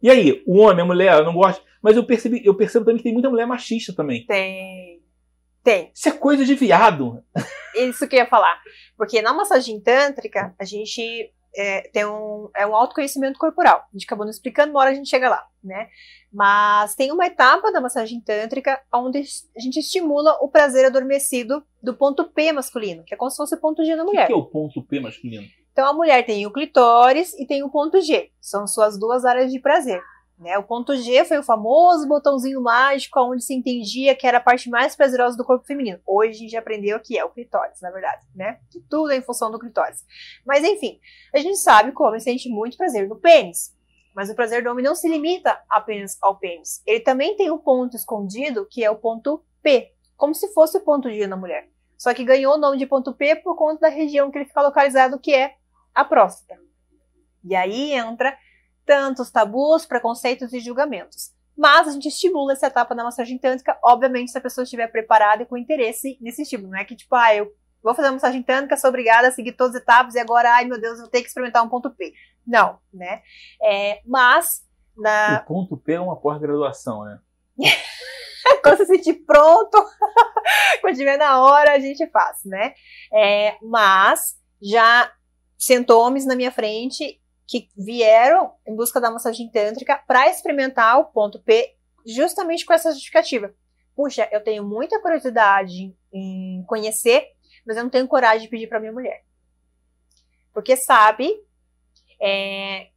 E 0.00 0.10
aí, 0.10 0.42
o 0.46 0.58
homem, 0.58 0.82
a 0.82 0.86
mulher, 0.86 1.18
eu 1.18 1.24
não 1.24 1.34
gosto. 1.34 1.64
Mas 1.82 1.96
eu 1.96 2.06
percebi, 2.06 2.40
eu 2.44 2.56
percebo 2.56 2.84
também 2.84 2.98
que 2.98 3.02
tem 3.02 3.12
muita 3.12 3.28
mulher 3.28 3.46
machista 3.46 3.92
também. 3.92 4.24
Tem. 4.26 4.91
Tem. 5.62 5.90
Isso 5.94 6.08
é 6.08 6.12
coisa 6.12 6.44
de 6.44 6.54
viado. 6.54 7.22
Isso 7.74 8.06
que 8.08 8.16
eu 8.16 8.20
ia 8.20 8.26
falar. 8.26 8.60
Porque 8.96 9.22
na 9.22 9.32
massagem 9.32 9.80
tântrica, 9.80 10.54
a 10.58 10.64
gente 10.64 11.32
é, 11.56 11.82
tem 11.92 12.04
um, 12.06 12.48
é 12.56 12.66
um 12.66 12.74
autoconhecimento 12.74 13.38
corporal. 13.38 13.78
A 13.78 13.92
gente 13.92 14.04
acabou 14.04 14.24
não 14.24 14.30
explicando, 14.30 14.72
uma 14.72 14.80
hora 14.80 14.90
a 14.90 14.94
gente 14.94 15.08
chega 15.08 15.28
lá, 15.28 15.44
né? 15.62 15.88
Mas 16.32 16.94
tem 16.94 17.12
uma 17.12 17.26
etapa 17.26 17.70
da 17.70 17.80
massagem 17.80 18.20
tântrica 18.20 18.80
onde 18.92 19.18
a 19.18 19.60
gente 19.60 19.78
estimula 19.78 20.38
o 20.40 20.48
prazer 20.48 20.86
adormecido 20.86 21.62
do 21.82 21.94
ponto 21.94 22.24
P 22.24 22.52
masculino, 22.52 23.04
que 23.04 23.14
é 23.14 23.16
como 23.16 23.30
se 23.30 23.36
fosse 23.36 23.54
o 23.54 23.60
ponto 23.60 23.84
G 23.84 23.94
da 23.96 24.04
mulher. 24.04 24.24
O 24.24 24.26
que 24.26 24.32
é 24.32 24.36
o 24.36 24.46
ponto 24.46 24.82
P 24.82 25.00
masculino? 25.00 25.46
Então 25.72 25.86
a 25.86 25.92
mulher 25.92 26.24
tem 26.24 26.46
o 26.46 26.52
clitóris 26.52 27.32
e 27.34 27.46
tem 27.46 27.62
o 27.62 27.70
ponto 27.70 28.00
G. 28.00 28.30
São 28.40 28.66
suas 28.66 28.98
duas 28.98 29.24
áreas 29.24 29.50
de 29.50 29.58
prazer. 29.58 30.02
Né? 30.42 30.58
O 30.58 30.64
ponto 30.64 30.96
G 30.96 31.24
foi 31.24 31.38
o 31.38 31.42
famoso 31.42 32.08
botãozinho 32.08 32.60
mágico 32.60 33.20
onde 33.20 33.44
se 33.44 33.54
entendia 33.54 34.12
que 34.16 34.26
era 34.26 34.38
a 34.38 34.40
parte 34.40 34.68
mais 34.68 34.96
prazerosa 34.96 35.36
do 35.36 35.44
corpo 35.44 35.64
feminino. 35.64 36.00
Hoje 36.04 36.30
a 36.30 36.32
gente 36.32 36.50
já 36.50 36.58
aprendeu 36.58 36.98
que 36.98 37.16
é 37.16 37.24
o 37.24 37.30
clitóris, 37.30 37.80
na 37.80 37.92
verdade, 37.92 38.26
né? 38.34 38.58
Tudo 38.90 39.12
é 39.12 39.16
em 39.16 39.22
função 39.22 39.52
do 39.52 39.58
clitóris. 39.58 40.04
Mas 40.44 40.64
enfim, 40.64 40.98
a 41.32 41.38
gente 41.38 41.58
sabe 41.58 41.92
que 41.92 42.02
o 42.02 42.04
homem 42.04 42.18
sente 42.18 42.48
muito 42.48 42.76
prazer 42.76 43.08
no 43.08 43.14
pênis. 43.14 43.72
Mas 44.16 44.30
o 44.30 44.34
prazer 44.34 44.64
do 44.64 44.70
homem 44.70 44.84
não 44.84 44.96
se 44.96 45.08
limita 45.08 45.62
apenas 45.70 46.18
ao 46.20 46.36
pênis. 46.36 46.82
Ele 46.84 47.00
também 47.00 47.36
tem 47.36 47.50
um 47.50 47.58
ponto 47.58 47.96
escondido 47.96 48.66
que 48.68 48.82
é 48.82 48.90
o 48.90 48.96
ponto 48.96 49.44
P, 49.62 49.92
como 50.16 50.34
se 50.34 50.52
fosse 50.52 50.76
o 50.76 50.80
ponto 50.80 51.08
G 51.08 51.24
na 51.28 51.36
mulher. 51.36 51.68
Só 51.96 52.12
que 52.12 52.24
ganhou 52.24 52.56
o 52.56 52.58
nome 52.58 52.78
de 52.78 52.86
ponto 52.86 53.14
P 53.14 53.36
por 53.36 53.54
conta 53.54 53.82
da 53.82 53.88
região 53.88 54.28
que 54.28 54.38
ele 54.38 54.44
fica 54.44 54.60
localizado, 54.60 55.20
que 55.20 55.32
é 55.32 55.54
a 55.94 56.04
próstata. 56.04 56.60
E 57.44 57.54
aí 57.54 57.92
entra 57.92 58.36
tantos 58.84 59.30
tabus, 59.30 59.86
preconceitos 59.86 60.52
e 60.52 60.60
julgamentos. 60.60 61.32
Mas 61.56 61.88
a 61.88 61.90
gente 61.92 62.08
estimula 62.08 62.52
essa 62.52 62.66
etapa 62.66 62.94
da 62.94 63.04
massagem 63.04 63.38
tântrica, 63.38 63.78
obviamente, 63.84 64.30
se 64.30 64.38
a 64.38 64.40
pessoa 64.40 64.64
estiver 64.64 64.88
preparada 64.88 65.42
e 65.42 65.46
com 65.46 65.56
interesse 65.56 66.18
nesse 66.20 66.42
estímulo. 66.42 66.70
Não 66.70 66.78
é 66.78 66.84
que, 66.84 66.96
tipo, 66.96 67.14
ah, 67.14 67.34
eu 67.34 67.52
vou 67.82 67.94
fazer 67.94 68.08
uma 68.08 68.14
massagem 68.14 68.42
tântrica, 68.42 68.76
sou 68.76 68.88
obrigada 68.88 69.28
a 69.28 69.32
seguir 69.32 69.52
todas 69.52 69.76
as 69.76 69.82
etapas 69.82 70.14
e 70.14 70.18
agora, 70.18 70.54
ai 70.54 70.64
meu 70.64 70.80
Deus, 70.80 70.98
vou 70.98 71.08
ter 71.08 71.20
que 71.20 71.28
experimentar 71.28 71.62
um 71.62 71.68
ponto 71.68 71.90
P. 71.90 72.12
Não, 72.46 72.78
né? 72.92 73.22
É, 73.62 74.00
mas. 74.06 74.62
Na... 74.96 75.42
O 75.44 75.46
ponto 75.46 75.76
P 75.76 75.92
é 75.92 76.00
uma 76.00 76.16
pós-graduação, 76.16 77.04
né? 77.04 77.18
quando 78.62 78.78
se 78.78 78.86
sentir 78.86 79.14
pronto, 79.24 79.78
quando 80.80 80.92
estiver 80.92 81.16
na 81.16 81.40
hora, 81.42 81.72
a 81.72 81.78
gente 81.78 82.06
faz, 82.08 82.38
né? 82.44 82.74
É, 83.12 83.56
mas 83.62 84.36
já 84.60 85.12
sentou 85.58 86.04
homens 86.04 86.26
na 86.26 86.34
minha 86.34 86.50
frente 86.50 87.21
que 87.60 87.68
vieram 87.76 88.54
em 88.66 88.74
busca 88.74 89.00
da 89.00 89.10
massagem 89.10 89.50
tântrica 89.50 90.02
para 90.06 90.28
experimentar 90.28 90.98
o 90.98 91.04
ponto 91.04 91.38
P 91.42 91.74
justamente 92.06 92.64
com 92.64 92.72
essa 92.72 92.92
justificativa. 92.92 93.54
Puxa, 93.94 94.28
eu 94.32 94.42
tenho 94.42 94.64
muita 94.64 95.00
curiosidade 95.00 95.94
em 96.12 96.64
conhecer, 96.66 97.26
mas 97.66 97.76
eu 97.76 97.82
não 97.82 97.90
tenho 97.90 98.08
coragem 98.08 98.42
de 98.42 98.48
pedir 98.48 98.68
para 98.68 98.80
minha 98.80 98.92
mulher. 98.92 99.22
Porque 100.52 100.76
sabe 100.76 101.30
é, 102.20 102.88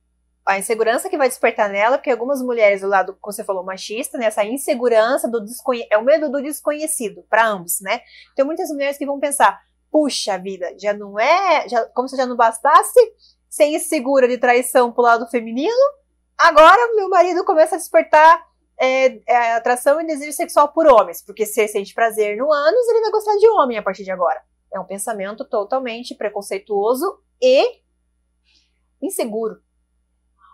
a 0.45 0.57
insegurança 0.57 1.09
que 1.09 1.17
vai 1.17 1.27
despertar 1.27 1.69
nela, 1.69 1.97
porque 1.97 2.11
algumas 2.11 2.41
mulheres 2.41 2.81
do 2.81 2.87
lado, 2.87 3.17
como 3.19 3.33
você 3.33 3.43
falou, 3.43 3.63
machista, 3.63 4.17
né, 4.17 4.27
essa 4.27 4.45
insegurança 4.45 5.29
do 5.29 5.43
desconhecido, 5.43 5.91
é 5.91 5.97
o 5.97 6.03
medo 6.03 6.31
do 6.31 6.41
desconhecido 6.41 7.23
para 7.29 7.47
ambos, 7.47 7.81
né? 7.81 8.01
Tem 8.35 8.45
muitas 8.45 8.69
mulheres 8.69 8.97
que 8.97 9.05
vão 9.05 9.19
pensar, 9.19 9.59
puxa 9.91 10.37
vida, 10.37 10.73
já 10.79 10.93
não 10.93 11.19
é, 11.19 11.67
já, 11.67 11.85
como 11.87 12.07
se 12.07 12.15
já 12.15 12.25
não 12.25 12.35
bastasse 12.35 12.99
ser 13.55 13.67
insegura 13.67 14.27
de 14.27 14.37
traição 14.37 14.91
pro 14.91 15.01
lado 15.01 15.25
feminino, 15.29 15.73
agora 16.37 16.93
meu 16.93 17.07
marido 17.07 17.45
começa 17.45 17.75
a 17.75 17.77
despertar 17.77 18.45
é, 18.77 19.21
é, 19.25 19.53
atração 19.53 20.01
e 20.01 20.05
desejo 20.05 20.33
sexual 20.33 20.73
por 20.73 20.85
homens, 20.87 21.23
porque 21.23 21.45
se 21.45 21.61
ele 21.61 21.69
sente 21.69 21.93
prazer 21.93 22.35
no 22.35 22.51
ânus, 22.51 22.87
ele 22.89 22.99
vai 22.99 23.11
gostar 23.11 23.37
de 23.37 23.47
homem 23.51 23.77
a 23.77 23.81
partir 23.81 24.03
de 24.03 24.11
agora. 24.11 24.43
É 24.73 24.77
um 24.77 24.85
pensamento 24.85 25.45
totalmente 25.45 26.13
preconceituoso 26.15 27.05
e 27.41 27.79
inseguro, 29.01 29.61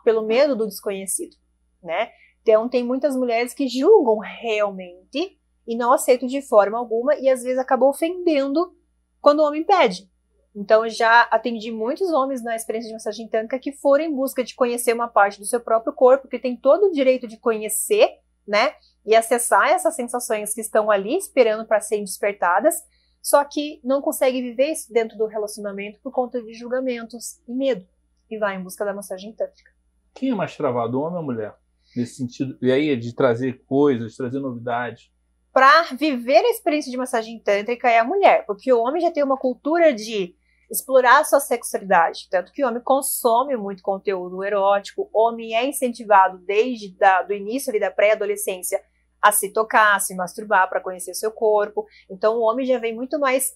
pelo 0.03 0.21
medo 0.21 0.55
do 0.55 0.67
desconhecido, 0.67 1.35
né? 1.81 2.11
Então 2.43 2.69
tem 2.69 2.83
muitas 2.83 3.15
mulheres 3.15 3.51
que 3.51 3.67
julgam 3.67 4.19
realmente 4.19 5.39
e 5.65 5.75
não 5.75 5.91
aceitam 5.91 6.27
de 6.27 6.43
forma 6.43 6.77
alguma 6.77 7.15
e 7.15 7.27
às 7.27 7.41
vezes 7.41 7.57
acabam 7.57 7.89
ofendendo 7.89 8.75
quando 9.19 9.39
o 9.39 9.47
homem 9.47 9.63
pede. 9.63 10.10
Então, 10.53 10.87
já 10.89 11.21
atendi 11.23 11.71
muitos 11.71 12.11
homens 12.11 12.43
na 12.43 12.55
experiência 12.55 12.89
de 12.89 12.93
massagem 12.93 13.27
tântrica 13.27 13.57
que 13.57 13.71
foram 13.71 14.03
em 14.03 14.13
busca 14.13 14.43
de 14.43 14.53
conhecer 14.53 14.93
uma 14.93 15.07
parte 15.07 15.39
do 15.39 15.45
seu 15.45 15.61
próprio 15.61 15.93
corpo, 15.93 16.27
que 16.27 16.39
tem 16.39 16.57
todo 16.57 16.87
o 16.87 16.91
direito 16.91 17.25
de 17.25 17.37
conhecer, 17.37 18.19
né? 18.45 18.73
E 19.05 19.15
acessar 19.15 19.69
essas 19.69 19.95
sensações 19.95 20.53
que 20.53 20.61
estão 20.61 20.91
ali 20.91 21.15
esperando 21.15 21.65
para 21.65 21.79
serem 21.79 22.03
despertadas, 22.03 22.75
só 23.21 23.43
que 23.45 23.79
não 23.83 24.01
consegue 24.01 24.41
viver 24.41 24.71
isso 24.71 24.91
dentro 24.91 25.17
do 25.17 25.25
relacionamento 25.25 25.99
por 26.01 26.11
conta 26.11 26.41
de 26.41 26.53
julgamentos 26.53 27.39
e 27.47 27.53
medo, 27.53 27.87
e 28.29 28.37
vai 28.37 28.55
em 28.55 28.63
busca 28.63 28.83
da 28.83 28.93
massagem 28.93 29.31
tântrica. 29.33 29.71
Quem 30.13 30.31
é 30.31 30.35
mais 30.35 30.57
travado, 30.57 30.99
homem 30.99 31.19
ou 31.19 31.23
mulher? 31.23 31.55
Nesse 31.95 32.15
sentido, 32.15 32.57
e 32.61 32.71
aí, 32.71 32.95
de 32.97 33.15
trazer 33.15 33.63
coisas, 33.65 34.15
trazer 34.15 34.39
novidades? 34.39 35.11
Para 35.53 35.83
viver 35.93 36.37
a 36.37 36.49
experiência 36.49 36.89
de 36.89 36.97
massagem 36.97 37.39
tântrica 37.39 37.89
é 37.89 37.99
a 37.99 38.03
mulher, 38.03 38.45
porque 38.45 38.71
o 38.71 38.81
homem 38.81 39.01
já 39.01 39.11
tem 39.11 39.23
uma 39.23 39.37
cultura 39.37 39.93
de 39.93 40.35
explorar 40.71 41.19
a 41.19 41.23
sua 41.23 41.39
sexualidade. 41.39 42.27
Tanto 42.29 42.51
que 42.51 42.63
o 42.63 42.67
homem 42.67 42.81
consome 42.81 43.55
muito 43.57 43.83
conteúdo 43.83 44.43
erótico, 44.43 45.09
o 45.13 45.27
homem 45.27 45.55
é 45.55 45.67
incentivado 45.67 46.37
desde 46.39 46.95
da, 46.97 47.21
do 47.23 47.33
início 47.33 47.69
ali, 47.69 47.79
da 47.79 47.91
pré-adolescência 47.91 48.81
a 49.21 49.31
se 49.31 49.51
tocar, 49.51 49.95
a 49.95 49.99
se 49.99 50.15
masturbar 50.15 50.67
para 50.69 50.81
conhecer 50.81 51.13
seu 51.13 51.31
corpo. 51.31 51.85
Então 52.09 52.37
o 52.37 52.41
homem 52.41 52.65
já 52.65 52.79
vem 52.79 52.95
muito 52.95 53.19
mais 53.19 53.51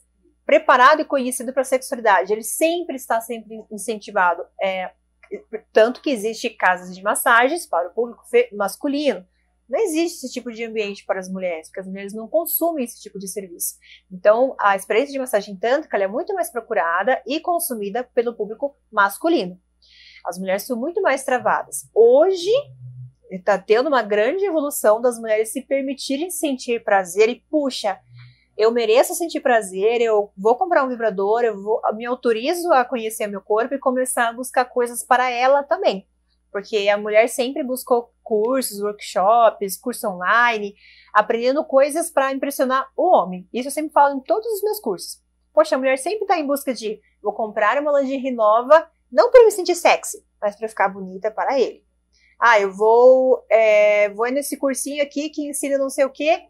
preparado 0.46 1.02
e 1.02 1.06
conhecido 1.06 1.52
para 1.54 1.62
a 1.62 1.66
sexualidade. 1.66 2.32
Ele 2.32 2.44
sempre 2.44 2.96
está 2.98 3.20
sempre 3.22 3.64
incentivado. 3.72 4.46
É, 4.62 4.92
tanto 5.74 6.02
que 6.02 6.12
existe 6.12 6.50
casas 6.52 6.96
de 6.96 7.02
massagens 7.02 7.66
para 7.66 7.90
o 7.90 7.94
público 7.94 8.22
masculino. 8.54 9.26
Não 9.68 9.80
existe 9.80 10.18
esse 10.18 10.34
tipo 10.34 10.52
de 10.52 10.64
ambiente 10.64 11.04
para 11.06 11.20
as 11.20 11.28
mulheres, 11.28 11.68
porque 11.68 11.80
as 11.80 11.88
mulheres 11.88 12.14
não 12.14 12.28
consumem 12.28 12.86
esse 12.86 13.02
tipo 13.02 13.18
de 13.18 13.28
serviço. 13.28 13.76
Então, 14.12 14.56
a 14.60 14.76
experiência 14.76 15.12
de 15.12 15.20
massagem 15.20 15.56
tântrica 15.56 15.98
é 15.98 16.08
muito 16.08 16.34
mais 16.36 16.52
procurada 16.52 17.22
e 17.26 17.40
consumida 17.40 18.04
pelo 18.14 18.36
público 18.36 18.78
masculino. 18.92 19.60
As 20.24 20.38
mulheres 20.38 20.64
são 20.64 20.78
muito 20.78 21.02
mais 21.02 21.24
travadas. 21.24 21.90
Hoje, 21.96 22.52
está 23.32 23.58
tendo 23.58 23.88
uma 23.88 24.04
grande 24.04 24.46
evolução 24.46 25.02
das 25.02 25.20
mulheres 25.20 25.52
se 25.52 25.64
permitirem 25.64 26.30
sentir 26.30 26.84
prazer 26.84 27.28
e, 27.30 27.44
puxa, 27.50 28.00
eu 28.56 28.72
mereço 28.72 29.16
sentir 29.16 29.42
prazer, 29.42 30.00
eu 30.00 30.32
vou 30.38 30.56
comprar 30.56 30.84
um 30.84 30.90
vibrador, 30.90 31.42
eu 31.44 31.62
vou, 31.62 31.82
me 31.96 32.06
autorizo 32.06 32.72
a 32.72 32.86
conhecer 32.86 33.28
meu 33.28 33.42
corpo 33.42 33.74
e 33.74 33.80
começar 33.80 34.30
a 34.30 34.34
buscar 34.34 34.66
coisas 34.66 35.04
para 35.04 35.30
ela 35.30 35.64
também 35.64 36.08
porque 36.56 36.88
a 36.88 36.98
mulher 36.98 37.28
sempre 37.28 37.62
buscou 37.66 38.14
cursos, 38.24 38.80
workshops, 38.80 39.76
curso 39.76 40.08
online, 40.08 40.74
aprendendo 41.14 41.66
coisas 41.66 42.10
para 42.10 42.32
impressionar 42.32 42.90
o 42.96 43.14
homem. 43.14 43.46
Isso 43.54 43.68
eu 43.68 43.72
sempre 43.74 43.92
falo 43.92 44.16
em 44.16 44.22
todos 44.22 44.48
os 44.54 44.64
meus 44.64 44.80
cursos. 44.80 45.22
Poxa, 45.54 45.76
a 45.76 45.78
mulher 45.78 45.98
sempre 45.98 46.22
está 46.22 46.40
em 46.40 46.48
busca 46.48 46.74
de 46.74 47.02
vou 47.22 47.34
comprar 47.34 47.78
uma 47.78 48.00
lingerie 48.00 48.32
nova, 48.32 48.90
não 49.12 49.30
para 49.30 49.44
me 49.44 49.52
sentir 49.52 49.76
sexy, 49.76 50.26
mas 50.42 50.56
para 50.56 50.70
ficar 50.70 50.88
bonita 50.88 51.30
para 51.30 51.60
ele. 51.60 51.84
Ah, 52.40 52.58
eu 52.58 52.72
vou, 52.72 53.46
é, 53.52 54.08
vou 54.12 54.32
nesse 54.32 54.56
cursinho 54.56 55.04
aqui 55.04 55.28
que 55.32 55.50
ensina 55.50 55.78
não 55.78 55.90
sei 55.90 56.06
o 56.06 56.10
quê, 56.10 56.42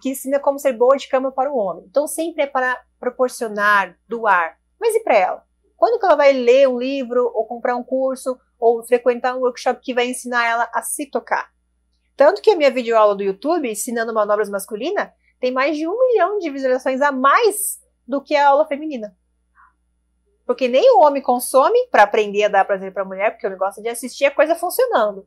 que 0.00 0.08
ensina 0.08 0.40
como 0.40 0.58
ser 0.58 0.72
boa 0.72 0.96
de 0.96 1.06
cama 1.06 1.30
para 1.30 1.52
o 1.52 1.58
homem. 1.58 1.84
Então 1.86 2.06
sempre 2.06 2.44
é 2.44 2.46
para 2.46 2.82
proporcionar, 2.98 3.94
doar. 4.08 4.56
Mas 4.80 4.94
e 4.94 5.00
para 5.00 5.18
ela? 5.18 5.46
Quando 5.76 5.98
que 5.98 6.06
ela 6.06 6.16
vai 6.16 6.32
ler 6.32 6.68
um 6.68 6.78
livro 6.78 7.30
ou 7.34 7.46
comprar 7.46 7.76
um 7.76 7.82
curso 7.82 8.38
ou 8.58 8.82
frequentar 8.84 9.36
um 9.36 9.40
workshop 9.40 9.80
que 9.82 9.94
vai 9.94 10.06
ensinar 10.06 10.46
ela 10.46 10.70
a 10.72 10.82
se 10.82 11.10
tocar. 11.10 11.50
Tanto 12.16 12.40
que 12.40 12.50
a 12.50 12.56
minha 12.56 12.70
videoaula 12.70 13.14
do 13.14 13.22
YouTube, 13.22 13.70
ensinando 13.70 14.14
manobras 14.14 14.48
masculina, 14.48 15.12
tem 15.40 15.52
mais 15.52 15.76
de 15.76 15.86
um 15.86 15.98
milhão 15.98 16.38
de 16.38 16.50
visualizações 16.50 17.00
a 17.00 17.10
mais 17.10 17.80
do 18.06 18.22
que 18.22 18.36
a 18.36 18.48
aula 18.48 18.66
feminina. 18.66 19.16
Porque 20.46 20.68
nem 20.68 20.90
o 20.94 21.00
homem 21.00 21.22
consome 21.22 21.78
para 21.90 22.02
aprender 22.02 22.44
a 22.44 22.48
dar 22.48 22.64
prazer 22.64 22.92
para 22.92 23.02
a 23.02 23.06
mulher, 23.06 23.30
porque 23.30 23.46
ele 23.46 23.56
gosta 23.56 23.82
de 23.82 23.88
assistir 23.88 24.26
a 24.26 24.30
coisa 24.30 24.54
funcionando. 24.54 25.26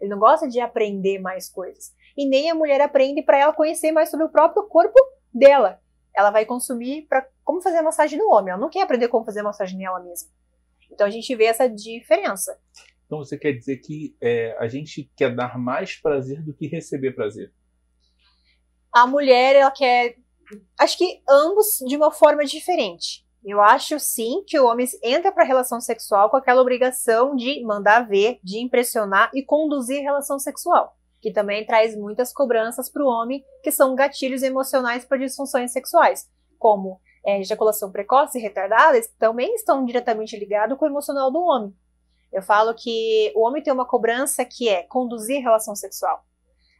Ele 0.00 0.10
não 0.10 0.18
gosta 0.18 0.46
de 0.48 0.60
aprender 0.60 1.18
mais 1.18 1.48
coisas. 1.48 1.92
E 2.16 2.26
nem 2.26 2.50
a 2.50 2.54
mulher 2.54 2.80
aprende 2.80 3.22
para 3.22 3.38
ela 3.38 3.52
conhecer 3.52 3.92
mais 3.92 4.10
sobre 4.10 4.26
o 4.26 4.30
próprio 4.30 4.64
corpo 4.64 4.98
dela. 5.32 5.80
Ela 6.14 6.30
vai 6.30 6.44
consumir 6.44 7.06
para 7.08 7.26
como 7.48 7.62
fazer 7.62 7.80
massagem 7.80 8.18
no 8.18 8.30
homem. 8.30 8.50
Ela 8.50 8.60
não 8.60 8.68
quer 8.68 8.82
aprender 8.82 9.08
como 9.08 9.24
fazer 9.24 9.40
massagem 9.40 9.78
nela 9.78 10.00
mesma. 10.00 10.28
Então 10.92 11.06
a 11.06 11.10
gente 11.10 11.34
vê 11.34 11.44
essa 11.44 11.66
diferença. 11.66 12.60
Então 13.06 13.16
você 13.20 13.38
quer 13.38 13.52
dizer 13.52 13.78
que 13.78 14.14
é, 14.20 14.54
a 14.58 14.68
gente 14.68 15.10
quer 15.16 15.34
dar 15.34 15.58
mais 15.58 15.96
prazer 15.96 16.42
do 16.42 16.52
que 16.52 16.66
receber 16.66 17.12
prazer? 17.12 17.50
A 18.92 19.06
mulher, 19.06 19.56
ela 19.56 19.70
quer. 19.70 20.16
Acho 20.78 20.98
que 20.98 21.22
ambos 21.26 21.78
de 21.86 21.96
uma 21.96 22.10
forma 22.12 22.44
diferente. 22.44 23.26
Eu 23.42 23.62
acho 23.62 23.98
sim 23.98 24.44
que 24.46 24.58
o 24.58 24.66
homem 24.66 24.86
entra 25.02 25.32
para 25.32 25.42
a 25.42 25.46
relação 25.46 25.80
sexual 25.80 26.28
com 26.28 26.36
aquela 26.36 26.60
obrigação 26.60 27.34
de 27.34 27.62
mandar 27.64 28.06
ver, 28.06 28.40
de 28.44 28.58
impressionar 28.58 29.30
e 29.32 29.42
conduzir 29.42 30.00
a 30.00 30.02
relação 30.02 30.38
sexual, 30.38 30.94
que 31.18 31.32
também 31.32 31.64
traz 31.64 31.96
muitas 31.96 32.30
cobranças 32.30 32.90
para 32.90 33.02
o 33.02 33.08
homem, 33.08 33.42
que 33.62 33.72
são 33.72 33.94
gatilhos 33.94 34.42
emocionais 34.42 35.06
para 35.06 35.16
disfunções 35.16 35.72
sexuais, 35.72 36.28
como 36.58 37.00
é, 37.28 37.40
ejaculação 37.42 37.92
precoce 37.92 38.38
e 38.38 38.40
retardada, 38.40 38.98
também 39.18 39.54
estão 39.54 39.84
diretamente 39.84 40.34
ligados 40.34 40.78
com 40.78 40.86
o 40.86 40.88
emocional 40.88 41.30
do 41.30 41.38
homem. 41.38 41.76
Eu 42.32 42.40
falo 42.40 42.74
que 42.74 43.30
o 43.36 43.46
homem 43.46 43.62
tem 43.62 43.70
uma 43.70 43.84
cobrança 43.84 44.46
que 44.46 44.66
é 44.66 44.82
conduzir 44.84 45.42
relação 45.42 45.76
sexual. 45.76 46.24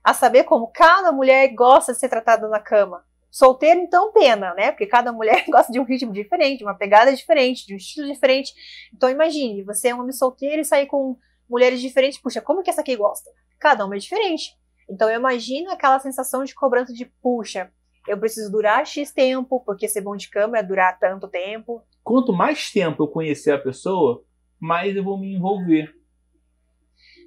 A 0.02 0.14
saber 0.14 0.44
como 0.44 0.72
cada 0.72 1.12
mulher 1.12 1.48
gosta 1.48 1.92
de 1.92 1.98
ser 1.98 2.08
tratada 2.08 2.48
na 2.48 2.58
cama. 2.58 3.04
Solteiro, 3.30 3.80
então, 3.80 4.10
pena, 4.10 4.54
né? 4.54 4.70
Porque 4.72 4.86
cada 4.86 5.12
mulher 5.12 5.44
gosta 5.52 5.70
de 5.70 5.78
um 5.78 5.84
ritmo 5.84 6.14
diferente, 6.14 6.58
de 6.58 6.64
uma 6.64 6.74
pegada 6.74 7.14
diferente, 7.14 7.66
de 7.66 7.74
um 7.74 7.76
estilo 7.76 8.10
diferente. 8.10 8.54
Então, 8.94 9.10
imagine, 9.10 9.62
você 9.62 9.88
é 9.88 9.94
um 9.94 10.00
homem 10.00 10.12
solteiro 10.12 10.62
e 10.62 10.64
sair 10.64 10.86
com 10.86 11.18
mulheres 11.46 11.78
diferentes. 11.78 12.18
Puxa, 12.18 12.40
como 12.40 12.62
que 12.62 12.70
essa 12.70 12.80
aqui 12.80 12.96
gosta? 12.96 13.30
Cada 13.58 13.84
uma 13.84 13.96
é 13.96 13.98
diferente. 13.98 14.56
Então, 14.88 15.10
eu 15.10 15.20
imagino 15.20 15.70
aquela 15.70 15.98
sensação 15.98 16.42
de 16.42 16.54
cobrança 16.54 16.90
de, 16.94 17.04
puxa, 17.04 17.70
eu 18.08 18.18
preciso 18.18 18.50
durar 18.50 18.86
X 18.86 19.12
tempo, 19.12 19.60
porque 19.60 19.88
ser 19.88 20.00
bom 20.00 20.16
de 20.16 20.28
cama 20.28 20.58
é 20.58 20.62
durar 20.62 20.98
tanto 20.98 21.28
tempo. 21.28 21.82
Quanto 22.02 22.32
mais 22.32 22.70
tempo 22.70 23.02
eu 23.02 23.08
conhecer 23.08 23.52
a 23.52 23.58
pessoa, 23.58 24.24
mais 24.58 24.96
eu 24.96 25.04
vou 25.04 25.18
me 25.18 25.34
envolver. 25.34 25.94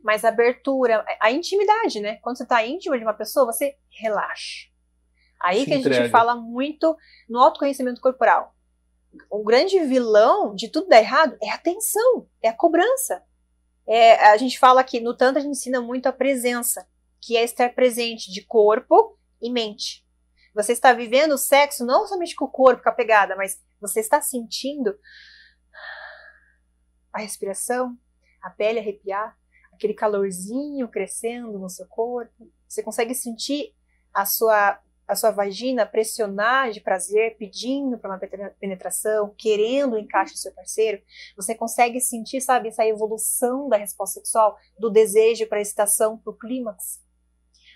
Mais 0.03 0.25
abertura, 0.25 1.05
a 1.19 1.32
intimidade, 1.32 1.99
né? 1.99 2.15
Quando 2.17 2.38
você 2.38 2.43
está 2.43 2.65
íntimo 2.65 2.97
de 2.97 3.03
uma 3.03 3.13
pessoa, 3.13 3.45
você 3.45 3.75
relaxa. 3.89 4.67
Aí 5.39 5.59
Se 5.59 5.65
que 5.65 5.73
a 5.73 5.77
entrega. 5.77 6.03
gente 6.03 6.11
fala 6.11 6.36
muito 6.36 6.95
no 7.29 7.39
autoconhecimento 7.39 8.01
corporal. 8.01 8.55
O 9.29 9.43
grande 9.43 9.79
vilão 9.79 10.55
de 10.55 10.69
tudo 10.69 10.88
dar 10.88 10.99
errado 10.99 11.38
é 11.41 11.49
a 11.49 11.57
tensão, 11.57 12.27
é 12.41 12.49
a 12.49 12.53
cobrança. 12.53 13.23
É, 13.88 14.15
a 14.32 14.38
gente 14.38 14.57
fala 14.57 14.84
que 14.84 14.99
no 14.99 15.15
tanto 15.15 15.38
a 15.38 15.41
gente 15.41 15.51
ensina 15.51 15.82
muito 15.82 16.07
a 16.07 16.13
presença, 16.13 16.88
que 17.19 17.36
é 17.36 17.43
estar 17.43 17.73
presente 17.73 18.32
de 18.32 18.41
corpo 18.41 19.17
e 19.41 19.51
mente. 19.51 20.05
Você 20.54 20.74
está 20.74 20.93
vivendo 20.93 21.34
o 21.34 21.38
sexo 21.38 21.86
não 21.86 22.06
somente 22.08 22.36
com 22.36 22.45
o 22.45 22.52
corpo, 22.52 22.84
com 22.84 22.89
a 22.89 22.93
pegada, 22.93 23.36
mas 23.36 23.62
você 23.80 23.99
está 23.99 24.22
sentindo 24.22 24.97
a 27.14 27.20
respiração, 27.20 27.97
a 28.41 28.49
pele 28.49 28.80
arrepiar, 28.80 29.38
aquele 29.74 29.93
calorzinho 29.93 30.88
crescendo 30.88 31.58
no 31.58 31.70
seu 31.70 31.88
corpo. 31.88 32.52
Você 32.68 32.84
consegue 32.84 33.16
sentir 33.16 33.74
a 34.14 34.26
sua 34.26 34.80
a 35.12 35.16
sua 35.16 35.30
vagina 35.30 35.86
pressionar 35.86 36.72
de 36.72 36.80
prazer, 36.80 37.36
pedindo 37.38 37.97
para 37.97 38.12
uma 38.12 38.52
penetração, 38.60 39.36
querendo 39.38 39.93
o 39.93 39.97
encaixe 39.97 40.34
do 40.34 40.39
seu 40.39 40.54
parceiro, 40.54 41.02
você 41.36 41.54
consegue 41.54 41.99
sentir, 41.99 42.39
sabe, 42.39 42.70
essa 42.70 42.86
evolução 42.86 43.68
da 43.68 43.76
resposta 43.76 44.22
sexual, 44.22 44.58
do 44.80 44.89
desejo 44.89 45.45
para 45.47 45.58
a 45.58 45.62
excitação, 45.62 46.18
para 46.18 46.32
o 46.32 46.38
clímax. 46.38 47.04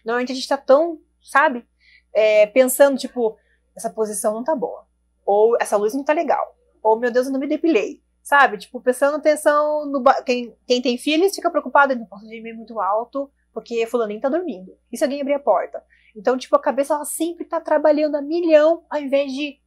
Normalmente 0.06 0.32
a 0.32 0.36
gente 0.36 0.44
está 0.44 0.56
tão, 0.56 1.02
sabe, 1.22 1.68
é, 2.16 2.48
pensando, 2.48 2.98
tipo, 2.98 3.38
essa 3.76 3.90
posição 3.90 4.34
não 4.34 4.44
tá 4.44 4.56
boa, 4.56 4.88
ou 5.26 5.58
essa 5.60 5.76
luz 5.76 5.94
não 5.94 6.04
tá 6.04 6.14
legal, 6.14 6.56
ou 6.82 6.98
meu 6.98 7.12
Deus, 7.12 7.28
eu 7.28 7.34
não 7.34 7.40
me 7.40 7.48
depilei, 7.48 8.02
sabe? 8.24 8.58
Tipo, 8.58 8.80
prestando 8.80 9.18
atenção 9.18 9.86
no. 9.86 10.02
Quem, 10.26 10.56
quem 10.66 10.82
tem 10.82 10.98
filhos 10.98 11.36
fica 11.36 11.52
preocupado, 11.52 11.96
não 11.96 12.06
posso 12.06 12.24
dormir 12.24 12.54
muito 12.54 12.80
alto, 12.80 13.30
porque 13.54 13.86
fulaninho 13.86 14.22
tá 14.22 14.30
dormindo. 14.30 14.78
E 14.92 14.98
se 14.98 15.04
alguém 15.04 15.22
abrir 15.22 15.34
a 15.34 15.40
porta? 15.40 15.84
Então, 16.16 16.38
tipo, 16.38 16.56
a 16.56 16.62
cabeça 16.62 16.94
ela 16.94 17.04
sempre 17.04 17.44
tá 17.44 17.60
trabalhando 17.60 18.16
a 18.16 18.22
milhão, 18.22 18.86
ao 18.90 19.02
invés 19.02 19.34
de, 19.34 19.60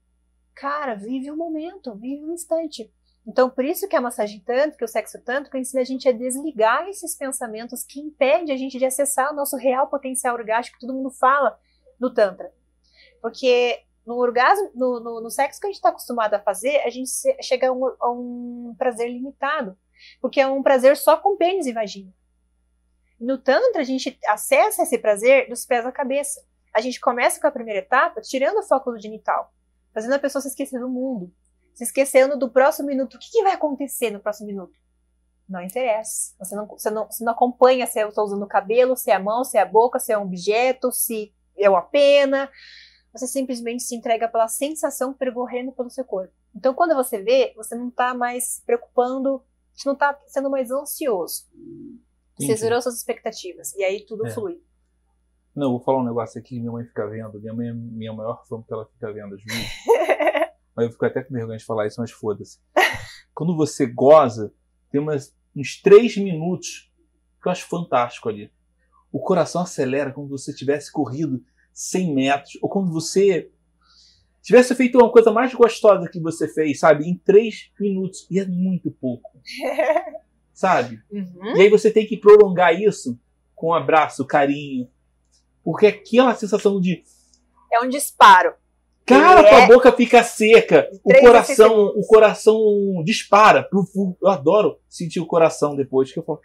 cara, 0.55 0.95
vive 0.95 1.31
o 1.31 1.37
momento, 1.37 1.95
vive 1.95 2.25
o 2.25 2.33
instante. 2.33 2.91
Então, 3.27 3.51
por 3.51 3.63
isso 3.63 3.87
que 3.87 3.95
a 3.95 4.01
massagem 4.01 4.41
tanto, 4.41 4.79
que 4.79 4.85
o 4.85 4.89
sexo 4.89 5.23
tanto, 5.23 5.51
que 5.51 5.59
ensina 5.59 5.83
a 5.83 5.85
gente 5.85 6.09
a 6.09 6.13
desligar 6.13 6.89
esses 6.89 7.15
pensamentos 7.15 7.85
que 7.85 8.01
impedem 8.01 8.55
a 8.55 8.57
gente 8.57 8.79
de 8.79 8.87
acessar 8.87 9.31
o 9.31 9.37
nosso 9.37 9.55
real 9.57 9.89
potencial 9.89 10.35
orgástico 10.35 10.79
que 10.79 10.87
todo 10.87 10.97
mundo 10.97 11.11
fala 11.11 11.59
no 11.99 12.13
Tantra. 12.13 12.53
Porque 13.21 13.83
no 14.07 14.17
orgasmo, 14.17 14.71
no, 14.75 15.01
no, 15.01 15.21
no 15.21 15.31
sexo 15.31 15.61
que 15.61 15.67
a 15.67 15.69
gente 15.69 15.77
está 15.77 15.91
acostumado 15.91 16.33
a 16.33 16.41
fazer, 16.41 16.79
a 16.79 16.89
gente 16.89 17.11
chega 17.43 17.69
a 17.69 17.73
um, 17.73 17.87
a 18.01 18.11
um, 18.11 18.75
prazer 18.79 19.11
limitado. 19.11 19.77
Porque 20.21 20.41
é 20.41 20.47
um 20.47 20.63
prazer 20.63 20.97
só 20.97 21.17
com 21.17 21.37
pênis 21.37 21.67
e 21.67 21.73
vagina. 21.73 22.11
No 23.21 23.37
Tantra, 23.37 23.83
a 23.83 23.85
gente 23.85 24.19
acessa 24.27 24.83
esse 24.83 24.97
prazer 24.97 25.49
dos 25.49 25.67
pés 25.67 25.85
à 25.85 25.93
cabeça. 25.93 26.43
A 26.75 26.81
gente 26.81 27.01
começa 27.01 27.41
com 27.41 27.47
a 27.49 27.53
primeira 27.53 27.81
etapa 27.81 28.21
tirando 28.21 28.59
o 28.59 28.63
foco 28.63 28.93
do 28.93 28.99
genital, 28.99 29.53
fazendo 29.93 30.15
a 30.15 30.19
pessoa 30.19 30.41
se 30.41 30.49
esquecer 30.49 30.79
do 30.79 30.89
mundo, 30.89 31.31
se 31.75 31.85
esquecendo 31.85 32.39
do 32.39 32.49
próximo 32.49 32.89
minuto. 32.89 33.15
O 33.15 33.19
que, 33.19 33.31
que 33.31 33.43
vai 33.43 33.53
acontecer 33.53 34.11
no 34.11 34.21
próximo 34.21 34.47
minuto? 34.47 34.79
Não 35.49 35.61
interessa. 35.61 36.35
Você 36.39 36.55
não, 36.55 36.67
você 36.67 36.91
não, 36.91 37.07
você 37.07 37.25
não 37.25 37.33
acompanha 37.33 37.87
se 37.87 38.01
eu 38.01 38.09
estou 38.09 38.25
usando 38.25 38.43
o 38.43 38.49
cabelo, 38.49 38.97
se 38.97 39.11
é 39.11 39.15
a 39.15 39.21
mão, 39.21 39.45
se 39.45 39.59
é 39.59 39.61
a 39.61 39.67
boca, 39.67 39.99
se 39.99 40.13
é 40.13 40.19
um 40.19 40.23
objeto, 40.23 40.93
se 40.93 41.35
é 41.65 41.71
uma 41.71 41.83
pena 41.83 42.51
você 43.13 43.27
simplesmente 43.27 43.83
se 43.83 43.95
entrega 43.95 44.29
pela 44.29 44.49
sensação 44.49 45.13
percorrendo 45.13 45.73
pelo 45.73 45.91
seu 45.91 46.05
corpo. 46.05 46.33
Então, 46.55 46.75
quando 46.75 46.95
você 46.95 47.23
vê, 47.23 47.53
você 47.57 47.75
não 47.75 47.89
está 47.89 48.15
mais 48.15 48.63
preocupando, 48.65 49.43
você 49.75 49.89
não 49.89 49.95
está 49.95 50.19
sendo 50.27 50.51
mais 50.51 50.71
ansioso. 50.71 51.47
Você 52.39 52.55
zerou 52.57 52.81
suas 52.81 52.97
expectativas. 52.97 53.75
E 53.75 53.83
aí 53.83 54.05
tudo 54.07 54.27
é. 54.27 54.31
flui. 54.31 54.63
Não, 55.55 55.71
vou 55.71 55.81
falar 55.81 55.99
um 55.99 56.05
negócio 56.05 56.39
aqui 56.39 56.51
que 56.51 56.61
minha 56.61 56.71
mãe 56.71 56.85
fica 56.85 57.07
vendo. 57.09 57.41
Minha 57.41 57.55
mãe 57.55 57.69
é 57.69 57.73
minha 57.73 58.13
maior 58.13 58.45
fã 58.47 58.59
porque 58.59 58.73
ela 58.73 58.87
fica 58.87 59.13
vendo 59.13 59.35
as 59.35 59.43
vídeos. 59.43 59.71
mas 60.77 60.87
eu 60.87 60.93
fico 60.93 61.05
até 61.05 61.23
com 61.23 61.35
vergonha 61.35 61.59
de 61.59 61.65
falar 61.65 61.87
isso, 61.87 62.01
mas 62.01 62.13
foda-se. 62.13 62.61
Quando 63.35 63.57
você 63.57 63.87
goza, 63.87 64.53
tem 64.91 65.01
umas, 65.01 65.37
uns 65.57 65.81
três 65.83 66.17
minutos 66.17 66.93
que 67.43 67.49
eu 67.49 67.53
acho 67.53 67.67
fantástico 67.67 68.29
ali. 68.29 68.53
O 69.13 69.21
coração 69.21 69.63
acelera 69.63 70.13
como 70.13 70.27
se 70.27 70.45
você 70.45 70.55
tivesse 70.55 70.93
corrido 70.93 71.43
100 71.73 72.15
metros, 72.15 72.59
ou 72.61 72.69
quando 72.69 72.93
você 72.93 73.51
tivesse 74.43 74.75
feito 74.75 74.99
uma 74.99 75.11
coisa 75.11 75.31
mais 75.31 75.55
gostosa 75.55 76.09
que 76.09 76.21
você 76.21 76.49
fez, 76.49 76.81
sabe, 76.81 77.09
em 77.09 77.17
3 77.17 77.71
minutos, 77.79 78.27
e 78.31 78.39
é 78.39 78.47
muito 78.47 78.91
pouco. 78.91 79.31
sabe? 80.53 81.01
Uhum. 81.11 81.57
E 81.57 81.63
aí 81.63 81.71
você 81.71 81.91
tem 81.91 82.07
que 82.07 82.17
prolongar 82.17 82.75
isso 82.75 83.19
com 83.55 83.69
um 83.69 83.75
abraço, 83.75 84.27
carinho, 84.27 84.89
porque 85.63 85.87
aquela 85.87 86.35
sensação 86.35 86.81
de 86.81 87.05
é 87.73 87.81
um 87.81 87.89
disparo. 87.89 88.55
Cara, 89.07 89.43
tua 89.43 89.61
é... 89.61 89.67
boca 89.67 89.93
fica 89.93 90.23
seca, 90.23 90.89
o 91.03 91.13
coração, 91.21 91.87
o 91.97 92.07
coração 92.07 93.03
dispara. 93.05 93.69
Eu 93.73 94.29
adoro 94.29 94.79
sentir 94.89 95.21
o 95.21 95.27
coração 95.27 95.75
depois 95.75 96.13
que 96.13 96.19
eu 96.19 96.23
falo, 96.23 96.41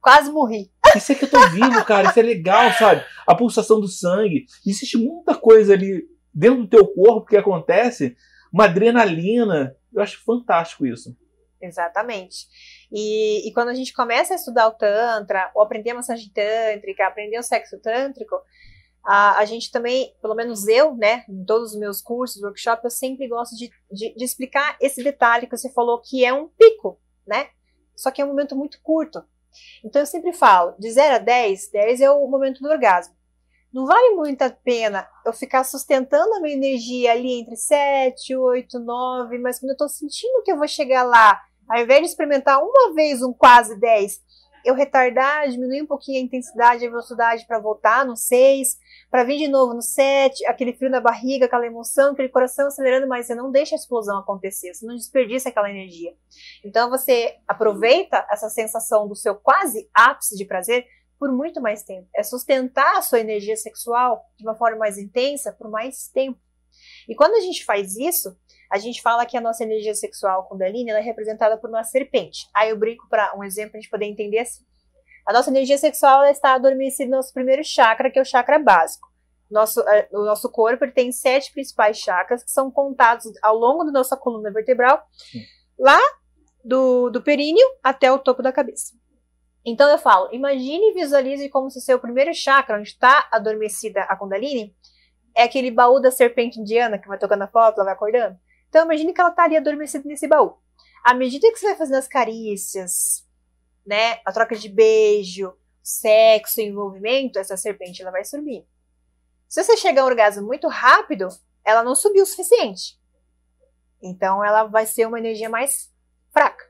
Quase 0.00 0.32
morri. 0.32 0.70
Isso 0.96 1.12
é 1.12 1.14
que 1.14 1.24
eu 1.24 1.30
tô 1.30 1.40
vivo, 1.50 1.84
cara. 1.84 2.08
Isso 2.08 2.18
é 2.18 2.22
legal, 2.22 2.72
sabe? 2.72 3.04
A 3.26 3.34
pulsação 3.34 3.80
do 3.80 3.88
sangue. 3.88 4.46
Existe 4.66 4.96
muita 4.98 5.34
coisa 5.34 5.74
ali 5.74 6.04
dentro 6.32 6.62
do 6.62 6.68
teu 6.68 6.86
corpo 6.86 7.26
que 7.26 7.36
acontece. 7.36 8.16
Uma 8.52 8.64
adrenalina. 8.64 9.76
Eu 9.92 10.02
acho 10.02 10.22
fantástico 10.24 10.86
isso. 10.86 11.16
Exatamente. 11.60 12.46
E, 12.90 13.46
e, 13.46 13.52
quando 13.52 13.68
a 13.68 13.74
gente 13.74 13.92
começa 13.92 14.32
a 14.32 14.36
estudar 14.36 14.66
o 14.68 14.72
Tantra, 14.72 15.50
ou 15.54 15.62
aprender 15.62 15.90
a 15.90 15.96
massagem 15.96 16.30
tântrica, 16.30 17.06
aprender 17.06 17.38
o 17.38 17.42
sexo 17.42 17.78
tântrico, 17.78 18.36
a, 19.04 19.38
a 19.38 19.44
gente 19.44 19.70
também, 19.70 20.14
pelo 20.22 20.34
menos 20.34 20.66
eu, 20.66 20.94
né, 20.96 21.24
em 21.28 21.44
todos 21.44 21.72
os 21.72 21.78
meus 21.78 22.00
cursos, 22.00 22.42
workshops, 22.42 22.84
eu 22.84 22.90
sempre 22.90 23.28
gosto 23.28 23.56
de, 23.56 23.70
de, 23.92 24.14
de 24.14 24.24
explicar 24.24 24.76
esse 24.80 25.02
detalhe 25.02 25.46
que 25.46 25.56
você 25.56 25.70
falou, 25.70 26.00
que 26.00 26.24
é 26.24 26.32
um 26.32 26.48
pico, 26.48 26.98
né? 27.26 27.48
Só 27.94 28.10
que 28.10 28.22
é 28.22 28.24
um 28.24 28.28
momento 28.28 28.56
muito 28.56 28.80
curto. 28.82 29.22
Então 29.84 30.02
eu 30.02 30.06
sempre 30.06 30.32
falo, 30.32 30.74
de 30.78 30.90
0 30.90 31.16
a 31.16 31.18
10, 31.18 31.70
10 31.70 32.00
é 32.00 32.10
o 32.10 32.26
momento 32.26 32.60
do 32.60 32.68
orgasmo. 32.68 33.14
Não 33.72 33.86
vale 33.86 34.16
muito 34.16 34.42
a 34.42 34.50
pena 34.50 35.08
eu 35.24 35.32
ficar 35.32 35.62
sustentando 35.62 36.34
a 36.34 36.40
minha 36.40 36.56
energia 36.56 37.12
ali 37.12 37.40
entre 37.40 37.56
7, 37.56 38.34
8, 38.34 38.80
9, 38.80 39.38
mas 39.38 39.60
quando 39.60 39.70
eu 39.70 39.74
estou 39.74 39.88
sentindo 39.88 40.42
que 40.42 40.50
eu 40.50 40.58
vou 40.58 40.66
chegar 40.66 41.04
lá, 41.04 41.40
ao 41.68 41.80
invés 41.80 42.00
de 42.00 42.06
experimentar 42.06 42.60
uma 42.60 42.92
vez 42.94 43.22
um 43.22 43.32
quase 43.32 43.78
10, 43.78 44.20
eu 44.64 44.74
retardar, 44.74 45.48
diminuir 45.48 45.82
um 45.82 45.86
pouquinho 45.86 46.20
a 46.20 46.24
intensidade, 46.24 46.86
a 46.86 46.90
velocidade 46.90 47.46
para 47.46 47.58
voltar 47.58 48.04
no 48.04 48.16
6, 48.16 48.78
para 49.10 49.24
vir 49.24 49.38
de 49.38 49.48
novo 49.48 49.74
no 49.74 49.82
7, 49.82 50.46
aquele 50.46 50.72
frio 50.72 50.90
na 50.90 51.00
barriga, 51.00 51.46
aquela 51.46 51.66
emoção, 51.66 52.12
aquele 52.12 52.28
coração 52.28 52.66
acelerando, 52.66 53.08
mas 53.08 53.26
você 53.26 53.34
não 53.34 53.50
deixa 53.50 53.74
a 53.74 53.78
explosão 53.78 54.18
acontecer, 54.18 54.72
você 54.72 54.86
não 54.86 54.94
desperdiça 54.94 55.48
aquela 55.48 55.70
energia. 55.70 56.14
Então 56.64 56.90
você 56.90 57.36
aproveita 57.46 58.26
essa 58.30 58.48
sensação 58.48 59.08
do 59.08 59.14
seu 59.14 59.34
quase 59.34 59.88
ápice 59.94 60.36
de 60.36 60.44
prazer 60.44 60.86
por 61.18 61.30
muito 61.30 61.60
mais 61.60 61.82
tempo. 61.82 62.08
É 62.16 62.22
sustentar 62.22 62.96
a 62.96 63.02
sua 63.02 63.20
energia 63.20 63.56
sexual 63.56 64.24
de 64.38 64.44
uma 64.44 64.54
forma 64.54 64.78
mais 64.78 64.96
intensa 64.96 65.52
por 65.52 65.70
mais 65.70 66.08
tempo. 66.08 66.38
E 67.08 67.14
quando 67.14 67.34
a 67.34 67.40
gente 67.40 67.64
faz 67.64 67.96
isso, 67.96 68.36
a 68.70 68.78
gente 68.78 69.02
fala 69.02 69.26
que 69.26 69.36
a 69.36 69.40
nossa 69.40 69.64
energia 69.64 69.94
sexual 69.94 70.46
Kundalini 70.46 70.90
ela 70.90 71.00
é 71.00 71.02
representada 71.02 71.58
por 71.58 71.68
uma 71.68 71.82
serpente. 71.82 72.48
Aí 72.54 72.70
eu 72.70 72.78
brinco 72.78 73.08
para 73.08 73.36
um 73.36 73.42
exemplo 73.42 73.72
para 73.72 73.78
a 73.78 73.80
gente 73.80 73.90
poder 73.90 74.06
entender 74.06 74.38
assim. 74.38 74.64
A 75.26 75.32
nossa 75.32 75.50
energia 75.50 75.76
sexual 75.76 76.24
está 76.24 76.54
adormecida 76.54 77.10
no 77.10 77.16
nosso 77.16 77.34
primeiro 77.34 77.64
chakra, 77.64 78.10
que 78.10 78.18
é 78.18 78.22
o 78.22 78.24
chakra 78.24 78.58
básico. 78.58 79.08
Nosso, 79.50 79.80
é, 79.80 80.08
o 80.12 80.24
nosso 80.24 80.48
corpo 80.50 80.84
ele 80.84 80.92
tem 80.92 81.10
sete 81.10 81.52
principais 81.52 81.98
chakras 81.98 82.44
que 82.44 82.50
são 82.50 82.70
contados 82.70 83.24
ao 83.42 83.56
longo 83.56 83.82
da 83.84 83.90
nossa 83.90 84.16
coluna 84.16 84.52
vertebral, 84.52 85.02
Sim. 85.10 85.40
lá 85.76 85.98
do, 86.64 87.10
do 87.10 87.20
períneo 87.20 87.66
até 87.82 88.12
o 88.12 88.18
topo 88.18 88.42
da 88.42 88.52
cabeça. 88.52 88.94
Então 89.64 89.90
eu 89.90 89.98
falo, 89.98 90.32
imagine 90.32 90.90
e 90.90 90.94
visualize 90.94 91.48
como 91.48 91.70
se 91.70 91.80
seu 91.80 91.98
primeiro 91.98 92.32
chakra, 92.32 92.78
onde 92.78 92.88
está 92.88 93.28
adormecida 93.32 94.02
a 94.02 94.16
Kundalini, 94.16 94.74
é 95.36 95.42
aquele 95.42 95.70
baú 95.70 96.00
da 96.00 96.10
serpente 96.10 96.60
indiana 96.60 96.98
que 96.98 97.08
vai 97.08 97.18
tocando 97.18 97.42
a 97.42 97.48
foto, 97.48 97.76
ela 97.76 97.86
vai 97.86 97.94
acordando. 97.94 98.38
Então 98.70 98.84
imagine 98.84 99.12
que 99.12 99.20
ela 99.20 99.30
está 99.30 99.44
ali 99.44 99.56
adormecida 99.56 100.08
nesse 100.08 100.26
baú. 100.26 100.56
À 101.04 101.12
medida 101.12 101.50
que 101.52 101.58
você 101.58 101.66
vai 101.66 101.76
fazendo 101.76 101.96
as 101.96 102.08
carícias, 102.08 103.26
né, 103.84 104.20
a 104.24 104.32
troca 104.32 104.54
de 104.54 104.68
beijo, 104.68 105.52
sexo, 105.82 106.60
envolvimento, 106.60 107.38
essa 107.38 107.56
serpente 107.56 108.00
ela 108.00 108.12
vai 108.12 108.24
subir. 108.24 108.66
Se 109.48 109.62
você 109.62 109.76
chegar 109.76 110.02
a 110.02 110.04
um 110.04 110.08
orgasmo 110.08 110.46
muito 110.46 110.68
rápido, 110.68 111.28
ela 111.64 111.82
não 111.82 111.96
subiu 111.96 112.22
o 112.22 112.26
suficiente. 112.26 112.98
Então 114.00 114.44
ela 114.44 114.64
vai 114.64 114.86
ser 114.86 115.06
uma 115.06 115.18
energia 115.18 115.50
mais 115.50 115.92
fraca. 116.32 116.64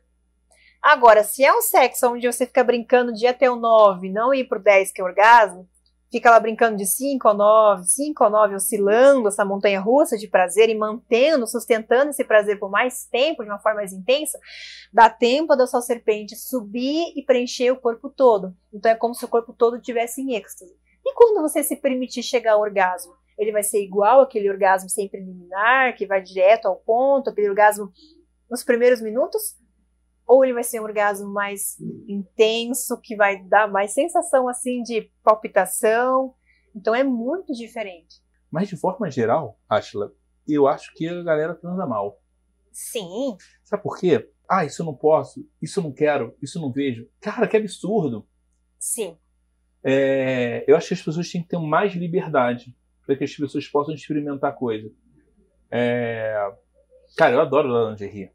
Agora, 0.81 1.23
se 1.23 1.45
é 1.45 1.53
um 1.53 1.61
sexo 1.61 2.09
onde 2.09 2.27
você 2.27 2.47
fica 2.47 2.65
brincando 2.65 3.13
de 3.13 3.27
até 3.27 3.51
o 3.51 3.57
9, 3.57 4.09
não 4.11 4.33
ir 4.33 4.49
pro 4.49 4.59
10, 4.59 4.93
que 4.93 5.01
é 5.03 5.05
o 5.05 5.07
orgasmo, 5.07 5.69
fica 6.11 6.31
lá 6.31 6.41
brincando 6.41 6.77
de 6.77 6.87
5 6.87 7.29
ou 7.29 7.35
9, 7.35 7.85
5 7.85 8.25
ou 8.25 8.31
9, 8.31 8.55
oscilando 8.57 9.29
essa 9.29 9.45
montanha 9.45 9.81
russa 9.81 10.17
de 10.17 10.27
prazer 10.27 10.69
e 10.69 10.75
mantendo, 10.75 11.47
sustentando 11.47 12.11
esse 12.11 12.25
prazer 12.25 12.59
por 12.59 12.71
mais 12.71 13.07
tempo, 13.07 13.43
de 13.43 13.49
uma 13.49 13.59
forma 13.59 13.77
mais 13.77 13.93
intensa, 13.93 14.39
dá 14.93 15.09
tempo 15.09 15.55
da 15.55 15.67
sua 15.67 15.81
serpente 15.81 16.37
subir 16.37 17.13
e 17.17 17.23
preencher 17.23 17.71
o 17.71 17.81
corpo 17.81 18.11
todo. 18.11 18.55
Então 18.73 18.91
é 18.91 18.97
como 18.97 19.15
se 19.15 19.25
o 19.25 19.29
corpo 19.29 19.53
todo 19.53 19.77
estivesse 19.77 20.21
em 20.21 20.35
êxtase. 20.35 20.75
E 21.05 21.15
quando 21.15 21.41
você 21.41 21.63
se 21.63 21.77
permitir 21.77 22.23
chegar 22.23 22.53
ao 22.53 22.61
orgasmo? 22.61 23.15
Ele 23.39 23.53
vai 23.53 23.63
ser 23.63 23.83
igual 23.83 24.21
aquele 24.21 24.51
orgasmo 24.51 24.91
sem 24.91 25.09
preliminar, 25.09 25.97
que 25.97 26.07
vai 26.07 26.21
direto 26.21 26.67
ao 26.67 26.77
ponto, 26.77 27.31
aquele 27.31 27.49
orgasmo 27.49 27.91
nos 28.51 28.63
primeiros 28.63 29.01
minutos? 29.01 29.60
Ou 30.31 30.45
ele 30.45 30.55
vai 30.55 30.63
ser 30.63 30.79
um 30.79 30.85
orgasmo 30.85 31.29
mais 31.29 31.77
intenso, 32.07 33.01
que 33.03 33.17
vai 33.17 33.43
dar 33.43 33.69
mais 33.69 33.91
sensação 33.91 34.49
assim 34.49 34.81
de 34.81 35.11
palpitação? 35.25 36.37
Então 36.73 36.95
é 36.95 37.03
muito 37.03 37.53
diferente. 37.53 38.23
Mas 38.49 38.69
de 38.69 38.77
forma 38.77 39.11
geral, 39.11 39.59
Ashla, 39.69 40.15
eu 40.47 40.69
acho 40.69 40.95
que 40.95 41.09
a 41.09 41.21
galera 41.25 41.53
transa 41.57 41.85
mal. 41.85 42.23
Sim. 42.71 43.37
Sabe 43.65 43.83
por 43.83 43.99
quê? 43.99 44.31
Ah, 44.49 44.65
isso 44.65 44.83
eu 44.83 44.87
não 44.87 44.95
posso, 44.95 45.45
isso 45.61 45.81
eu 45.81 45.83
não 45.83 45.93
quero, 45.93 46.33
isso 46.41 46.59
eu 46.59 46.63
não 46.63 46.71
vejo. 46.71 47.09
Cara, 47.21 47.49
que 47.49 47.57
absurdo. 47.57 48.25
Sim. 48.79 49.19
É, 49.83 50.65
eu 50.69 50.77
acho 50.77 50.87
que 50.87 50.95
as 50.95 51.03
pessoas 51.03 51.29
têm 51.29 51.43
que 51.43 51.49
ter 51.49 51.59
mais 51.59 51.93
liberdade 51.95 52.73
para 53.05 53.17
que 53.17 53.25
as 53.25 53.35
pessoas 53.35 53.67
possam 53.67 53.93
experimentar 53.93 54.55
coisa. 54.55 54.89
É, 55.69 56.53
cara, 57.17 57.35
eu 57.35 57.41
adoro 57.41 57.75
a 57.75 57.91
lingerie. 57.91 58.31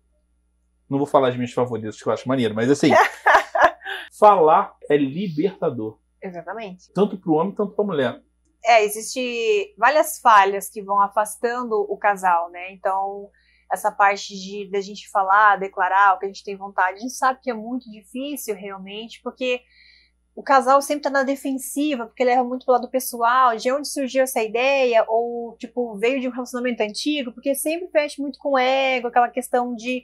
Não 0.89 0.97
vou 0.97 1.07
falar 1.07 1.31
de 1.31 1.37
minhas 1.37 1.53
favoritas, 1.53 2.01
que 2.01 2.07
eu 2.07 2.13
acho 2.13 2.27
maneiro, 2.27 2.53
mas 2.53 2.69
assim, 2.69 2.91
falar 4.17 4.75
é 4.89 4.97
libertador. 4.97 5.97
Exatamente. 6.21 6.91
Tanto 6.93 7.17
para 7.17 7.31
o 7.31 7.35
homem, 7.35 7.53
tanto 7.53 7.73
para 7.73 7.83
a 7.83 7.87
mulher. 7.87 8.21
É, 8.63 8.83
existe 8.83 9.73
várias 9.77 10.19
falhas 10.19 10.69
que 10.69 10.81
vão 10.81 10.99
afastando 10.99 11.75
o 11.75 11.97
casal, 11.97 12.49
né? 12.49 12.73
Então, 12.73 13.29
essa 13.71 13.91
parte 13.91 14.35
de 14.35 14.69
da 14.71 14.81
gente 14.81 15.09
falar, 15.09 15.57
declarar 15.57 16.15
o 16.15 16.19
que 16.19 16.25
a 16.25 16.27
gente 16.27 16.43
tem 16.43 16.55
vontade, 16.55 16.97
a 16.97 17.01
gente 17.01 17.13
sabe 17.13 17.39
que 17.41 17.51
é 17.51 17.53
muito 17.53 17.89
difícil 17.91 18.55
realmente, 18.55 19.21
porque 19.21 19.61
o 20.35 20.43
casal 20.43 20.81
sempre 20.81 21.03
tá 21.03 21.09
na 21.09 21.23
defensiva, 21.23 22.07
porque 22.07 22.23
leva 22.23 22.43
muito 22.43 22.65
pro 22.65 22.73
lado 22.73 22.89
pessoal, 22.89 23.55
de 23.55 23.71
onde 23.71 23.87
surgiu 23.87 24.23
essa 24.23 24.43
ideia, 24.43 25.05
ou, 25.07 25.55
tipo, 25.57 25.95
veio 25.97 26.19
de 26.19 26.27
um 26.27 26.31
relacionamento 26.31 26.83
antigo, 26.83 27.31
porque 27.31 27.55
sempre 27.55 27.87
fecha 27.87 28.21
muito 28.21 28.37
com 28.37 28.51
o 28.51 28.57
ego, 28.57 29.07
aquela 29.07 29.29
questão 29.29 29.73
de, 29.73 30.03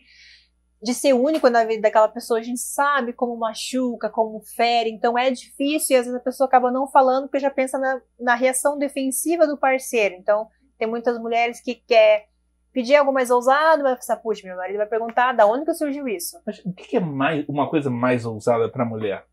de 0.81 0.93
ser 0.93 1.13
único 1.13 1.47
na 1.49 1.63
vida 1.63 1.83
daquela 1.83 2.07
pessoa, 2.07 2.39
a 2.39 2.43
gente 2.43 2.59
sabe 2.59 3.13
como 3.13 3.37
machuca, 3.37 4.09
como 4.09 4.41
fere, 4.41 4.89
então 4.89 5.17
é 5.17 5.29
difícil 5.29 5.95
e 5.95 5.99
às 5.99 6.05
vezes 6.05 6.19
a 6.19 6.23
pessoa 6.23 6.47
acaba 6.47 6.71
não 6.71 6.87
falando 6.87 7.25
porque 7.25 7.39
já 7.39 7.51
pensa 7.51 7.77
na, 7.77 8.01
na 8.19 8.35
reação 8.35 8.79
defensiva 8.79 9.45
do 9.45 9.57
parceiro. 9.57 10.15
Então, 10.15 10.47
tem 10.79 10.87
muitas 10.87 11.19
mulheres 11.19 11.61
que 11.61 11.75
quer 11.75 12.25
pedir 12.73 12.95
algo 12.95 13.13
mais 13.13 13.29
ousado, 13.29 13.83
vai 13.83 13.95
pensar, 13.95 14.17
puxa, 14.17 14.47
meu 14.47 14.57
marido 14.57 14.77
vai 14.77 14.87
perguntar 14.87 15.33
da 15.33 15.45
onde 15.45 15.65
que 15.65 15.73
surgiu 15.73 16.07
isso. 16.07 16.37
Mas 16.45 16.59
o 16.65 16.73
que 16.73 16.97
é 16.97 16.99
mais, 16.99 17.45
uma 17.47 17.69
coisa 17.69 17.89
mais 17.89 18.25
ousada 18.25 18.67
para 18.67 18.83
mulher? 18.83 19.25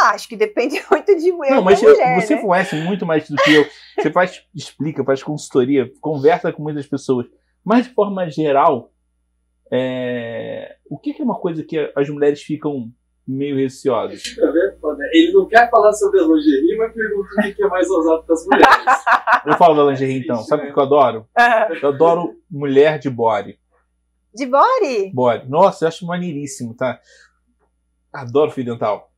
Ah, 0.00 0.10
acho 0.10 0.28
que 0.28 0.36
depende 0.36 0.80
muito 0.88 1.16
de 1.16 1.32
mulher. 1.32 1.56
Não, 1.56 1.62
mas 1.62 1.82
mulher, 1.82 2.20
você 2.20 2.36
né? 2.36 2.42
conhece 2.42 2.76
muito 2.76 3.04
mais 3.04 3.28
do 3.28 3.36
que 3.36 3.52
eu. 3.52 3.66
Você 3.98 4.12
faz, 4.12 4.46
explica, 4.54 5.04
faz 5.04 5.22
consultoria, 5.22 5.90
conversa 6.00 6.52
com 6.52 6.62
muitas 6.62 6.86
pessoas. 6.86 7.26
Mas 7.64 7.86
de 7.86 7.94
forma 7.94 8.28
geral, 8.30 8.91
é... 9.72 10.76
o 10.90 10.98
que, 10.98 11.16
é 11.18 11.24
uma 11.24 11.38
coisa 11.38 11.64
que 11.64 11.90
as 11.96 12.08
mulheres 12.10 12.42
ficam 12.42 12.90
meio 13.26 13.56
receosas? 13.56 14.22
Ele 15.12 15.32
não 15.32 15.46
quer 15.46 15.70
falar 15.70 15.92
sobre 15.92 16.20
a 16.20 16.24
lingerie, 16.24 16.76
mas 16.76 16.92
pergunta 16.92 17.28
o 17.38 17.54
que 17.54 17.62
é 17.62 17.68
mais 17.68 17.88
ousado 17.88 18.22
para 18.24 18.34
as 18.34 18.46
mulheres. 18.46 18.66
Eu 19.46 19.56
falo 19.56 19.74
da 19.74 19.90
lingerie 19.90 20.18
então. 20.18 20.36
Sabe 20.42 20.68
o 20.68 20.72
que 20.72 20.78
eu 20.78 20.82
adoro? 20.84 21.26
Eu 21.82 21.88
adoro 21.88 22.36
mulher 22.48 22.98
de 22.98 23.10
body. 23.10 23.58
De 24.32 24.46
body? 24.46 25.10
Body. 25.12 25.48
Nossa, 25.48 25.84
eu 25.84 25.88
acho 25.88 26.06
maneiríssimo, 26.06 26.74
tá? 26.74 27.00
Adoro 28.12 28.52
fio 28.52 28.64
dental. 28.64 29.10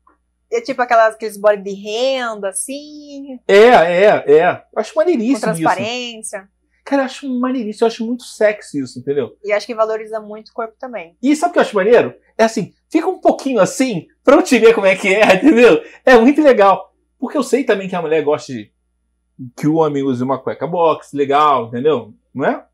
É 0.51 0.61
tipo 0.61 0.81
aquelas, 0.81 1.15
aqueles 1.15 1.37
body 1.37 1.63
de 1.63 1.75
renda, 1.75 2.49
assim. 2.49 3.39
É, 3.47 3.57
é, 3.57 4.39
é. 4.39 4.65
Acho 4.75 4.97
maneiríssimo 4.97 5.41
com 5.41 5.41
transparência. 5.41 6.39
Isso. 6.39 6.55
Cara, 6.85 7.03
eu 7.03 7.07
acho 7.07 7.41
maneiríssimo, 7.41 7.87
eu 7.87 7.89
acho 7.89 8.05
muito 8.05 8.25
sexy 8.25 8.81
isso, 8.81 8.99
entendeu? 8.99 9.39
E 9.43 9.53
acho 9.53 9.67
que 9.67 9.75
valoriza 9.75 10.21
muito 10.21 10.51
o 10.51 10.53
corpo 10.53 10.75
também. 10.79 11.17
E 11.23 11.35
sabe 11.35 11.51
o 11.51 11.53
que 11.55 11.59
eu 11.59 11.63
acho 11.63 11.75
maneiro? 11.75 12.15
É 12.37 12.45
assim, 12.45 12.75
fica 12.91 13.09
um 13.09 13.19
pouquinho 13.19 13.59
assim, 13.59 14.07
pra 14.23 14.37
eu 14.37 14.43
te 14.43 14.59
ver 14.59 14.75
como 14.75 14.87
é 14.87 14.95
que 14.95 15.15
é, 15.15 15.37
entendeu? 15.37 15.83
É 16.05 16.17
muito 16.19 16.43
legal. 16.43 16.93
Porque 17.19 17.39
eu 17.39 17.43
sei 17.43 17.65
também 17.65 17.89
que 17.89 17.97
a 17.97 18.03
mulher 18.03 18.23
gosta 18.23 18.53
de 18.53 18.71
que 19.57 19.67
o 19.67 19.77
homem 19.77 20.03
use 20.03 20.23
uma 20.23 20.39
cueca 20.39 20.67
box, 20.67 21.15
legal, 21.15 21.69
entendeu? 21.69 22.13
Não 22.35 22.45
é? 22.45 22.65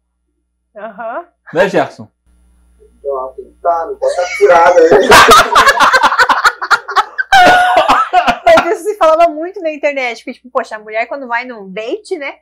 Aham. 0.77 1.19
Uhum. 1.19 1.25
Não 1.55 1.61
é, 1.61 1.69
Gerson? 1.69 2.09
Não, 3.03 3.35
tá, 3.63 3.87
não 3.87 3.97
pode 3.97 4.13
estar 4.13 4.27
furada 4.37 4.81
aí. 4.81 4.91
se 8.91 8.97
falava 8.97 9.29
muito 9.31 9.61
na 9.61 9.73
internet, 9.73 10.25
que 10.25 10.33
tipo, 10.33 10.51
poxa, 10.51 10.77
a 10.77 10.79
mulher 10.79 11.07
quando 11.07 11.29
vai 11.29 11.45
num 11.45 11.71
date, 11.71 12.17
né? 12.19 12.35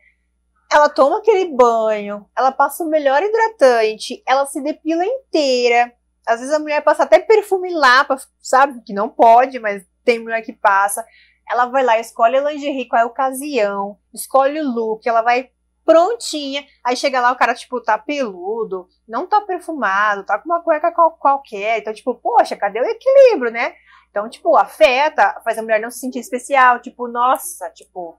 Ela 0.70 0.88
toma 0.88 1.18
aquele 1.18 1.46
banho, 1.46 2.28
ela 2.36 2.52
passa 2.52 2.84
o 2.84 2.88
melhor 2.88 3.22
hidratante, 3.22 4.22
ela 4.26 4.44
se 4.46 4.60
depila 4.62 5.04
inteira. 5.04 5.92
Às 6.26 6.40
vezes 6.40 6.54
a 6.54 6.58
mulher 6.58 6.82
passa 6.82 7.04
até 7.04 7.18
perfume 7.18 7.72
lá, 7.72 8.04
pra, 8.04 8.18
sabe? 8.40 8.82
Que 8.84 8.92
não 8.92 9.08
pode, 9.08 9.58
mas 9.58 9.82
tem 10.04 10.18
mulher 10.18 10.42
que 10.42 10.52
passa. 10.52 11.04
Ela 11.50 11.66
vai 11.66 11.82
lá, 11.82 11.98
escolhe 11.98 12.36
a 12.36 12.50
lingerie, 12.50 12.86
qual 12.86 13.00
é 13.00 13.04
a 13.04 13.06
ocasião, 13.06 13.98
escolhe 14.12 14.60
o 14.60 14.70
look, 14.70 15.08
ela 15.08 15.22
vai 15.22 15.50
prontinha. 15.88 16.66
Aí 16.84 16.94
chega 16.94 17.18
lá, 17.18 17.32
o 17.32 17.36
cara, 17.36 17.54
tipo, 17.54 17.80
tá 17.80 17.96
peludo, 17.96 18.86
não 19.08 19.26
tá 19.26 19.40
perfumado, 19.40 20.26
tá 20.26 20.38
com 20.38 20.50
uma 20.50 20.62
cueca 20.62 20.92
qual, 20.92 21.12
qualquer. 21.12 21.78
Então, 21.78 21.94
tipo, 21.94 22.14
poxa, 22.14 22.54
cadê 22.56 22.78
o 22.78 22.84
equilíbrio, 22.84 23.50
né? 23.50 23.74
Então, 24.10 24.28
tipo, 24.28 24.54
afeta, 24.54 25.40
faz 25.42 25.56
a 25.56 25.62
mulher 25.62 25.80
não 25.80 25.90
se 25.90 26.00
sentir 26.00 26.18
especial, 26.18 26.80
tipo, 26.80 27.08
nossa, 27.08 27.70
tipo, 27.70 28.18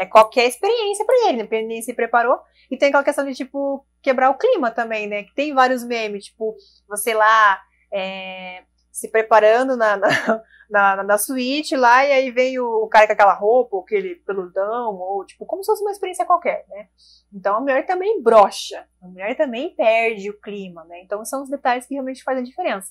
é 0.00 0.06
qualquer 0.06 0.46
experiência 0.46 1.04
para 1.04 1.28
ele, 1.28 1.42
né? 1.42 1.62
nem 1.62 1.82
se 1.82 1.92
preparou. 1.92 2.40
E 2.70 2.76
tem 2.76 2.88
aquela 2.88 3.04
questão 3.04 3.26
de, 3.26 3.34
tipo, 3.34 3.84
quebrar 4.00 4.30
o 4.30 4.38
clima 4.38 4.70
também, 4.70 5.06
né? 5.06 5.24
Que 5.24 5.34
tem 5.34 5.52
vários 5.52 5.84
memes, 5.84 6.24
tipo, 6.24 6.56
você 6.88 7.12
lá 7.12 7.60
é, 7.92 8.62
se 8.90 9.08
preparando 9.08 9.76
na, 9.76 9.98
na, 10.70 10.96
na, 10.96 11.02
na, 11.02 11.18
suíte 11.18 11.76
lá, 11.76 12.02
e 12.06 12.12
aí 12.12 12.30
vem 12.30 12.58
o, 12.58 12.84
o 12.84 12.88
cara 12.88 13.06
com 13.06 13.12
aquela 13.12 13.34
roupa, 13.34 13.76
ou 13.76 13.82
aquele 13.82 14.14
peludão, 14.26 14.94
ou, 14.94 15.26
tipo, 15.26 15.44
como 15.44 15.62
se 15.62 15.70
fosse 15.70 15.82
uma 15.82 15.90
experiência 15.90 16.24
qualquer, 16.24 16.64
né? 16.70 16.88
Então 17.30 17.56
a 17.56 17.60
mulher 17.60 17.84
também 17.84 18.22
brocha, 18.22 18.86
a 19.02 19.06
mulher 19.06 19.36
também 19.36 19.74
perde 19.74 20.30
o 20.30 20.40
clima, 20.40 20.82
né? 20.84 21.02
Então 21.02 21.22
são 21.26 21.42
os 21.42 21.50
detalhes 21.50 21.86
que 21.86 21.92
realmente 21.92 22.22
fazem 22.22 22.42
a 22.42 22.46
diferença. 22.46 22.90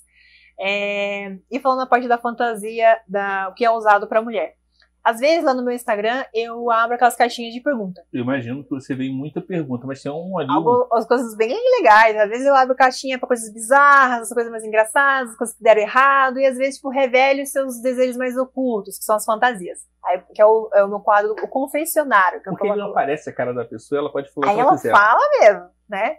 É, 0.60 1.38
e 1.50 1.60
falando 1.60 1.82
a 1.82 1.88
parte 1.88 2.08
da 2.08 2.20
fantasia, 2.20 3.02
da, 3.08 3.50
o 3.50 3.56
que 3.56 3.66
é 3.66 3.72
usado 3.72 4.08
para 4.08 4.22
mulher. 4.22 4.59
Às 5.04 5.20
vezes 5.20 5.44
lá 5.44 5.54
no 5.54 5.64
meu 5.64 5.74
Instagram 5.74 6.24
eu 6.34 6.70
abro 6.70 6.96
aquelas 6.96 7.16
caixinhas 7.16 7.54
de 7.54 7.62
pergunta. 7.62 8.04
Eu 8.12 8.22
imagino 8.22 8.64
que 8.64 8.70
você 8.70 8.94
vê 8.94 9.10
muita 9.10 9.42
pergunta, 9.42 9.88
mas 9.88 10.02
tem 10.02 10.12
um 10.12 10.38
ali. 10.38 10.50
um- 10.50 10.54
Algo, 10.54 10.88
as 10.94 11.08
coisas 11.08 11.36
bem 11.36 11.56
legais. 11.78 12.16
Às 12.18 12.30
vezes 12.30 12.46
eu 12.46 12.54
abro 12.56 12.76
caixinha 12.76 13.18
pra 13.18 13.28
coisas 13.28 13.52
bizarras, 13.54 14.24
as 14.24 14.34
coisas 14.34 14.52
mais 14.52 14.64
engraçadas, 14.64 15.32
as 15.32 15.38
coisas 15.38 15.56
que 15.56 15.64
deram 15.64 15.82
errado, 15.82 16.40
e 16.40 16.46
às 16.46 16.58
vezes, 16.58 16.76
tipo, 16.76 16.90
revele 16.90 17.44
os 17.44 17.52
seus 17.52 17.82
desejos 17.82 18.18
mais 18.18 18.38
ocultos, 18.38 18.98
que 18.98 19.06
são 19.06 19.16
as 19.16 19.26
fantasias. 19.26 19.80
Aí, 20.06 20.22
que 20.34 20.42
é 20.42 20.46
o, 20.46 20.70
é 20.74 20.84
o 20.84 20.88
meu 20.88 21.00
quadro, 21.00 21.32
o 21.32 21.48
confessionário. 21.48 22.42
Que 22.42 22.50
eu 22.50 22.54
Por 22.54 22.62
que 22.62 22.72
que 22.72 22.76
não 22.78 22.90
aparece 22.92 23.30
a 23.30 23.34
cara 23.34 23.54
da 23.54 23.66
pessoa? 23.66 24.00
Ela 24.00 24.12
pode 24.12 24.32
falar 24.34 24.50
Aí 24.52 24.60
ela 24.60 24.72
quiser. 24.72 24.92
fala 24.92 25.22
mesmo, 25.42 25.66
né? 25.90 26.16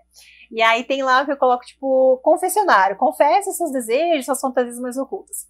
E 0.50 0.60
aí 0.62 0.84
tem 0.84 1.02
lá 1.02 1.24
que 1.24 1.32
eu 1.32 1.36
coloco, 1.36 1.64
tipo, 1.64 2.18
confessionário. 2.24 2.96
Confessa 2.96 3.52
seus 3.52 3.70
desejos, 3.72 4.24
suas 4.24 4.40
fantasias 4.40 4.78
mais 4.80 4.96
ocultas. 4.96 5.46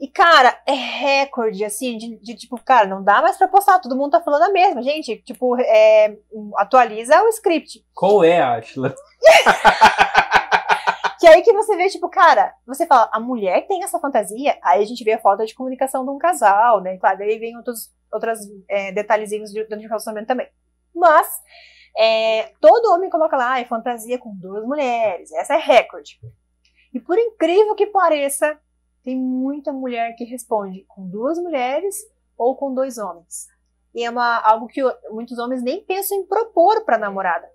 E, 0.00 0.08
cara, 0.08 0.58
é 0.66 0.72
recorde, 0.72 1.62
assim, 1.62 1.98
de, 1.98 2.16
de, 2.20 2.34
tipo, 2.34 2.56
cara, 2.64 2.86
não 2.86 3.04
dá 3.04 3.20
mais 3.20 3.36
pra 3.36 3.46
postar, 3.48 3.78
todo 3.80 3.94
mundo 3.96 4.12
tá 4.12 4.20
falando 4.22 4.44
a 4.44 4.50
mesma, 4.50 4.82
gente. 4.82 5.18
Tipo, 5.18 5.60
é, 5.60 6.16
atualiza 6.56 7.22
o 7.22 7.28
script. 7.28 7.84
Qual 7.94 8.24
é, 8.24 8.40
Ashla? 8.40 8.94
Que 11.20 11.26
aí 11.26 11.42
que 11.42 11.52
você 11.52 11.76
vê, 11.76 11.86
tipo, 11.90 12.08
cara, 12.08 12.54
você 12.66 12.86
fala, 12.86 13.10
a 13.12 13.20
mulher 13.20 13.66
tem 13.66 13.84
essa 13.84 13.98
fantasia, 14.00 14.58
aí 14.64 14.82
a 14.82 14.86
gente 14.86 15.04
vê 15.04 15.12
a 15.12 15.18
falta 15.20 15.44
de 15.44 15.54
comunicação 15.54 16.02
de 16.02 16.10
um 16.10 16.16
casal, 16.16 16.80
né? 16.80 16.96
Claro, 16.96 17.18
daí 17.18 17.38
vem 17.38 17.54
outros 17.58 17.92
outros 18.10 18.38
é, 18.66 18.90
detalhezinhos 18.90 19.50
de- 19.50 19.60
dentro 19.64 19.80
de 19.80 19.86
relacionamento 19.86 20.28
também. 20.28 20.48
Mas, 20.94 21.28
é, 21.94 22.50
todo 22.58 22.90
homem 22.94 23.10
coloca 23.10 23.36
lá, 23.36 23.60
é 23.60 23.66
fantasia 23.66 24.18
com 24.18 24.34
duas 24.34 24.64
mulheres, 24.64 25.30
essa 25.32 25.54
é 25.56 25.58
recorde. 25.58 26.18
E 26.94 26.98
por 26.98 27.18
incrível 27.18 27.74
que 27.74 27.86
pareça, 27.88 28.58
tem 29.02 29.16
muita 29.16 29.72
mulher 29.72 30.14
que 30.16 30.24
responde 30.24 30.84
com 30.88 31.08
duas 31.08 31.38
mulheres 31.38 31.96
ou 32.36 32.56
com 32.56 32.74
dois 32.74 32.98
homens. 32.98 33.48
E 33.94 34.04
é 34.04 34.10
uma, 34.10 34.38
algo 34.40 34.66
que 34.66 34.82
o- 34.82 34.94
muitos 35.10 35.38
homens 35.38 35.62
nem 35.62 35.84
pensam 35.84 36.18
em 36.18 36.26
propor 36.26 36.84
pra 36.84 36.98
namorada. 36.98 37.48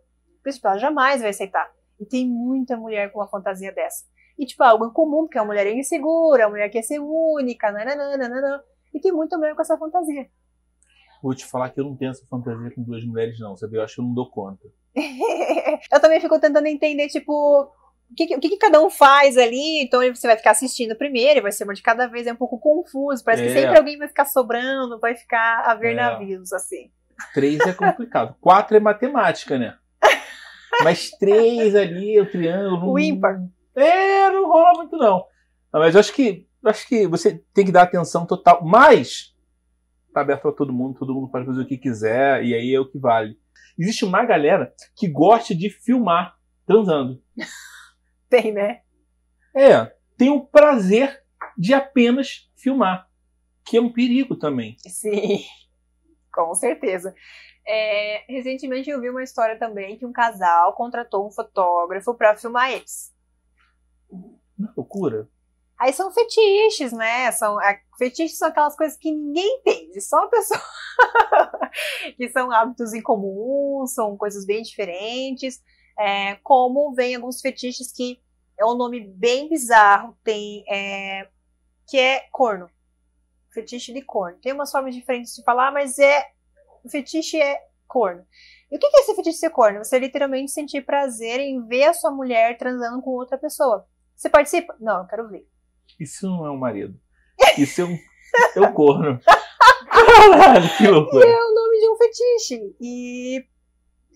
Por 0.43 0.49
isso, 0.49 0.59
ela 0.65 0.77
jamais 0.77 1.21
vai 1.21 1.29
aceitar. 1.29 1.71
E 1.99 2.05
tem 2.05 2.27
muita 2.27 2.75
mulher 2.75 3.11
com 3.11 3.19
uma 3.19 3.27
fantasia 3.27 3.71
dessa. 3.71 4.03
E, 4.37 4.45
tipo, 4.45 4.63
é 4.63 4.67
algo 4.67 4.85
em 4.87 4.91
comum, 4.91 5.23
porque 5.23 5.37
a 5.37 5.45
mulher 5.45 5.65
é 5.65 5.73
insegura, 5.73 6.45
a 6.45 6.49
mulher 6.49 6.69
quer 6.69 6.81
ser 6.81 6.99
única, 6.99 7.71
nananana. 7.71 8.61
E 8.93 8.99
tem 8.99 9.11
muita 9.11 9.37
mulher 9.37 9.55
com 9.55 9.61
essa 9.61 9.77
fantasia. 9.77 10.29
Vou 11.23 11.33
te 11.33 11.45
falar 11.45 11.69
que 11.69 11.79
eu 11.79 11.85
não 11.85 11.95
tenho 11.95 12.11
essa 12.11 12.25
fantasia 12.27 12.69
com 12.75 12.83
duas 12.83 13.03
mulheres, 13.05 13.39
não, 13.39 13.55
sabe? 13.55 13.77
Eu 13.77 13.81
acho 13.83 13.95
que 13.95 14.01
eu 14.01 14.05
não 14.05 14.13
dou 14.13 14.29
conta. 14.29 14.67
eu 15.91 16.01
também 16.01 16.19
fico 16.19 16.39
tentando 16.39 16.67
entender, 16.67 17.07
tipo, 17.07 17.71
o 18.15 18.17
que, 18.17 18.27
que- 18.27 18.35
o 18.35 18.39
que, 18.39 18.49
que 18.49 18.57
cada 18.57 18.81
um 18.81 18.89
faz 18.89 19.37
ali. 19.37 19.81
Então 19.83 19.99
você 20.13 20.25
vai 20.25 20.37
ficar 20.37 20.51
assistindo 20.51 20.95
primeiro, 20.95 21.41
vai 21.41 21.51
ser 21.51 21.65
uma 21.65 21.73
de 21.73 21.81
cada 21.81 22.07
vez, 22.07 22.25
é 22.25 22.31
um 22.33 22.37
pouco 22.37 22.57
confuso. 22.57 23.23
Parece 23.23 23.43
que 23.43 23.49
É. 23.49 23.61
sempre 23.61 23.77
alguém 23.77 23.97
vai 23.97 24.07
ficar 24.07 24.25
sobrando, 24.25 24.99
vai 24.99 25.15
ficar 25.15 25.63
a 25.65 25.75
ver 25.75 25.91
É. 25.91 25.95
navios, 25.95 26.53
assim. 26.53 26.89
Três 27.33 27.59
é 27.61 27.73
complicado. 27.73 28.35
Quatro 28.41 28.75
é 28.77 28.79
matemática, 28.79 29.57
né? 29.59 29.75
Mas 30.83 31.09
três 31.11 31.75
ali, 31.75 32.19
o 32.19 32.29
triângulo. 32.29 32.91
O 32.93 32.99
ímpar. 32.99 33.39
É, 33.75 34.29
não 34.29 34.47
rola 34.47 34.73
muito, 34.77 34.97
não. 34.97 35.25
Não, 35.73 35.79
Mas 35.81 35.93
eu 35.93 35.99
acho 35.99 36.13
que 36.13 36.47
acho 36.65 36.87
que 36.87 37.07
você 37.07 37.41
tem 37.53 37.63
que 37.65 37.71
dar 37.71 37.83
atenção 37.83 38.25
total. 38.25 38.61
Mas 38.63 39.33
tá 40.13 40.21
aberto 40.21 40.41
para 40.43 40.51
todo 40.53 40.73
mundo, 40.73 40.97
todo 40.97 41.13
mundo 41.13 41.29
pode 41.29 41.45
fazer 41.45 41.61
o 41.61 41.65
que 41.67 41.77
quiser, 41.77 42.43
e 42.43 42.53
aí 42.53 42.73
é 42.73 42.79
o 42.79 42.89
que 42.89 42.97
vale. 42.97 43.37
Existe 43.77 44.03
uma 44.05 44.23
galera 44.25 44.73
que 44.95 45.07
gosta 45.09 45.53
de 45.53 45.69
filmar 45.69 46.35
transando. 46.65 47.21
Tem, 48.41 48.51
né? 48.51 48.81
É, 49.55 49.95
tem 50.17 50.29
o 50.29 50.45
prazer 50.45 51.23
de 51.57 51.73
apenas 51.73 52.51
filmar, 52.57 53.09
que 53.65 53.77
é 53.77 53.81
um 53.81 53.91
perigo 53.91 54.35
também. 54.35 54.75
Sim, 54.79 55.45
com 56.33 56.53
certeza. 56.53 57.15
É, 57.65 58.25
recentemente 58.27 58.89
eu 58.89 58.99
vi 58.99 59.09
uma 59.09 59.23
história 59.23 59.57
também 59.57 59.97
que 59.97 60.05
um 60.05 60.11
casal 60.11 60.73
contratou 60.73 61.25
um 61.25 61.31
fotógrafo 61.31 62.13
para 62.13 62.35
filmar 62.35 62.71
eles. 62.71 63.13
É 64.11 64.67
loucura? 64.75 65.29
Aí 65.79 65.93
são 65.93 66.11
fetiches, 66.11 66.91
né? 66.91 67.31
São, 67.31 67.61
é, 67.61 67.79
fetiches 67.97 68.37
são 68.37 68.49
aquelas 68.49 68.75
coisas 68.75 68.97
que 68.97 69.11
ninguém 69.13 69.59
entende, 69.59 70.01
só 70.01 70.25
a 70.25 70.27
pessoa. 70.27 70.61
que 72.17 72.29
são 72.29 72.51
hábitos 72.51 72.93
em 72.93 73.01
comum, 73.01 73.85
são 73.87 74.17
coisas 74.17 74.45
bem 74.45 74.61
diferentes. 74.61 75.63
É, 75.97 76.35
como 76.43 76.93
vem 76.93 77.15
alguns 77.15 77.39
fetiches 77.39 77.93
que 77.93 78.19
é 78.57 78.65
um 78.65 78.75
nome 78.75 79.01
bem 79.01 79.49
bizarro, 79.49 80.17
tem 80.23 80.63
é, 80.67 81.27
que 81.87 81.97
é 81.97 82.21
corno. 82.31 82.69
Fetiche 83.51 83.93
de 83.93 84.01
corno. 84.01 84.37
Tem 84.41 84.53
umas 84.53 84.71
formas 84.71 84.93
diferentes 84.93 85.35
de 85.35 85.43
falar, 85.43 85.71
mas 85.71 85.97
é 85.97 86.25
o 86.83 86.89
fetiche 86.89 87.41
é 87.41 87.59
corno. 87.87 88.25
E 88.71 88.75
o 88.75 88.79
que 88.79 88.85
é 88.85 88.99
esse 89.01 89.15
fetiche 89.15 89.37
ser 89.37 89.49
corno? 89.49 89.83
Você 89.83 89.97
literalmente 89.99 90.51
sentir 90.51 90.85
prazer 90.85 91.39
em 91.39 91.65
ver 91.65 91.85
a 91.85 91.93
sua 91.93 92.11
mulher 92.11 92.57
transando 92.57 93.01
com 93.01 93.11
outra 93.11 93.37
pessoa. 93.37 93.87
Você 94.15 94.29
participa? 94.29 94.75
Não, 94.79 94.99
eu 94.99 95.07
quero 95.07 95.29
ver. 95.29 95.47
Isso 95.99 96.27
não 96.27 96.45
é 96.45 96.51
um 96.51 96.57
marido. 96.57 96.99
Isso 97.57 97.81
é 97.81 97.85
um, 97.85 97.97
é 98.55 98.61
um 98.67 98.73
corno. 98.73 99.19
Caralho, 99.89 100.77
que 100.77 100.87
loucura. 100.87 101.25
É 101.25 101.29
o 101.29 101.53
nome 101.53 101.79
de 101.79 101.89
um 101.89 101.97
fetiche. 101.97 102.75
E, 102.81 103.45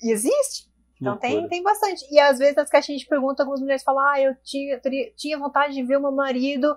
e 0.02 0.12
existe. 0.12 0.69
Então 1.02 1.18
tem, 1.18 1.32
loucura. 1.32 1.50
tem 1.50 1.64
bastante. 1.64 2.06
E 2.14 2.20
às 2.20 2.38
vezes 2.40 2.56
nas 2.56 2.70
caixinhas 2.70 3.02
de 3.02 3.08
pergunta, 3.08 3.44
algumas 3.44 3.62
mulheres 3.62 3.84
falam: 3.84 4.06
Ah, 4.08 4.20
eu 4.22 4.36
tinha, 4.44 4.80
teria- 4.80 5.12
tinha 5.16 5.38
vontade 5.38 5.74
de 5.74 5.84
ver 5.84 5.98
o 5.98 6.02
meu 6.02 6.12
marido 6.12 6.76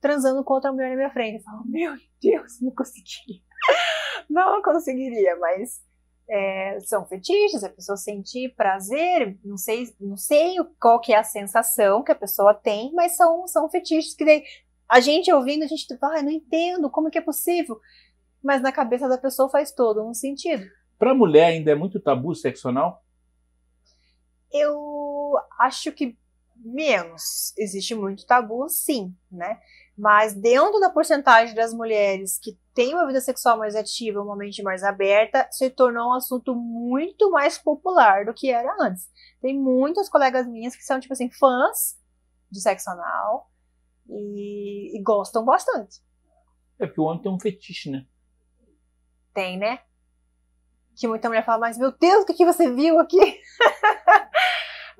transando 0.00 0.42
com 0.42 0.54
outra 0.54 0.72
mulher 0.72 0.90
na 0.90 0.96
minha 0.96 1.10
frente. 1.10 1.36
Eu 1.38 1.42
falo: 1.42 1.62
Meu 1.66 1.92
Deus, 2.22 2.60
não 2.60 2.70
conseguiria. 2.74 3.40
Não 4.28 4.62
conseguiria, 4.62 5.36
mas 5.36 5.80
é, 6.28 6.78
são 6.80 7.04
fetiches, 7.04 7.64
a 7.64 7.68
pessoa 7.68 7.96
sentir 7.96 8.54
prazer, 8.54 9.36
não 9.44 9.56
sei, 9.56 9.88
não 10.00 10.16
sei 10.16 10.54
qual 10.80 11.00
que 11.00 11.12
é 11.12 11.16
a 11.18 11.24
sensação 11.24 12.04
que 12.04 12.12
a 12.12 12.14
pessoa 12.14 12.54
tem, 12.54 12.92
mas 12.94 13.16
são, 13.16 13.46
são 13.48 13.68
fetiches 13.68 14.14
que 14.14 14.24
daí, 14.24 14.44
a 14.88 15.00
gente 15.00 15.32
ouvindo, 15.32 15.64
a 15.64 15.66
gente 15.66 15.84
ah, 16.00 16.22
não 16.22 16.30
entendo 16.30 16.88
como 16.90 17.10
que 17.10 17.18
é 17.18 17.20
possível. 17.20 17.76
Mas 18.42 18.62
na 18.62 18.70
cabeça 18.70 19.08
da 19.08 19.18
pessoa 19.18 19.50
faz 19.50 19.72
todo 19.72 20.00
um 20.02 20.14
sentido. 20.14 20.64
Pra 20.96 21.12
mulher 21.12 21.46
ainda 21.46 21.72
é 21.72 21.74
muito 21.74 21.98
tabu 22.00 22.32
sexo 22.34 22.68
anal? 22.68 23.02
Eu 24.52 25.34
acho 25.58 25.92
que 25.92 26.18
menos. 26.56 27.54
Existe 27.56 27.94
muito 27.94 28.26
tabu, 28.26 28.68
sim, 28.68 29.14
né? 29.30 29.60
Mas 29.96 30.34
dentro 30.34 30.78
da 30.80 30.90
porcentagem 30.90 31.54
das 31.54 31.74
mulheres 31.74 32.38
que 32.38 32.58
têm 32.74 32.94
uma 32.94 33.06
vida 33.06 33.20
sexual 33.20 33.58
mais 33.58 33.74
ativa, 33.74 34.22
uma 34.22 34.36
mente 34.36 34.62
mais 34.62 34.82
aberta, 34.82 35.46
se 35.50 35.68
tornou 35.70 36.08
um 36.08 36.14
assunto 36.14 36.54
muito 36.54 37.30
mais 37.30 37.58
popular 37.58 38.24
do 38.24 38.32
que 38.32 38.50
era 38.50 38.74
antes. 38.80 39.10
Tem 39.40 39.58
muitas 39.58 40.08
colegas 40.08 40.46
minhas 40.46 40.74
que 40.74 40.84
são, 40.84 41.00
tipo 41.00 41.12
assim, 41.12 41.30
fãs 41.30 41.98
de 42.50 42.60
sexo 42.60 42.90
anal 42.90 43.50
e, 44.08 44.96
e 44.96 45.02
gostam 45.02 45.44
bastante. 45.44 46.00
É 46.78 46.86
porque 46.86 47.00
o 47.00 47.04
homem 47.04 47.22
tem 47.22 47.30
um 47.30 47.38
fetiche, 47.38 47.90
né? 47.90 48.06
Tem, 49.34 49.58
né? 49.58 49.80
Que 50.96 51.06
muita 51.06 51.28
mulher 51.28 51.44
fala, 51.44 51.60
mas 51.60 51.78
meu 51.78 51.92
Deus, 51.92 52.22
o 52.22 52.26
que, 52.26 52.34
que 52.34 52.44
você 52.44 52.72
viu 52.72 52.98
aqui? 52.98 53.18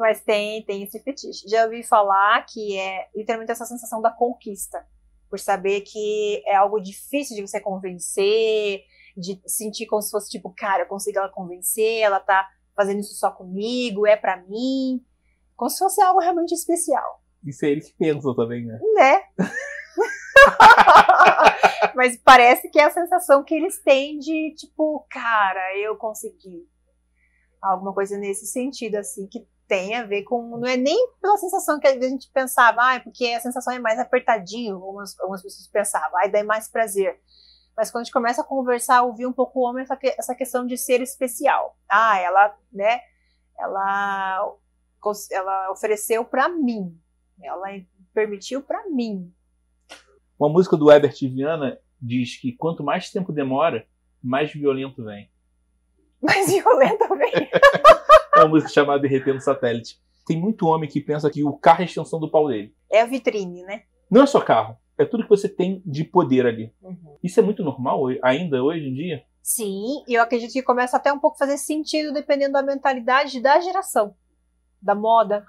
mas 0.00 0.22
tem, 0.22 0.64
tem 0.64 0.82
esse 0.82 0.98
fetiche. 1.00 1.48
Já 1.48 1.64
ouvi 1.64 1.82
falar 1.82 2.44
que 2.46 2.78
é 2.78 3.08
literalmente 3.14 3.52
essa 3.52 3.66
sensação 3.66 4.00
da 4.00 4.10
conquista. 4.10 4.84
Por 5.28 5.38
saber 5.38 5.82
que 5.82 6.42
é 6.46 6.56
algo 6.56 6.80
difícil 6.80 7.36
de 7.36 7.42
você 7.42 7.60
convencer, 7.60 8.82
de 9.16 9.40
sentir 9.46 9.86
como 9.86 10.02
se 10.02 10.10
fosse 10.10 10.30
tipo, 10.30 10.52
cara, 10.56 10.82
eu 10.82 10.86
consigo 10.86 11.18
ela 11.18 11.28
convencer, 11.28 12.00
ela 12.00 12.18
tá 12.18 12.48
fazendo 12.74 13.00
isso 13.00 13.14
só 13.14 13.30
comigo, 13.30 14.06
é 14.06 14.16
pra 14.16 14.38
mim. 14.38 15.04
Como 15.54 15.70
se 15.70 15.78
fosse 15.78 16.00
algo 16.00 16.18
realmente 16.18 16.52
especial, 16.52 17.22
Isso 17.44 17.64
é 17.64 17.68
ele 17.68 17.82
que 17.82 17.92
pensa 17.92 18.34
também, 18.34 18.66
né? 18.66 18.80
né? 18.94 19.20
Mas 21.94 22.16
parece 22.16 22.70
que 22.70 22.80
é 22.80 22.84
a 22.84 22.90
sensação 22.90 23.44
que 23.44 23.54
eles 23.54 23.78
têm 23.82 24.18
de, 24.18 24.54
tipo, 24.56 25.06
cara, 25.10 25.78
eu 25.78 25.96
consegui. 25.96 26.66
Alguma 27.60 27.92
coisa 27.92 28.16
nesse 28.16 28.46
sentido, 28.46 28.96
assim, 28.96 29.26
que 29.26 29.46
tem 29.70 29.94
a 29.94 30.02
ver 30.02 30.24
com. 30.24 30.58
Não 30.58 30.66
é 30.66 30.76
nem 30.76 31.12
pela 31.22 31.36
sensação 31.36 31.78
que 31.78 31.86
a 31.86 31.98
gente 32.00 32.28
pensava, 32.34 32.80
ah, 32.82 32.94
é 32.96 32.98
porque 32.98 33.26
a 33.26 33.38
sensação 33.38 33.72
é 33.72 33.78
mais 33.78 34.00
apertadinho, 34.00 34.74
algumas, 34.74 35.18
algumas 35.20 35.40
pessoas 35.40 35.68
pensavam, 35.68 36.18
aí 36.18 36.28
dá 36.28 36.42
mais 36.42 36.68
prazer. 36.68 37.20
Mas 37.76 37.88
quando 37.88 38.02
a 38.02 38.04
gente 38.04 38.12
começa 38.12 38.40
a 38.42 38.44
conversar, 38.44 39.02
ouvir 39.02 39.26
um 39.26 39.32
pouco 39.32 39.60
o 39.60 39.62
homem, 39.62 39.84
essa, 39.84 39.96
essa 40.18 40.34
questão 40.34 40.66
de 40.66 40.76
ser 40.76 41.00
especial. 41.00 41.78
Ah, 41.88 42.18
ela, 42.18 42.52
né, 42.72 43.00
ela, 43.56 44.56
ela 45.30 45.70
ofereceu 45.70 46.24
pra 46.24 46.48
mim. 46.48 47.00
Ela 47.40 47.68
permitiu 48.12 48.62
pra 48.62 48.84
mim. 48.90 49.32
Uma 50.36 50.48
música 50.48 50.76
do 50.76 50.90
Herbert 50.90 51.14
Viana 51.20 51.78
diz 52.02 52.36
que 52.40 52.52
quanto 52.52 52.82
mais 52.82 53.10
tempo 53.12 53.32
demora, 53.32 53.86
mais 54.20 54.52
violento 54.52 55.04
vem. 55.04 55.30
Mas 56.20 56.50
violenta 56.50 57.06
também. 57.06 57.32
É 58.34 58.40
uma 58.40 58.48
música 58.48 58.70
chamada 58.72 59.00
Derretendo 59.00 59.40
Satélite. 59.40 60.00
Tem 60.26 60.38
muito 60.38 60.66
homem 60.66 60.88
que 60.88 61.00
pensa 61.00 61.30
que 61.30 61.42
o 61.42 61.52
carro 61.52 61.80
é 61.80 61.82
a 61.82 61.86
extensão 61.86 62.20
do 62.20 62.30
pau 62.30 62.48
dele. 62.48 62.74
É 62.90 63.00
a 63.00 63.06
vitrine, 63.06 63.62
né? 63.62 63.82
Não 64.10 64.22
é 64.22 64.26
só 64.26 64.40
carro. 64.40 64.76
é 64.98 65.04
tudo 65.04 65.22
que 65.22 65.28
você 65.28 65.48
tem 65.48 65.82
de 65.86 66.04
poder 66.04 66.46
ali. 66.46 66.72
Uhum. 66.82 67.16
Isso 67.22 67.40
é 67.40 67.42
muito 67.42 67.62
normal 67.62 68.04
ainda 68.22 68.62
hoje 68.62 68.86
em 68.86 68.94
dia? 68.94 69.24
Sim, 69.42 70.04
e 70.06 70.14
eu 70.14 70.22
acredito 70.22 70.52
que 70.52 70.62
começa 70.62 70.96
até 70.96 71.12
um 71.12 71.18
pouco 71.18 71.36
a 71.36 71.38
fazer 71.38 71.56
sentido 71.56 72.12
dependendo 72.12 72.52
da 72.52 72.62
mentalidade 72.62 73.40
da 73.40 73.58
geração, 73.60 74.14
da 74.80 74.94
moda, 74.94 75.44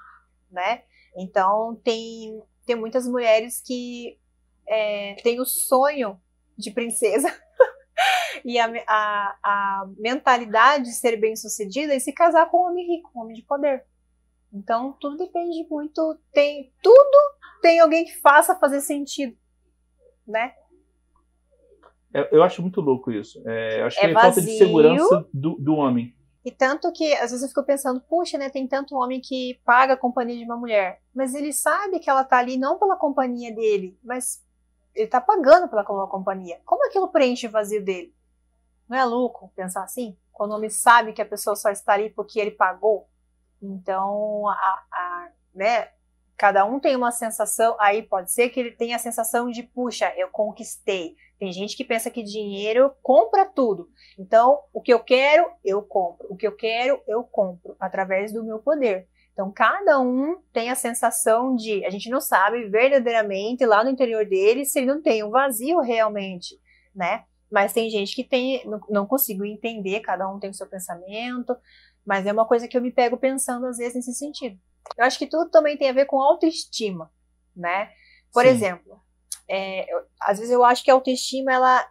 né? 0.49 0.83
Então 1.17 1.79
tem, 1.83 2.41
tem 2.65 2.75
muitas 2.75 3.05
mulheres 3.07 3.61
que 3.61 4.17
é, 4.67 5.15
têm 5.21 5.41
o 5.41 5.45
sonho 5.45 6.19
de 6.57 6.71
princesa 6.71 7.27
e 8.45 8.59
a, 8.59 8.65
a, 8.87 9.37
a 9.43 9.85
mentalidade 9.97 10.85
de 10.85 10.93
ser 10.93 11.17
bem 11.17 11.35
sucedida 11.35 11.93
e 11.95 11.99
se 11.99 12.13
casar 12.13 12.49
com 12.49 12.57
um 12.65 12.69
homem 12.71 12.85
rico, 12.87 13.11
um 13.15 13.21
homem 13.21 13.35
de 13.35 13.43
poder. 13.43 13.85
Então 14.53 14.93
tudo 14.99 15.17
depende 15.17 15.65
muito, 15.69 16.17
tem 16.33 16.73
tudo 16.81 17.17
tem 17.61 17.79
alguém 17.79 18.03
que 18.05 18.19
faça 18.19 18.55
fazer 18.55 18.81
sentido, 18.81 19.37
né? 20.27 20.53
Eu, 22.13 22.25
eu 22.31 22.43
acho 22.43 22.61
muito 22.61 22.81
louco 22.81 23.11
isso. 23.11 23.41
É, 23.47 23.81
eu 23.81 23.85
acho 23.85 23.97
É 23.99 24.01
que 24.01 24.07
é 24.07 24.13
falta 24.13 24.41
de 24.41 24.57
segurança 24.57 25.27
do, 25.33 25.55
do 25.55 25.75
homem. 25.75 26.13
E 26.43 26.51
tanto 26.51 26.91
que, 26.91 27.13
às 27.13 27.29
vezes 27.29 27.43
eu 27.43 27.49
fico 27.49 27.63
pensando, 27.63 28.01
puxa, 28.01 28.37
né, 28.37 28.49
tem 28.49 28.67
tanto 28.67 28.95
homem 28.95 29.21
que 29.21 29.59
paga 29.63 29.93
a 29.93 29.97
companhia 29.97 30.37
de 30.37 30.43
uma 30.43 30.57
mulher, 30.57 30.99
mas 31.13 31.35
ele 31.35 31.53
sabe 31.53 31.99
que 31.99 32.09
ela 32.09 32.23
tá 32.23 32.39
ali 32.39 32.57
não 32.57 32.79
pela 32.79 32.97
companhia 32.97 33.53
dele, 33.53 33.95
mas 34.03 34.43
ele 34.95 35.07
tá 35.07 35.21
pagando 35.21 35.69
pela 35.69 35.83
co- 35.83 36.07
companhia. 36.07 36.59
Como 36.65 36.85
aquilo 36.87 37.09
preenche 37.09 37.45
o 37.47 37.51
vazio 37.51 37.83
dele? 37.85 38.13
Não 38.91 38.97
é 38.99 39.05
louco 39.05 39.53
pensar 39.55 39.85
assim? 39.85 40.17
Quando 40.33 40.53
homem 40.53 40.69
sabe 40.69 41.13
que 41.13 41.21
a 41.21 41.25
pessoa 41.25 41.55
só 41.55 41.69
está 41.69 41.93
ali 41.93 42.09
porque 42.09 42.41
ele 42.41 42.51
pagou. 42.51 43.07
Então, 43.61 44.49
a, 44.49 44.53
a- 44.91 45.29
né, 45.55 45.89
cada 46.37 46.65
um 46.65 46.77
tem 46.77 46.95
uma 46.95 47.11
sensação, 47.11 47.77
aí 47.79 48.03
pode 48.03 48.33
ser 48.33 48.49
que 48.49 48.59
ele 48.59 48.71
tenha 48.71 48.97
a 48.97 48.99
sensação 48.99 49.49
de, 49.49 49.63
puxa, 49.63 50.13
eu 50.17 50.27
conquistei. 50.29 51.15
Tem 51.39 51.53
gente 51.53 51.77
que 51.77 51.85
pensa 51.85 52.11
que 52.11 52.21
dinheiro 52.21 52.93
compra 53.01 53.45
tudo. 53.45 53.89
Então, 54.19 54.59
o 54.73 54.81
que 54.81 54.93
eu 54.93 54.99
quero, 54.99 55.49
eu 55.63 55.81
compro. 55.81 56.27
O 56.29 56.35
que 56.35 56.45
eu 56.45 56.55
quero, 56.57 57.01
eu 57.07 57.23
compro 57.23 57.77
através 57.79 58.33
do 58.33 58.43
meu 58.43 58.59
poder. 58.59 59.07
Então, 59.31 59.51
cada 59.53 59.99
um 60.01 60.37
tem 60.51 60.69
a 60.69 60.75
sensação 60.75 61.55
de, 61.55 61.85
a 61.85 61.89
gente 61.89 62.09
não 62.09 62.19
sabe 62.19 62.65
verdadeiramente 62.69 63.65
lá 63.65 63.83
no 63.85 63.89
interior 63.89 64.25
dele 64.25 64.65
se 64.65 64.79
ele 64.79 64.87
não 64.87 65.01
tem 65.01 65.23
um 65.23 65.29
vazio 65.29 65.79
realmente, 65.79 66.59
né? 66.93 67.23
Mas 67.51 67.73
tem 67.73 67.89
gente 67.89 68.15
que 68.15 68.23
tem, 68.23 68.65
não, 68.65 68.79
não 68.89 69.05
consigo 69.05 69.43
entender, 69.45 69.99
cada 69.99 70.27
um 70.29 70.39
tem 70.39 70.49
o 70.49 70.53
seu 70.53 70.67
pensamento, 70.67 71.55
mas 72.05 72.25
é 72.25 72.31
uma 72.31 72.47
coisa 72.47 72.67
que 72.67 72.77
eu 72.77 72.81
me 72.81 72.91
pego 72.91 73.17
pensando 73.17 73.65
às 73.67 73.77
vezes 73.77 73.95
nesse 73.95 74.13
sentido. 74.13 74.57
Eu 74.97 75.05
acho 75.05 75.19
que 75.19 75.27
tudo 75.27 75.49
também 75.51 75.77
tem 75.77 75.89
a 75.89 75.93
ver 75.93 76.05
com 76.05 76.21
autoestima, 76.21 77.11
né? 77.55 77.91
Por 78.33 78.43
Sim. 78.43 78.49
exemplo, 78.49 79.01
é, 79.47 79.93
eu- 79.93 80.05
às 80.21 80.39
vezes 80.39 80.51
eu 80.53 80.63
acho 80.63 80.83
que 80.83 80.89
a 80.89 80.93
autoestima 80.93 81.51
ela, 81.51 81.87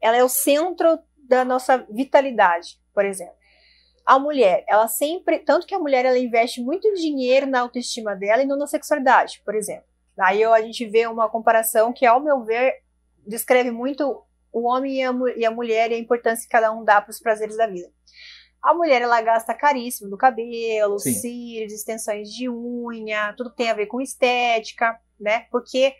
ela 0.00 0.16
é 0.16 0.22
o 0.24 0.28
centro 0.28 0.98
da 1.16 1.44
nossa 1.44 1.78
vitalidade, 1.90 2.78
por 2.94 3.04
exemplo. 3.04 3.34
A 4.06 4.18
mulher, 4.18 4.64
ela 4.68 4.88
sempre, 4.88 5.38
tanto 5.40 5.66
que 5.66 5.74
a 5.74 5.78
mulher 5.78 6.04
ela 6.06 6.18
investe 6.18 6.62
muito 6.62 6.92
dinheiro 6.94 7.46
na 7.46 7.60
autoestima 7.60 8.16
dela 8.16 8.42
e 8.42 8.46
não 8.46 8.56
na 8.56 8.66
sexualidade, 8.66 9.42
por 9.44 9.54
exemplo. 9.54 9.84
Aí 10.18 10.40
eu- 10.42 10.52
a 10.54 10.60
gente 10.62 10.86
vê 10.86 11.06
uma 11.06 11.28
comparação 11.28 11.92
que, 11.92 12.06
ao 12.06 12.20
meu 12.20 12.42
ver, 12.44 12.82
descreve 13.26 13.70
muito 13.70 14.22
o 14.58 14.64
homem 14.64 14.96
e 14.96 15.02
a, 15.02 15.12
e 15.36 15.44
a 15.44 15.50
mulher 15.50 15.90
e 15.90 15.94
a 15.94 15.98
importância 15.98 16.42
que 16.42 16.50
cada 16.50 16.72
um 16.72 16.84
dá 16.84 17.00
para 17.00 17.10
os 17.10 17.20
prazeres 17.20 17.56
da 17.56 17.66
vida. 17.66 17.88
A 18.62 18.74
mulher, 18.74 19.02
ela 19.02 19.20
gasta 19.22 19.54
caríssimo 19.54 20.10
no 20.10 20.18
cabelo, 20.18 20.98
Sim. 20.98 21.12
cílios, 21.12 21.72
extensões 21.72 22.28
de 22.28 22.48
unha, 22.48 23.32
tudo 23.36 23.50
que 23.50 23.56
tem 23.56 23.70
a 23.70 23.74
ver 23.74 23.86
com 23.86 24.00
estética, 24.00 24.98
né? 25.18 25.46
Porque 25.50 25.94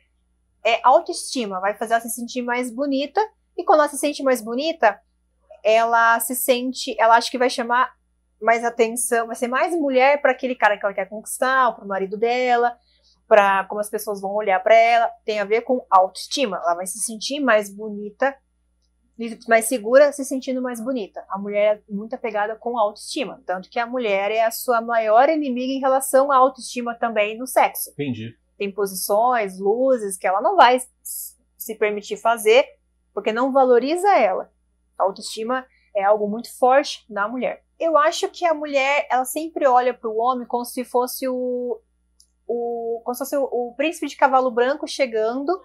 é 0.64 0.80
autoestima, 0.82 1.60
vai 1.60 1.76
fazer 1.76 1.94
ela 1.94 2.02
se 2.02 2.10
sentir 2.10 2.42
mais 2.42 2.70
bonita, 2.70 3.20
e 3.56 3.64
quando 3.64 3.80
ela 3.80 3.88
se 3.88 3.98
sente 3.98 4.22
mais 4.22 4.40
bonita, 4.40 5.00
ela 5.64 6.18
se 6.20 6.34
sente, 6.34 6.96
ela 6.98 7.16
acha 7.16 7.30
que 7.30 7.38
vai 7.38 7.50
chamar 7.50 7.92
mais 8.40 8.64
atenção, 8.64 9.26
vai 9.26 9.36
ser 9.36 9.48
mais 9.48 9.74
mulher 9.74 10.20
para 10.20 10.32
aquele 10.32 10.54
cara 10.54 10.78
que 10.78 10.84
ela 10.84 10.94
quer 10.94 11.08
conquistar, 11.08 11.72
para 11.74 11.84
o 11.84 11.88
marido 11.88 12.16
dela, 12.16 12.76
para 13.26 13.64
como 13.64 13.80
as 13.80 13.90
pessoas 13.90 14.20
vão 14.20 14.34
olhar 14.34 14.62
para 14.62 14.74
ela, 14.74 15.10
tem 15.24 15.40
a 15.40 15.44
ver 15.44 15.62
com 15.62 15.84
autoestima. 15.90 16.56
Ela 16.64 16.74
vai 16.74 16.86
se 16.86 16.98
sentir 17.00 17.40
mais 17.40 17.68
bonita, 17.68 18.34
mais 19.48 19.66
segura, 19.66 20.12
se 20.12 20.24
sentindo 20.24 20.62
mais 20.62 20.80
bonita. 20.80 21.24
A 21.28 21.38
mulher 21.38 21.82
é 21.88 21.92
muito 21.92 22.14
apegada 22.14 22.54
com 22.54 22.78
autoestima, 22.78 23.42
tanto 23.44 23.68
que 23.68 23.78
a 23.78 23.86
mulher 23.86 24.30
é 24.30 24.44
a 24.44 24.50
sua 24.50 24.80
maior 24.80 25.28
inimiga 25.28 25.72
em 25.72 25.80
relação 25.80 26.30
à 26.30 26.36
autoestima 26.36 26.94
também 26.94 27.36
no 27.36 27.46
sexo 27.46 27.90
Entendi. 27.90 28.36
tem 28.56 28.70
posições, 28.70 29.58
luzes 29.58 30.16
que 30.16 30.26
ela 30.26 30.40
não 30.40 30.56
vai 30.56 30.78
se 31.02 31.74
permitir 31.74 32.16
fazer 32.16 32.64
porque 33.12 33.32
não 33.32 33.52
valoriza 33.52 34.08
ela. 34.16 34.52
A 34.96 35.02
autoestima 35.02 35.66
é 35.94 36.04
algo 36.04 36.28
muito 36.28 36.56
forte 36.56 37.04
na 37.10 37.26
mulher. 37.26 37.64
Eu 37.78 37.96
acho 37.96 38.28
que 38.28 38.44
a 38.44 38.54
mulher, 38.54 39.06
ela 39.10 39.24
sempre 39.24 39.66
olha 39.66 39.92
para 39.92 40.08
o 40.08 40.16
homem 40.18 40.46
como 40.46 40.64
se 40.64 40.84
fosse 40.84 41.28
o, 41.28 41.80
o 42.46 43.02
como 43.04 43.14
se 43.14 43.18
fosse 43.18 43.36
o, 43.36 43.42
o 43.42 43.74
príncipe 43.76 44.06
de 44.06 44.16
cavalo 44.16 44.50
branco 44.50 44.86
chegando 44.86 45.60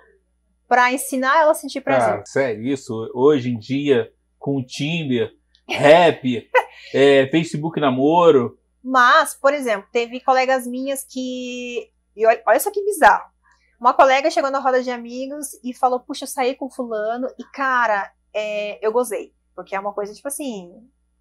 para 0.68 0.92
ensinar 0.92 1.42
ela 1.42 1.52
a 1.52 1.56
sentir 1.56 1.82
prazer. 1.82 2.20
Ah, 2.20 2.26
sério, 2.26 2.64
isso. 2.64 3.10
Hoje 3.14 3.50
em 3.50 3.60
dia, 3.60 4.12
com 4.40 4.64
Tinder, 4.64 5.32
rap, 5.68 6.50
é, 6.94 7.28
Facebook 7.28 7.80
namoro. 7.80 8.58
Mas, 8.84 9.34
por 9.34 9.54
exemplo, 9.54 9.88
teve 9.92 10.20
colegas 10.20 10.68
minhas 10.68 11.04
que. 11.04 11.90
E 12.16 12.26
olha, 12.26 12.42
olha 12.46 12.60
só 12.60 12.70
que 12.72 12.84
bizarro. 12.84 13.32
Uma 13.80 13.94
colega 13.94 14.30
chegou 14.30 14.52
na 14.52 14.60
roda 14.60 14.82
de 14.82 14.92
amigos 14.92 15.48
e 15.64 15.74
falou: 15.74 16.00
Puxa, 16.00 16.24
eu 16.24 16.28
saí 16.28 16.56
com 16.56 16.70
fulano 16.70 17.28
e, 17.40 17.44
cara, 17.54 18.12
é, 18.34 18.86
eu 18.86 18.92
gozei. 18.92 19.34
Porque 19.56 19.76
é 19.76 19.80
uma 19.80 19.94
coisa, 19.94 20.14
tipo 20.14 20.28
assim, 20.28 20.72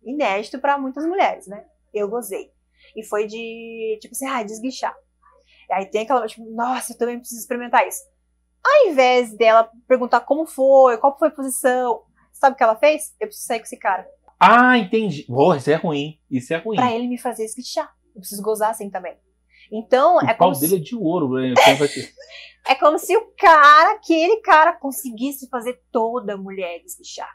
inédito 0.02 0.58
para 0.58 0.78
muitas 0.78 1.06
mulheres, 1.06 1.46
né? 1.46 1.64
Eu 1.92 2.08
gozei. 2.08 2.50
E 2.96 3.04
foi 3.04 3.26
de, 3.26 3.98
tipo 4.00 4.14
assim, 4.14 4.26
ai, 4.26 4.44
desguichar. 4.44 4.94
E 5.68 5.72
aí 5.72 5.86
tem 5.86 6.02
aquela, 6.02 6.26
tipo, 6.26 6.44
nossa, 6.50 6.92
eu 6.92 6.98
também 6.98 7.18
preciso 7.18 7.40
experimentar 7.40 7.86
isso. 7.86 8.02
Ao 8.64 8.90
invés 8.90 9.34
dela 9.36 9.68
perguntar 9.88 10.20
como 10.20 10.46
foi, 10.46 10.96
qual 10.98 11.18
foi 11.18 11.28
a 11.28 11.32
posição, 11.32 12.02
sabe 12.32 12.54
o 12.54 12.56
que 12.56 12.62
ela 12.62 12.76
fez? 12.76 13.14
Eu 13.20 13.26
preciso 13.26 13.46
sair 13.46 13.58
com 13.58 13.64
esse 13.64 13.76
cara. 13.78 14.06
Ah, 14.38 14.76
entendi. 14.78 15.22
Porra, 15.24 15.56
isso 15.56 15.70
é 15.70 15.74
ruim. 15.74 16.18
Isso 16.30 16.52
é 16.52 16.56
ruim. 16.58 16.76
Pra 16.76 16.92
ele 16.92 17.06
me 17.08 17.18
fazer 17.18 17.44
esguichar. 17.44 17.92
Eu 18.14 18.20
preciso 18.20 18.42
gozar 18.42 18.70
assim 18.70 18.90
também. 18.90 19.16
Então, 19.70 20.16
O 20.16 20.20
é 20.20 20.34
pau 20.34 20.48
como, 20.50 20.60
dele 20.60 20.76
se, 20.76 20.80
é 20.80 20.84
de 20.84 20.96
ouro, 20.96 21.28
né? 21.30 21.54
Que- 21.92 22.12
é 22.68 22.74
como 22.76 22.98
se 22.98 23.16
o 23.16 23.32
cara, 23.38 23.92
aquele 23.92 24.36
cara, 24.40 24.72
conseguisse 24.72 25.48
fazer 25.48 25.80
toda 25.90 26.36
mulher 26.36 26.80
desguichar. 26.80 27.30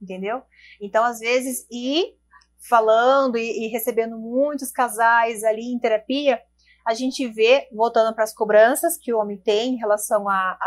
Entendeu? 0.00 0.42
Então, 0.80 1.04
às 1.04 1.18
vezes, 1.20 1.66
ir 1.70 2.14
falando 2.68 3.36
e, 3.38 3.66
e 3.66 3.68
recebendo 3.68 4.18
muitos 4.18 4.70
casais 4.70 5.44
ali 5.44 5.72
em 5.72 5.78
terapia, 5.78 6.40
a 6.86 6.94
gente 6.94 7.26
vê, 7.28 7.68
voltando 7.72 8.14
para 8.14 8.24
as 8.24 8.34
cobranças 8.34 8.96
que 8.96 9.12
o 9.12 9.18
homem 9.18 9.36
tem 9.36 9.74
em 9.74 9.76
relação 9.76 10.28
à 10.28 10.58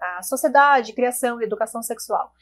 à- 0.00 0.22
sociedade, 0.22 0.92
criação 0.92 1.40
e 1.40 1.44
educação 1.44 1.82
sexual. 1.82 2.32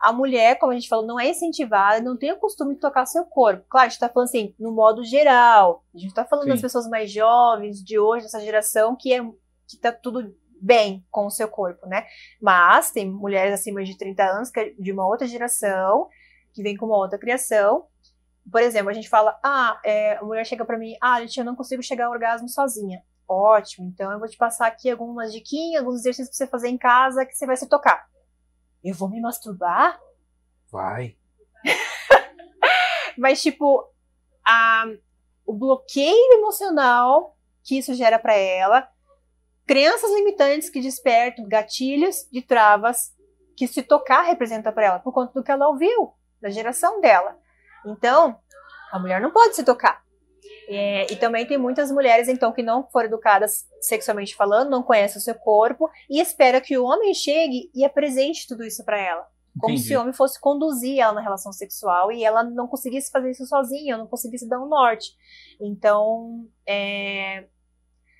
A 0.00 0.12
mulher, 0.12 0.58
como 0.58 0.72
a 0.72 0.74
gente 0.74 0.88
falou, 0.88 1.04
não 1.04 1.18
é 1.18 1.28
incentivada, 1.28 2.00
não 2.00 2.16
tem 2.16 2.32
o 2.32 2.38
costume 2.38 2.74
de 2.74 2.80
tocar 2.80 3.04
seu 3.06 3.24
corpo. 3.24 3.64
Claro, 3.68 3.86
a 3.86 3.88
gente 3.88 3.96
está 3.96 4.08
falando 4.08 4.28
assim, 4.28 4.54
no 4.58 4.70
modo 4.70 5.04
geral. 5.04 5.84
A 5.92 5.98
gente 5.98 6.10
está 6.10 6.24
falando 6.24 6.44
Sim. 6.44 6.50
das 6.50 6.60
pessoas 6.60 6.88
mais 6.88 7.10
jovens, 7.10 7.82
de 7.82 7.98
hoje, 7.98 8.24
dessa 8.24 8.40
geração, 8.40 8.94
que 8.96 9.12
é 9.12 9.20
que 9.66 9.76
tá 9.76 9.90
tudo 9.92 10.34
bem 10.60 11.04
com 11.10 11.26
o 11.26 11.30
seu 11.30 11.48
corpo, 11.48 11.86
né? 11.86 12.06
Mas 12.40 12.90
tem 12.90 13.10
mulheres 13.10 13.54
acima 13.54 13.82
de 13.84 13.96
30 13.96 14.22
anos, 14.24 14.50
que 14.50 14.60
é 14.60 14.70
de 14.78 14.92
uma 14.92 15.06
outra 15.06 15.26
geração, 15.26 16.08
que 16.52 16.62
vem 16.62 16.76
com 16.76 16.86
uma 16.86 16.96
outra 16.96 17.18
criação. 17.18 17.86
Por 18.50 18.62
exemplo, 18.62 18.90
a 18.90 18.94
gente 18.94 19.08
fala, 19.08 19.38
ah, 19.42 19.80
é, 19.84 20.16
a 20.16 20.22
mulher 20.22 20.44
chega 20.44 20.64
pra 20.64 20.78
mim, 20.78 20.96
ah, 21.00 21.18
Letícia, 21.18 21.40
eu 21.40 21.44
não 21.44 21.56
consigo 21.56 21.82
chegar 21.82 22.06
ao 22.06 22.12
orgasmo 22.12 22.48
sozinha. 22.48 23.02
Ótimo, 23.28 23.88
então 23.88 24.10
eu 24.10 24.18
vou 24.18 24.28
te 24.28 24.36
passar 24.36 24.66
aqui 24.66 24.90
algumas 24.90 25.32
diquinhas, 25.32 25.82
alguns 25.82 26.00
exercícios 26.00 26.36
pra 26.36 26.46
você 26.46 26.50
fazer 26.50 26.68
em 26.68 26.78
casa 26.78 27.26
que 27.26 27.34
você 27.34 27.46
vai 27.46 27.56
se 27.56 27.68
tocar. 27.68 28.06
Eu 28.82 28.94
vou 28.94 29.08
me 29.08 29.20
masturbar? 29.20 29.98
Vai. 30.70 31.16
Mas, 33.18 33.42
tipo, 33.42 33.84
a, 34.46 34.84
o 35.44 35.52
bloqueio 35.52 36.32
emocional 36.34 37.36
que 37.68 37.76
isso 37.76 37.92
gera 37.92 38.18
pra 38.18 38.34
ela, 38.34 38.88
crenças 39.66 40.10
limitantes 40.12 40.70
que 40.70 40.80
despertam 40.80 41.46
gatilhos 41.46 42.26
de 42.32 42.40
travas 42.40 43.14
que 43.54 43.66
se 43.66 43.82
tocar 43.82 44.22
representa 44.22 44.72
pra 44.72 44.86
ela, 44.86 44.98
por 45.00 45.12
conta 45.12 45.34
do 45.34 45.44
que 45.44 45.50
ela 45.50 45.68
ouviu, 45.68 46.14
da 46.40 46.48
geração 46.48 46.98
dela. 47.02 47.36
Então, 47.86 48.38
a 48.92 48.98
mulher 48.98 49.20
não 49.20 49.30
pode 49.30 49.54
se 49.54 49.64
tocar. 49.64 50.02
É, 50.70 51.10
e 51.10 51.16
também 51.16 51.46
tem 51.46 51.56
muitas 51.56 51.90
mulheres, 51.90 52.28
então, 52.28 52.52
que 52.52 52.62
não 52.62 52.86
foram 52.90 53.06
educadas 53.06 53.66
sexualmente 53.80 54.36
falando, 54.36 54.70
não 54.70 54.82
conhecem 54.82 55.18
o 55.18 55.22
seu 55.22 55.34
corpo 55.34 55.90
e 56.10 56.20
espera 56.20 56.60
que 56.60 56.76
o 56.76 56.84
homem 56.84 57.14
chegue 57.14 57.70
e 57.74 57.84
apresente 57.84 58.46
tudo 58.46 58.64
isso 58.64 58.84
pra 58.84 58.98
ela. 58.98 59.26
Como 59.58 59.74
Entendi. 59.74 59.88
se 59.88 59.96
o 59.96 60.00
homem 60.00 60.12
fosse 60.12 60.38
conduzir 60.40 61.00
ela 61.00 61.14
na 61.14 61.20
relação 61.20 61.52
sexual 61.52 62.12
e 62.12 62.22
ela 62.22 62.44
não 62.44 62.68
conseguisse 62.68 63.10
fazer 63.10 63.30
isso 63.30 63.46
sozinha, 63.46 63.96
não 63.96 64.06
conseguisse 64.06 64.48
dar 64.48 64.60
um 64.60 64.68
norte. 64.68 65.10
Então, 65.60 66.46
é, 66.66 67.46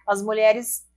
as 0.06 0.22
mulheres 0.22 0.88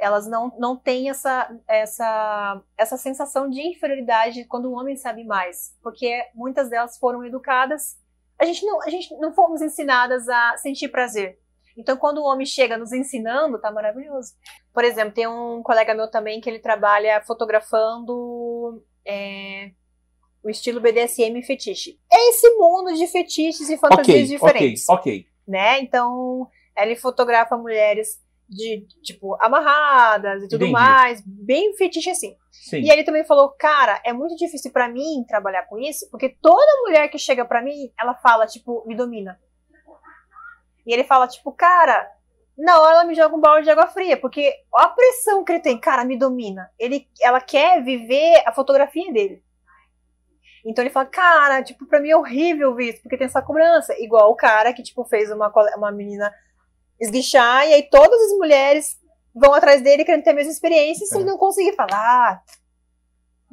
elas 0.00 0.26
não, 0.26 0.50
não 0.58 0.76
têm 0.76 1.10
essa, 1.10 1.54
essa, 1.68 2.62
essa 2.76 2.96
sensação 2.96 3.50
de 3.50 3.60
inferioridade 3.60 4.44
quando 4.46 4.66
o 4.66 4.72
homem 4.72 4.96
sabe 4.96 5.24
mais, 5.24 5.76
porque 5.82 6.24
muitas 6.34 6.70
delas 6.70 6.96
foram 6.98 7.22
educadas. 7.22 7.98
A 8.40 8.44
gente 8.44 8.64
não, 8.64 8.82
a 8.82 8.88
gente 8.88 9.14
não 9.18 9.32
fomos 9.32 9.60
ensinadas 9.60 10.28
a 10.28 10.56
sentir 10.56 10.88
prazer. 10.88 11.38
Então, 11.76 11.96
quando 11.96 12.18
o 12.18 12.24
homem 12.24 12.46
chega 12.46 12.76
nos 12.76 12.92
ensinando, 12.92 13.60
tá 13.60 13.70
maravilhoso. 13.70 14.32
Por 14.72 14.84
exemplo, 14.84 15.12
tem 15.14 15.26
um 15.26 15.62
colega 15.62 15.94
meu 15.94 16.10
também 16.10 16.40
que 16.40 16.48
ele 16.48 16.58
trabalha 16.58 17.22
fotografando 17.22 18.82
é, 19.06 19.70
o 20.42 20.50
estilo 20.50 20.80
BDSM 20.80 21.42
fetiche. 21.42 21.98
É 22.10 22.30
esse 22.30 22.50
mundo 22.56 22.94
de 22.94 23.06
fetiches 23.06 23.68
e 23.68 23.76
fantasias 23.78 24.24
Ok, 24.24 24.26
diferentes 24.26 24.88
ok, 24.88 24.98
ok. 24.98 25.26
né? 25.46 25.80
Então, 25.80 26.48
ele 26.76 26.96
fotografa 26.96 27.56
mulheres 27.56 28.20
de, 28.48 28.86
tipo, 29.02 29.36
amarradas 29.40 30.42
e 30.42 30.48
tudo 30.48 30.64
Entendi. 30.64 30.72
mais, 30.72 31.22
bem 31.24 31.74
fetiche 31.76 32.10
assim. 32.10 32.36
Sim. 32.50 32.80
E 32.80 32.90
ele 32.90 33.04
também 33.04 33.24
falou, 33.24 33.50
cara, 33.50 34.00
é 34.04 34.12
muito 34.12 34.36
difícil 34.36 34.72
pra 34.72 34.88
mim 34.88 35.24
trabalhar 35.26 35.66
com 35.66 35.78
isso, 35.78 36.08
porque 36.10 36.28
toda 36.28 36.82
mulher 36.82 37.08
que 37.08 37.18
chega 37.18 37.44
pra 37.44 37.62
mim, 37.62 37.92
ela 37.98 38.14
fala, 38.14 38.46
tipo, 38.46 38.84
me 38.86 38.96
domina. 38.96 39.40
E 40.86 40.92
ele 40.92 41.04
fala, 41.04 41.28
tipo, 41.28 41.52
cara, 41.52 42.10
na 42.58 42.80
hora 42.80 42.94
ela 42.94 43.04
me 43.04 43.14
joga 43.14 43.34
um 43.34 43.40
balde 43.40 43.64
de 43.64 43.70
água 43.70 43.86
fria, 43.86 44.16
porque 44.16 44.52
a 44.74 44.88
pressão 44.88 45.44
que 45.44 45.52
ele 45.52 45.60
tem, 45.60 45.78
cara, 45.78 46.04
me 46.04 46.18
domina. 46.18 46.70
Ele, 46.78 47.08
ela 47.22 47.40
quer 47.40 47.82
viver 47.82 48.42
a 48.44 48.52
fotografia 48.52 49.12
dele. 49.12 49.42
Então 50.64 50.82
ele 50.82 50.92
fala, 50.92 51.06
cara, 51.06 51.62
tipo, 51.62 51.86
pra 51.86 52.00
mim 52.00 52.10
é 52.10 52.16
horrível 52.16 52.74
ver 52.74 52.90
isso, 52.90 53.02
porque 53.02 53.16
tem 53.16 53.26
essa 53.26 53.40
cobrança. 53.40 53.94
Igual 53.98 54.30
o 54.30 54.36
cara 54.36 54.72
que, 54.72 54.82
tipo, 54.82 55.04
fez 55.04 55.30
uma, 55.30 55.50
uma 55.76 55.90
menina 55.90 56.32
esguichar, 57.00 57.66
e 57.66 57.72
aí 57.72 57.82
todas 57.88 58.20
as 58.20 58.32
mulheres 58.32 58.99
vão 59.34 59.54
atrás 59.54 59.82
dele 59.82 60.04
querendo 60.04 60.24
ter 60.24 60.30
a 60.30 60.34
mesma 60.34 60.52
experiência, 60.52 61.04
e 61.04 61.06
se 61.06 61.14
É. 61.14 61.18
ele 61.18 61.26
não 61.26 61.38
conseguir 61.38 61.74
falar, 61.74 62.42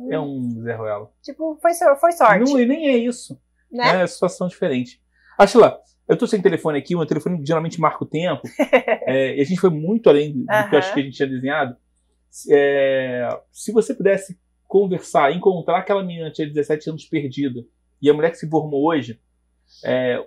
É 0.10 0.20
um 0.20 0.62
Zé 0.62 0.76
Ruela. 0.76 1.12
tipo, 1.24 1.58
foi, 1.62 1.74
foi 2.00 2.12
sorte, 2.12 2.52
Não, 2.52 2.60
e 2.60 2.66
nem 2.66 2.90
é 2.90 2.98
isso. 2.98 3.40
né? 3.72 4.04
É 4.04 4.08
situação 4.08 4.48
diferente. 4.48 5.02
Ashla, 5.38 5.80
eu 6.08 6.16
tô 6.18 6.26
sem 6.28 6.42
telefone 6.42 6.78
aqui, 6.80 6.96
o 6.96 7.00
meu 7.00 7.08
telefone 7.08 7.44
geralmente 7.46 7.80
marca 7.82 8.04
o 8.04 8.08
tempo. 8.08 8.42
é, 9.08 9.36
e 9.38 9.42
a 9.42 9.44
gente 9.44 9.60
foi 9.60 9.70
muito 9.70 10.10
além 10.10 10.34
do 10.34 10.46
que 10.46 10.76
eu 10.76 10.80
acho 10.80 10.94
que 10.94 11.00
a 11.00 11.04
gente 11.04 11.16
tinha 11.16 11.28
desenhado. 11.28 11.76
É, 12.50 13.28
se 13.52 13.72
você 13.72 13.94
pudesse 13.94 14.40
conversar, 14.68 15.32
encontrar 15.32 15.80
aquela 15.80 16.04
menina 16.04 16.28
que 16.30 16.36
tinha 16.36 16.48
17 16.48 16.90
anos 16.90 17.06
perdida, 17.06 17.66
e 18.02 18.10
a 18.10 18.14
mulher 18.14 18.30
que 18.32 18.38
se 18.38 18.50
formou 18.50 18.86
hoje, 18.88 19.20
é, 19.84 20.24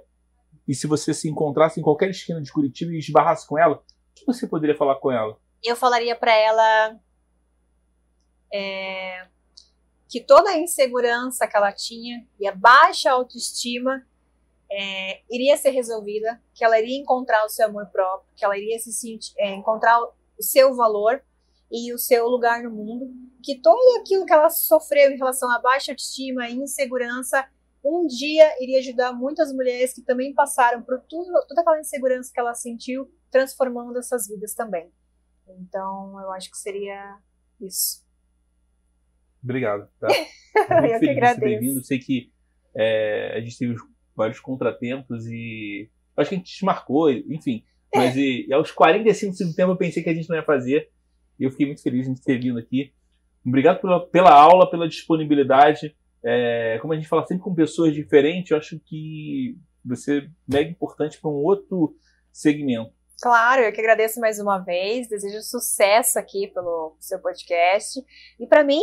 e 0.67 0.75
se 0.75 0.87
você 0.87 1.15
se 1.15 1.29
encontrasse 1.29 1.79
em 1.79 1.83
qualquer 1.83 2.11
esquina 2.11 2.41
de 2.41 2.51
Curitiba 2.53 2.93
e 2.93 2.99
esbarrasse 2.99 3.47
com 3.47 3.59
ela, 3.59 3.83
que 4.21 4.27
você 4.27 4.47
poderia 4.47 4.77
falar 4.77 4.97
com 4.97 5.11
ela? 5.11 5.37
eu 5.62 5.77
falaria 5.77 6.16
pra 6.16 6.35
ela 6.35 6.99
é, 8.53 9.27
que 10.09 10.21
toda 10.21 10.51
a 10.51 10.59
insegurança 10.59 11.47
que 11.47 11.57
ela 11.57 11.73
tinha 11.73 12.27
e 12.39 12.47
a 12.47 12.55
baixa 12.55 13.11
autoestima 13.11 14.07
é, 14.73 15.21
iria 15.31 15.57
ser 15.57 15.71
resolvida, 15.71 16.41
que 16.55 16.64
ela 16.64 16.79
iria 16.79 16.99
encontrar 16.99 17.45
o 17.45 17.49
seu 17.49 17.66
amor 17.66 17.87
próprio, 17.87 18.31
que 18.37 18.45
ela 18.45 18.57
iria 18.57 18.79
se 18.79 18.93
sentir, 18.93 19.33
é, 19.37 19.51
encontrar 19.51 20.01
o 20.01 20.43
seu 20.43 20.75
valor 20.75 21.23
e 21.71 21.93
o 21.93 21.99
seu 21.99 22.27
lugar 22.27 22.62
no 22.62 22.71
mundo, 22.71 23.12
que 23.43 23.57
tudo 23.57 24.01
aquilo 24.01 24.25
que 24.25 24.33
ela 24.33 24.49
sofreu 24.49 25.11
em 25.11 25.16
relação 25.16 25.51
à 25.51 25.59
baixa 25.61 25.93
autoestima 25.93 26.49
e 26.49 26.55
insegurança 26.55 27.47
um 27.85 28.07
dia 28.07 28.55
iria 28.62 28.78
ajudar 28.78 29.12
muitas 29.12 29.53
mulheres 29.53 29.95
que 29.95 30.03
também 30.03 30.35
passaram 30.35 30.83
por 30.83 31.01
tudo, 31.09 31.31
toda 31.49 31.61
aquela 31.62 31.81
insegurança 31.81 32.31
que 32.33 32.41
ela 32.41 32.55
sentiu, 32.55 33.11
transformando 33.31 33.99
essas 33.99 34.28
vidas 34.28 34.55
também. 34.55 34.91
Então, 35.59 36.20
eu 36.20 36.31
acho 36.33 36.51
que 36.51 36.59
seria 36.59 37.18
isso. 37.61 38.05
Obrigado. 39.43 39.89
Tá? 39.99 40.09
Eu 40.87 41.01
que 41.01 41.09
agradeço. 41.09 41.85
Sei 41.85 41.99
que 41.99 42.33
é, 42.74 43.37
a 43.37 43.41
gente 43.41 43.59
teve 43.59 43.76
vários 44.14 44.41
contratempos 44.41 45.26
e 45.26 45.91
acho 46.16 46.28
que 46.28 46.35
a 46.35 46.39
gente 46.39 46.53
desmarcou, 46.53 47.11
enfim. 47.11 47.64
Mas 47.95 48.16
e, 48.16 48.47
e 48.47 48.53
aos 48.53 48.70
45 48.70 49.37
do 49.45 49.55
tempo 49.55 49.72
eu 49.72 49.76
pensei 49.76 50.03
que 50.03 50.11
a 50.11 50.14
gente 50.14 50.28
não 50.28 50.37
ia 50.37 50.45
fazer. 50.45 50.91
E 51.39 51.45
eu 51.45 51.51
fiquei 51.51 51.66
muito 51.66 51.83
feliz 51.83 52.07
de 52.07 52.22
ter 52.22 52.39
vindo 52.39 52.59
aqui. 52.59 52.93
Obrigado 53.45 53.81
pela, 53.81 54.07
pela 54.07 54.33
aula, 54.33 54.70
pela 54.70 54.89
disponibilidade. 54.89 55.97
É, 56.23 56.79
como 56.81 56.93
a 56.93 56.97
gente 56.97 57.09
fala 57.09 57.27
sempre 57.27 57.43
com 57.43 57.55
pessoas 57.55 57.95
diferentes, 57.95 58.51
eu 58.51 58.59
acho 58.59 58.79
que 58.81 59.57
você 59.85 60.18
é 60.18 60.29
mega 60.47 60.71
importante 60.71 61.21
para 61.21 61.31
um 61.31 61.35
outro 61.35 61.97
segmento. 62.33 62.93
Claro, 63.21 63.62
eu 63.62 63.73
que 63.73 63.81
agradeço 63.81 64.18
mais 64.18 64.39
uma 64.39 64.59
vez, 64.59 65.09
desejo 65.09 65.43
sucesso 65.43 66.18
aqui 66.18 66.49
pelo 66.49 66.97
seu 66.99 67.18
podcast. 67.18 68.03
E 68.39 68.47
para 68.47 68.64
mim, 68.64 68.83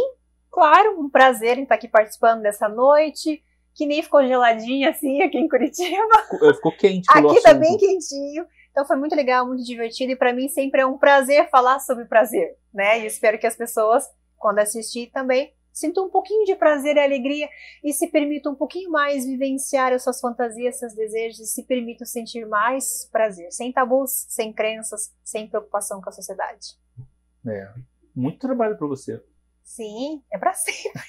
claro, 0.51 0.99
um 0.99 1.09
prazer 1.09 1.57
em 1.57 1.63
estar 1.63 1.75
aqui 1.75 1.87
participando 1.87 2.41
dessa 2.41 2.69
noite, 2.69 3.43
que 3.73 3.85
nem 3.87 4.03
ficou 4.03 4.25
geladinha 4.27 4.91
assim 4.91 5.21
aqui 5.23 5.37
em 5.37 5.47
Curitiba. 5.47 6.17
Ficou, 6.29 6.53
ficou 6.53 6.71
quente 6.71 7.07
Aqui 7.09 7.41
tá 7.41 7.53
bem 7.53 7.77
quentinho. 7.77 8.45
Então 8.71 8.85
foi 8.85 8.97
muito 8.97 9.15
legal, 9.15 9.47
muito 9.47 9.63
divertido 9.63 10.11
e 10.11 10.15
para 10.15 10.33
mim 10.33 10.47
sempre 10.49 10.81
é 10.81 10.85
um 10.85 10.99
prazer 10.99 11.49
falar 11.49 11.79
sobre 11.79 12.05
prazer, 12.05 12.55
né? 12.71 12.99
E 12.99 13.07
espero 13.07 13.39
que 13.39 13.47
as 13.47 13.55
pessoas, 13.55 14.07
quando 14.37 14.59
assistir 14.59 15.07
também, 15.07 15.51
sintam 15.77 16.05
um 16.05 16.09
pouquinho 16.09 16.45
de 16.45 16.55
prazer 16.55 16.95
e 16.95 16.99
alegria 16.99 17.47
e 17.83 17.93
se 17.93 18.07
permitam 18.07 18.53
um 18.53 18.55
pouquinho 18.55 18.89
mais 18.89 19.25
vivenciar 19.25 19.93
as 19.93 20.03
suas 20.03 20.19
fantasias, 20.19 20.79
seus 20.79 20.93
desejos 20.93 21.39
e 21.39 21.45
se 21.45 21.63
permitam 21.63 22.05
sentir 22.05 22.45
mais 22.45 23.07
prazer, 23.11 23.51
sem 23.51 23.71
tabus, 23.71 24.25
sem 24.27 24.51
crenças, 24.51 25.13
sem 25.23 25.47
preocupação 25.47 26.01
com 26.01 26.09
a 26.09 26.13
sociedade. 26.13 26.75
É, 27.47 27.69
muito 28.15 28.39
trabalho 28.39 28.77
para 28.77 28.87
você. 28.87 29.23
Sim, 29.63 30.23
é 30.31 30.37
pra 30.37 30.53
sempre. 30.53 31.01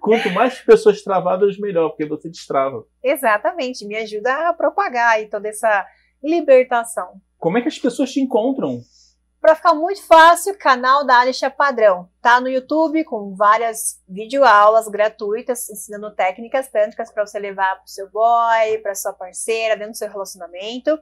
Quanto 0.00 0.30
mais 0.30 0.60
pessoas 0.60 1.02
travadas, 1.02 1.58
melhor, 1.58 1.90
porque 1.90 2.06
você 2.06 2.30
destrava. 2.30 2.86
Exatamente, 3.02 3.86
me 3.86 3.96
ajuda 3.96 4.48
a 4.48 4.52
propagar 4.54 5.16
aí 5.16 5.28
toda 5.28 5.48
essa 5.48 5.86
libertação. 6.22 7.20
Como 7.38 7.58
é 7.58 7.62
que 7.62 7.68
as 7.68 7.78
pessoas 7.78 8.12
te 8.12 8.20
encontram? 8.20 8.80
Para 9.40 9.54
ficar 9.54 9.74
muito 9.74 10.06
fácil, 10.06 10.56
canal 10.58 11.06
da 11.06 11.20
Alicia 11.20 11.50
Padrão. 11.50 12.10
Tá 12.20 12.38
no 12.42 12.48
YouTube 12.48 13.02
com 13.04 13.34
várias 13.34 13.98
videoaulas 14.06 14.86
gratuitas 14.86 15.70
ensinando 15.70 16.14
técnicas 16.14 16.68
tântricas 16.68 17.10
para 17.10 17.24
você 17.26 17.38
levar 17.38 17.76
para 17.76 17.84
o 17.84 17.88
seu 17.88 18.10
boy, 18.10 18.78
para 18.82 18.94
sua 18.94 19.14
parceira, 19.14 19.78
dentro 19.78 19.92
do 19.92 19.96
seu 19.96 20.10
relacionamento. 20.10 20.98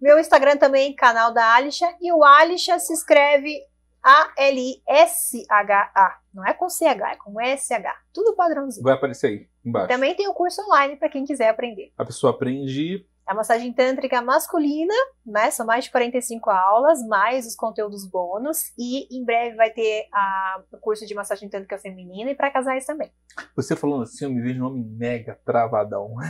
Meu 0.00 0.20
Instagram 0.20 0.56
também, 0.56 0.94
canal 0.94 1.34
da 1.34 1.52
Alicia. 1.52 1.88
E 2.00 2.12
o 2.12 2.22
Alicia 2.22 2.78
se 2.78 2.92
escreve 2.92 3.60
A-L-I-S-H-A. 4.00 5.40
Não 6.32 6.46
é 6.46 6.54
com 6.54 6.68
C-H, 6.68 7.10
é 7.10 7.16
com 7.16 7.40
S-H. 7.40 7.92
Tudo 8.12 8.36
padrãozinho. 8.36 8.84
Vai 8.84 8.94
aparecer 8.94 9.26
aí 9.26 9.48
embaixo. 9.64 9.88
Também 9.88 10.14
tem 10.14 10.28
o 10.28 10.34
curso 10.34 10.62
online 10.62 10.94
para 10.94 11.08
quem 11.08 11.24
quiser 11.24 11.48
aprender. 11.48 11.92
A 11.98 12.04
pessoa 12.04 12.32
aprende. 12.32 13.04
A 13.26 13.34
massagem 13.34 13.72
tântrica 13.72 14.20
masculina, 14.20 14.92
né? 15.24 15.50
São 15.50 15.64
mais 15.64 15.86
de 15.86 15.90
45 15.90 16.50
aulas, 16.50 16.98
mais 17.08 17.46
os 17.46 17.56
conteúdos 17.56 18.06
bônus. 18.06 18.64
E 18.78 19.08
em 19.16 19.24
breve 19.24 19.56
vai 19.56 19.70
ter 19.70 20.06
a- 20.12 20.60
o 20.70 20.76
curso 20.78 21.06
de 21.06 21.14
massagem 21.14 21.48
tântrica 21.48 21.78
feminina 21.78 22.30
e 22.30 22.34
para 22.34 22.50
casais 22.50 22.84
também. 22.84 23.10
Você 23.56 23.74
falando 23.74 24.02
assim, 24.02 24.26
eu 24.26 24.30
me 24.30 24.42
vejo 24.42 24.60
um 24.60 24.64
nome 24.68 24.84
mega 24.84 25.38
travadão. 25.44 26.14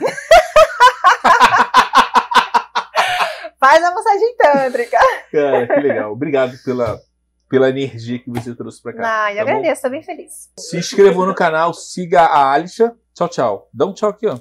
Faz 3.58 3.82
a 3.82 3.94
massagem 3.94 4.36
tântrica. 4.36 4.98
Cara, 5.32 5.66
que 5.66 5.80
legal. 5.80 6.12
Obrigado 6.12 6.52
pela, 6.64 7.00
pela 7.48 7.68
energia 7.70 8.18
que 8.18 8.30
você 8.30 8.54
trouxe 8.54 8.80
pra 8.82 8.92
cá. 8.92 9.24
Ah, 9.24 9.32
eu 9.32 9.36
tá 9.36 9.42
agradeço, 9.42 9.82
tô 9.82 9.90
bem 9.90 10.02
feliz. 10.02 10.50
Se 10.58 10.78
inscreva 10.78 11.24
no 11.26 11.34
canal, 11.34 11.72
siga 11.74 12.20
a 12.22 12.52
Alisha. 12.52 12.94
Tchau, 13.14 13.28
tchau. 13.28 13.68
Dá 13.72 13.86
um 13.86 13.94
tchau 13.94 14.10
aqui, 14.10 14.26
ó. 14.28 14.36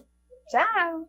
Tchau! 0.49 1.07